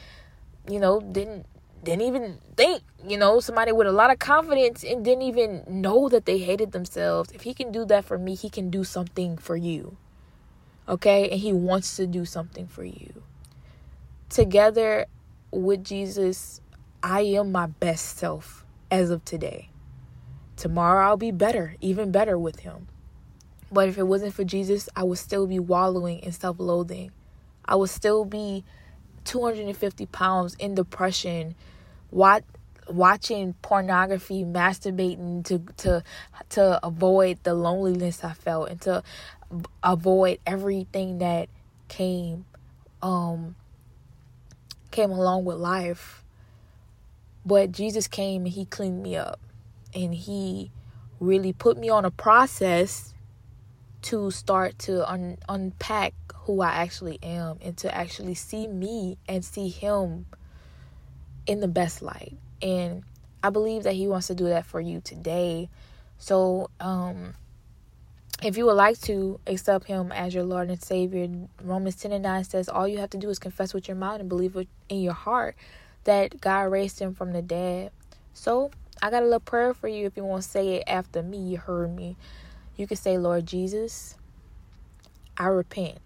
you 0.69 0.81
know, 0.81 1.01
didn't 1.01 1.47
didn't 1.85 2.03
even 2.03 2.39
think, 2.57 2.83
you 3.07 3.17
know, 3.17 3.41
somebody 3.41 3.73
with 3.73 3.87
a 3.87 3.93
lot 3.93 4.11
of 4.11 4.19
confidence 4.19 4.83
and 4.85 5.05
didn't 5.05 5.23
even 5.23 5.63
know 5.69 6.09
that 6.09 6.27
they 6.27 6.39
hated 6.39 6.73
themselves. 6.73 7.31
If 7.33 7.43
he 7.43 7.55
can 7.55 7.71
do 7.71 7.85
that 7.87 8.05
for 8.05 8.19
me, 8.19 8.35
he 8.35 8.51
can 8.51 8.71
do 8.71 8.83
something 8.85 9.39
for 9.39 9.57
you. 9.57 9.97
Okay? 10.89 11.31
And 11.31 11.41
he 11.41 11.53
wants 11.53 11.97
to 11.97 12.07
do 12.07 12.25
something 12.25 12.67
for 12.67 12.85
you. 12.85 13.23
together 14.29 15.07
with 15.51 15.85
Jesus, 15.85 16.61
I 17.03 17.21
am 17.21 17.53
my 17.53 17.67
best 17.67 18.19
self 18.19 18.65
as 18.91 19.11
of 19.11 19.25
today. 19.25 19.71
Tomorrow 20.57 21.07
I'll 21.07 21.17
be 21.17 21.31
better, 21.31 21.77
even 21.81 22.11
better 22.11 22.39
with 22.39 22.61
him. 22.61 22.89
But 23.71 23.89
if 23.89 23.99
it 23.99 24.05
wasn't 24.05 24.35
for 24.35 24.45
Jesus, 24.45 24.89
I 24.97 25.05
would 25.05 25.19
still 25.19 25.47
be 25.47 25.59
wallowing 25.59 26.21
in 26.21 26.33
self 26.33 26.59
loathing. 26.59 27.13
I 27.65 27.77
would 27.77 27.91
still 27.91 28.25
be 28.25 28.65
250 29.25 30.07
pounds 30.07 30.55
in 30.59 30.75
depression, 30.75 31.55
what 32.11 32.45
watching 32.89 33.55
pornography, 33.61 34.45
masturbating 34.45 35.45
to 35.45 35.59
to 35.77 36.03
to 36.51 36.85
avoid 36.85 37.39
the 37.43 37.55
loneliness 37.55 38.25
I 38.25 38.33
felt 38.33 38.71
and 38.71 38.81
to 38.83 39.03
avoid 39.83 40.41
everything 40.47 41.19
that 41.19 41.49
came 41.89 42.45
um 43.03 43.55
came 44.91 45.11
along 45.11 45.45
with 45.45 45.57
life. 45.57 46.25
But 47.45 47.73
Jesus 47.73 48.09
came 48.09 48.45
and 48.45 48.53
he 48.53 48.65
cleaned 48.65 49.03
me 49.03 49.17
up 49.17 49.41
and 49.95 50.15
he 50.15 50.71
really 51.21 51.53
put 51.53 51.79
me 51.79 51.89
on 51.89 52.05
a 52.05 52.11
process 52.11 53.15
to 54.03 54.31
start 54.31 54.79
to 54.79 55.11
un- 55.11 55.39
unpack 55.49 56.15
who 56.35 56.61
I 56.61 56.71
actually 56.71 57.19
am 57.23 57.59
and 57.61 57.77
to 57.79 57.95
actually 57.95 58.35
see 58.35 58.67
me 58.67 59.19
and 59.29 59.45
see 59.45 59.69
him 59.69 60.27
in 61.47 61.61
the 61.61 61.69
best 61.69 62.03
light. 62.03 62.37
And 62.63 63.03
I 63.43 63.51
believe 63.51 63.85
that 63.85 63.95
he 63.95 64.07
wants 64.09 64.29
to 64.29 64.35
do 64.35 64.45
that 64.45 64.67
for 64.67 64.81
you 64.81 65.01
today. 65.01 65.69
So, 66.19 66.71
um, 66.81 67.35
if 68.43 68.57
you 68.57 68.67
would 68.67 68.75
like 68.75 69.01
to 69.03 69.41
accept 69.47 69.87
him 69.87 70.13
as 70.13 70.33
your 70.33 70.45
Lord 70.45 70.71
and 70.71 70.81
Savior, 70.81 71.29
Romans 71.63 71.97
10 71.97 72.13
and 72.13 72.23
9 72.23 72.45
says 72.45 72.69
all 72.69 72.87
you 72.87 72.99
have 72.99 73.11
to 73.11 73.19
do 73.19 73.29
is 73.31 73.39
confess 73.39 73.75
with 73.75 73.89
your 73.89 73.97
mouth 73.97 74.21
and 74.21 74.29
believe 74.29 74.57
in 74.89 75.01
your 75.01 75.13
heart 75.13 75.57
that 76.05 76.41
God 76.41 76.63
raised 76.71 77.01
him 77.01 77.15
from 77.15 77.33
the 77.33 77.43
dead. 77.43 77.91
So, 78.35 78.71
I 79.03 79.11
got 79.11 79.23
a 79.23 79.27
little 79.27 79.41
prayer 79.41 79.75
for 79.75 79.89
you 79.89 80.07
if 80.07 80.17
you 80.17 80.25
want 80.25 80.43
to 80.43 80.49
say 80.49 80.77
it 80.77 80.85
after 80.87 81.23
me. 81.23 81.39
You 81.39 81.59
heard 81.59 81.95
me. 81.95 82.17
You 82.77 82.87
can 82.87 82.97
say, 82.97 83.19
Lord 83.19 83.47
Jesus, 83.47 84.17
I 85.37 85.47
repent. 85.47 85.99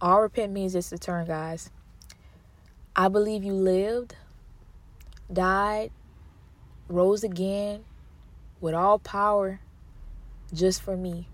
All 0.00 0.22
repent 0.22 0.52
means 0.52 0.74
is 0.74 0.88
to 0.90 0.98
turn, 0.98 1.26
guys. 1.26 1.70
I 2.96 3.08
believe 3.08 3.44
you 3.44 3.52
lived, 3.52 4.14
died, 5.32 5.90
rose 6.88 7.22
again 7.22 7.84
with 8.60 8.74
all 8.74 8.98
power 8.98 9.60
just 10.52 10.82
for 10.82 10.96
me. 10.96 11.28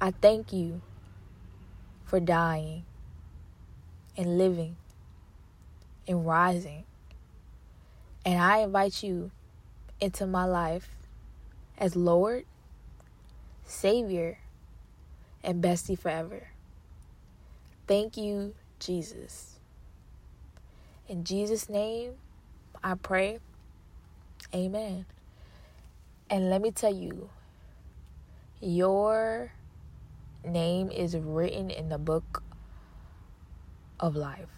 I 0.00 0.12
thank 0.12 0.52
you 0.52 0.80
for 2.04 2.20
dying 2.20 2.84
and 4.16 4.38
living 4.38 4.76
and 6.06 6.26
rising. 6.26 6.84
And 8.24 8.40
I 8.40 8.58
invite 8.58 9.02
you 9.02 9.30
into 10.00 10.26
my 10.26 10.44
life 10.44 10.88
as 11.76 11.96
Lord, 11.96 12.44
Savior, 13.64 14.38
and 15.42 15.62
Bestie 15.62 15.98
forever. 15.98 16.48
Thank 17.86 18.16
you, 18.16 18.54
Jesus. 18.78 19.58
In 21.08 21.24
Jesus' 21.24 21.68
name, 21.68 22.12
I 22.82 22.94
pray. 22.94 23.38
Amen. 24.54 25.06
And 26.30 26.50
let 26.50 26.60
me 26.60 26.70
tell 26.70 26.94
you, 26.94 27.30
your 28.60 29.52
name 30.44 30.90
is 30.90 31.16
written 31.16 31.70
in 31.70 31.88
the 31.88 31.98
book 31.98 32.42
of 34.00 34.16
life. 34.16 34.48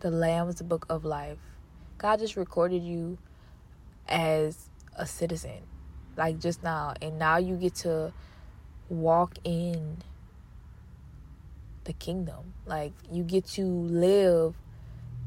The 0.00 0.10
Lamb's 0.10 0.62
book 0.62 0.86
of 0.88 1.04
life. 1.04 1.38
God 1.98 2.18
just 2.18 2.36
recorded 2.36 2.82
you 2.82 3.18
as 4.08 4.68
a 4.96 5.06
citizen, 5.06 5.62
like 6.16 6.38
just 6.40 6.62
now. 6.62 6.94
And 7.00 7.18
now 7.18 7.36
you 7.36 7.56
get 7.56 7.74
to 7.76 8.12
walk 8.88 9.38
in 9.44 9.98
the 11.84 11.92
kingdom. 11.92 12.54
Like 12.66 12.92
you 13.10 13.22
get 13.22 13.46
to 13.48 13.64
live 13.64 14.54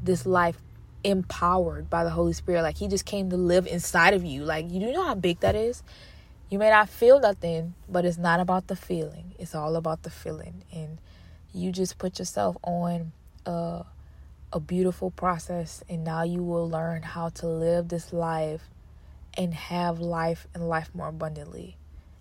this 0.02 0.26
life 0.26 0.58
empowered 1.04 1.88
by 1.88 2.04
the 2.04 2.10
Holy 2.10 2.32
Spirit. 2.32 2.62
Like 2.62 2.76
He 2.76 2.88
just 2.88 3.06
came 3.06 3.30
to 3.30 3.36
live 3.36 3.66
inside 3.66 4.14
of 4.14 4.24
you. 4.24 4.44
Like 4.44 4.70
you 4.70 4.80
know 4.92 5.04
how 5.04 5.14
big 5.14 5.40
that 5.40 5.54
is. 5.54 5.82
You 6.48 6.60
may 6.60 6.70
not 6.70 6.88
feel 6.88 7.18
nothing, 7.18 7.74
but 7.88 8.04
it's 8.04 8.18
not 8.18 8.38
about 8.38 8.68
the 8.68 8.76
feeling. 8.76 9.34
It's 9.36 9.54
all 9.54 9.74
about 9.74 10.04
the 10.04 10.10
feeling, 10.10 10.62
and 10.72 10.98
you 11.52 11.72
just 11.72 11.98
put 11.98 12.18
yourself 12.18 12.56
on 12.62 13.12
a 13.44 13.84
a 14.52 14.60
beautiful 14.60 15.10
process, 15.10 15.82
and 15.88 16.04
now 16.04 16.22
you 16.22 16.42
will 16.42 16.70
learn 16.70 17.02
how 17.02 17.30
to 17.30 17.48
live 17.48 17.88
this 17.88 18.12
life 18.12 18.70
and 19.36 19.52
have 19.52 19.98
life 19.98 20.46
and 20.54 20.68
life 20.68 20.88
more 20.94 21.08
abundantly. 21.08 21.76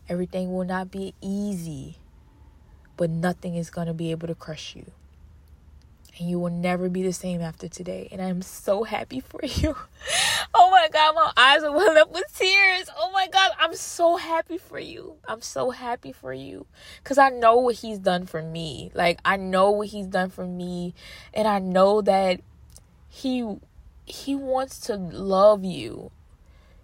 Everything 0.09 0.51
will 0.51 0.65
not 0.65 0.89
be 0.89 1.13
easy, 1.21 1.99
but 2.97 3.11
nothing 3.11 3.55
is 3.55 3.69
going 3.69 3.87
to 3.87 3.93
be 3.93 4.09
able 4.09 4.27
to 4.27 4.35
crush 4.35 4.75
you 4.75 4.91
and 6.17 6.29
you 6.29 6.39
will 6.39 6.51
never 6.51 6.87
be 6.87 7.03
the 7.03 7.11
same 7.11 7.41
after 7.41 7.67
today. 7.67 8.07
And 8.11 8.21
I'm 8.21 8.41
so 8.41 8.83
happy 8.83 9.19
for 9.19 9.41
you. 9.43 9.75
oh 10.53 10.71
my 10.71 10.87
God, 10.91 11.15
my 11.15 11.31
eyes 11.35 11.63
are 11.63 11.71
welling 11.71 11.97
up 11.97 12.11
with 12.11 12.33
tears. 12.37 12.89
Oh 12.97 13.11
my 13.11 13.27
God, 13.27 13.51
I'm 13.59 13.75
so 13.75 14.17
happy 14.17 14.57
for 14.57 14.79
you. 14.79 15.15
I'm 15.27 15.41
so 15.41 15.71
happy 15.71 16.11
for 16.11 16.33
you 16.33 16.65
because 17.03 17.17
I 17.17 17.29
know 17.29 17.57
what 17.57 17.75
He's 17.75 17.99
done 17.99 18.25
for 18.25 18.41
me. 18.41 18.91
Like, 18.93 19.19
I 19.25 19.37
know 19.37 19.71
what 19.71 19.89
He's 19.89 20.07
done 20.07 20.29
for 20.29 20.45
me, 20.45 20.93
and 21.33 21.47
I 21.47 21.59
know 21.59 22.01
that 22.01 22.41
He 23.09 23.57
He 24.05 24.35
wants 24.35 24.79
to 24.81 24.95
love 24.95 25.65
you, 25.65 26.11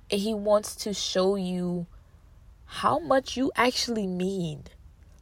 and 0.09 0.19
He 0.19 0.33
wants 0.33 0.75
to 0.77 0.93
show 0.93 1.35
you 1.35 1.87
how 2.65 2.99
much 2.99 3.37
you 3.37 3.51
actually 3.55 4.07
mean, 4.07 4.63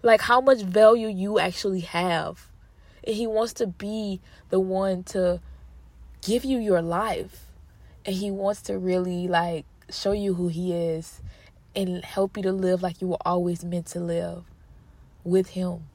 like 0.02 0.22
how 0.22 0.42
much 0.42 0.62
value 0.62 1.08
you 1.08 1.40
actually 1.40 1.82
have 1.82 2.49
and 3.06 3.16
he 3.16 3.28
wants 3.28 3.54
to 3.54 3.68
be 3.68 4.22
the 4.50 4.60
one 4.60 5.04
to 5.04 5.42
give 6.22 6.44
you 6.44 6.58
your 6.58 6.82
life. 6.82 7.46
And 8.06 8.16
he 8.16 8.32
wants 8.32 8.62
to 8.64 8.78
really 8.78 9.28
like 9.28 9.66
show 9.90 10.12
you 10.12 10.36
who 10.36 10.48
he 10.48 10.74
is 10.74 11.22
and 11.76 12.04
help 12.04 12.38
you 12.38 12.44
to 12.44 12.52
live 12.52 12.82
like 12.82 13.02
you 13.02 13.08
were 13.08 13.18
always 13.26 13.64
meant 13.64 13.86
to 13.88 14.00
live 14.00 14.44
with 15.24 15.50
him 15.50 15.86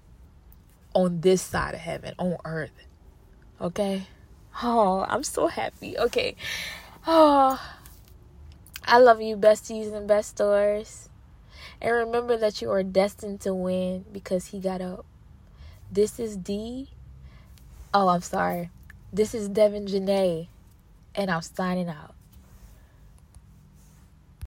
on 0.94 1.20
this 1.22 1.42
side 1.42 1.74
of 1.74 1.80
heaven, 1.80 2.14
on 2.18 2.36
earth. 2.44 2.86
Okay? 3.60 4.06
Oh, 4.62 5.04
I'm 5.08 5.24
so 5.24 5.48
happy. 5.48 5.98
Okay. 5.98 6.36
Oh, 7.06 7.60
I 8.84 8.98
love 8.98 9.20
you, 9.20 9.36
besties 9.36 9.92
and 9.92 10.06
best 10.06 10.30
stores. 10.30 11.08
And 11.80 11.92
remember 11.92 12.36
that 12.36 12.62
you 12.62 12.70
are 12.70 12.82
destined 12.82 13.40
to 13.42 13.54
win 13.54 14.04
because 14.12 14.46
he 14.46 14.60
got 14.60 14.80
up. 14.80 15.04
This 15.94 16.18
is 16.18 16.36
D. 16.36 16.88
Oh, 17.94 18.08
I'm 18.08 18.20
sorry. 18.20 18.70
This 19.12 19.32
is 19.32 19.48
Devin 19.48 19.86
Janae, 19.86 20.48
and 21.14 21.30
I'm 21.30 21.40
signing 21.40 21.88
out. 21.88 22.13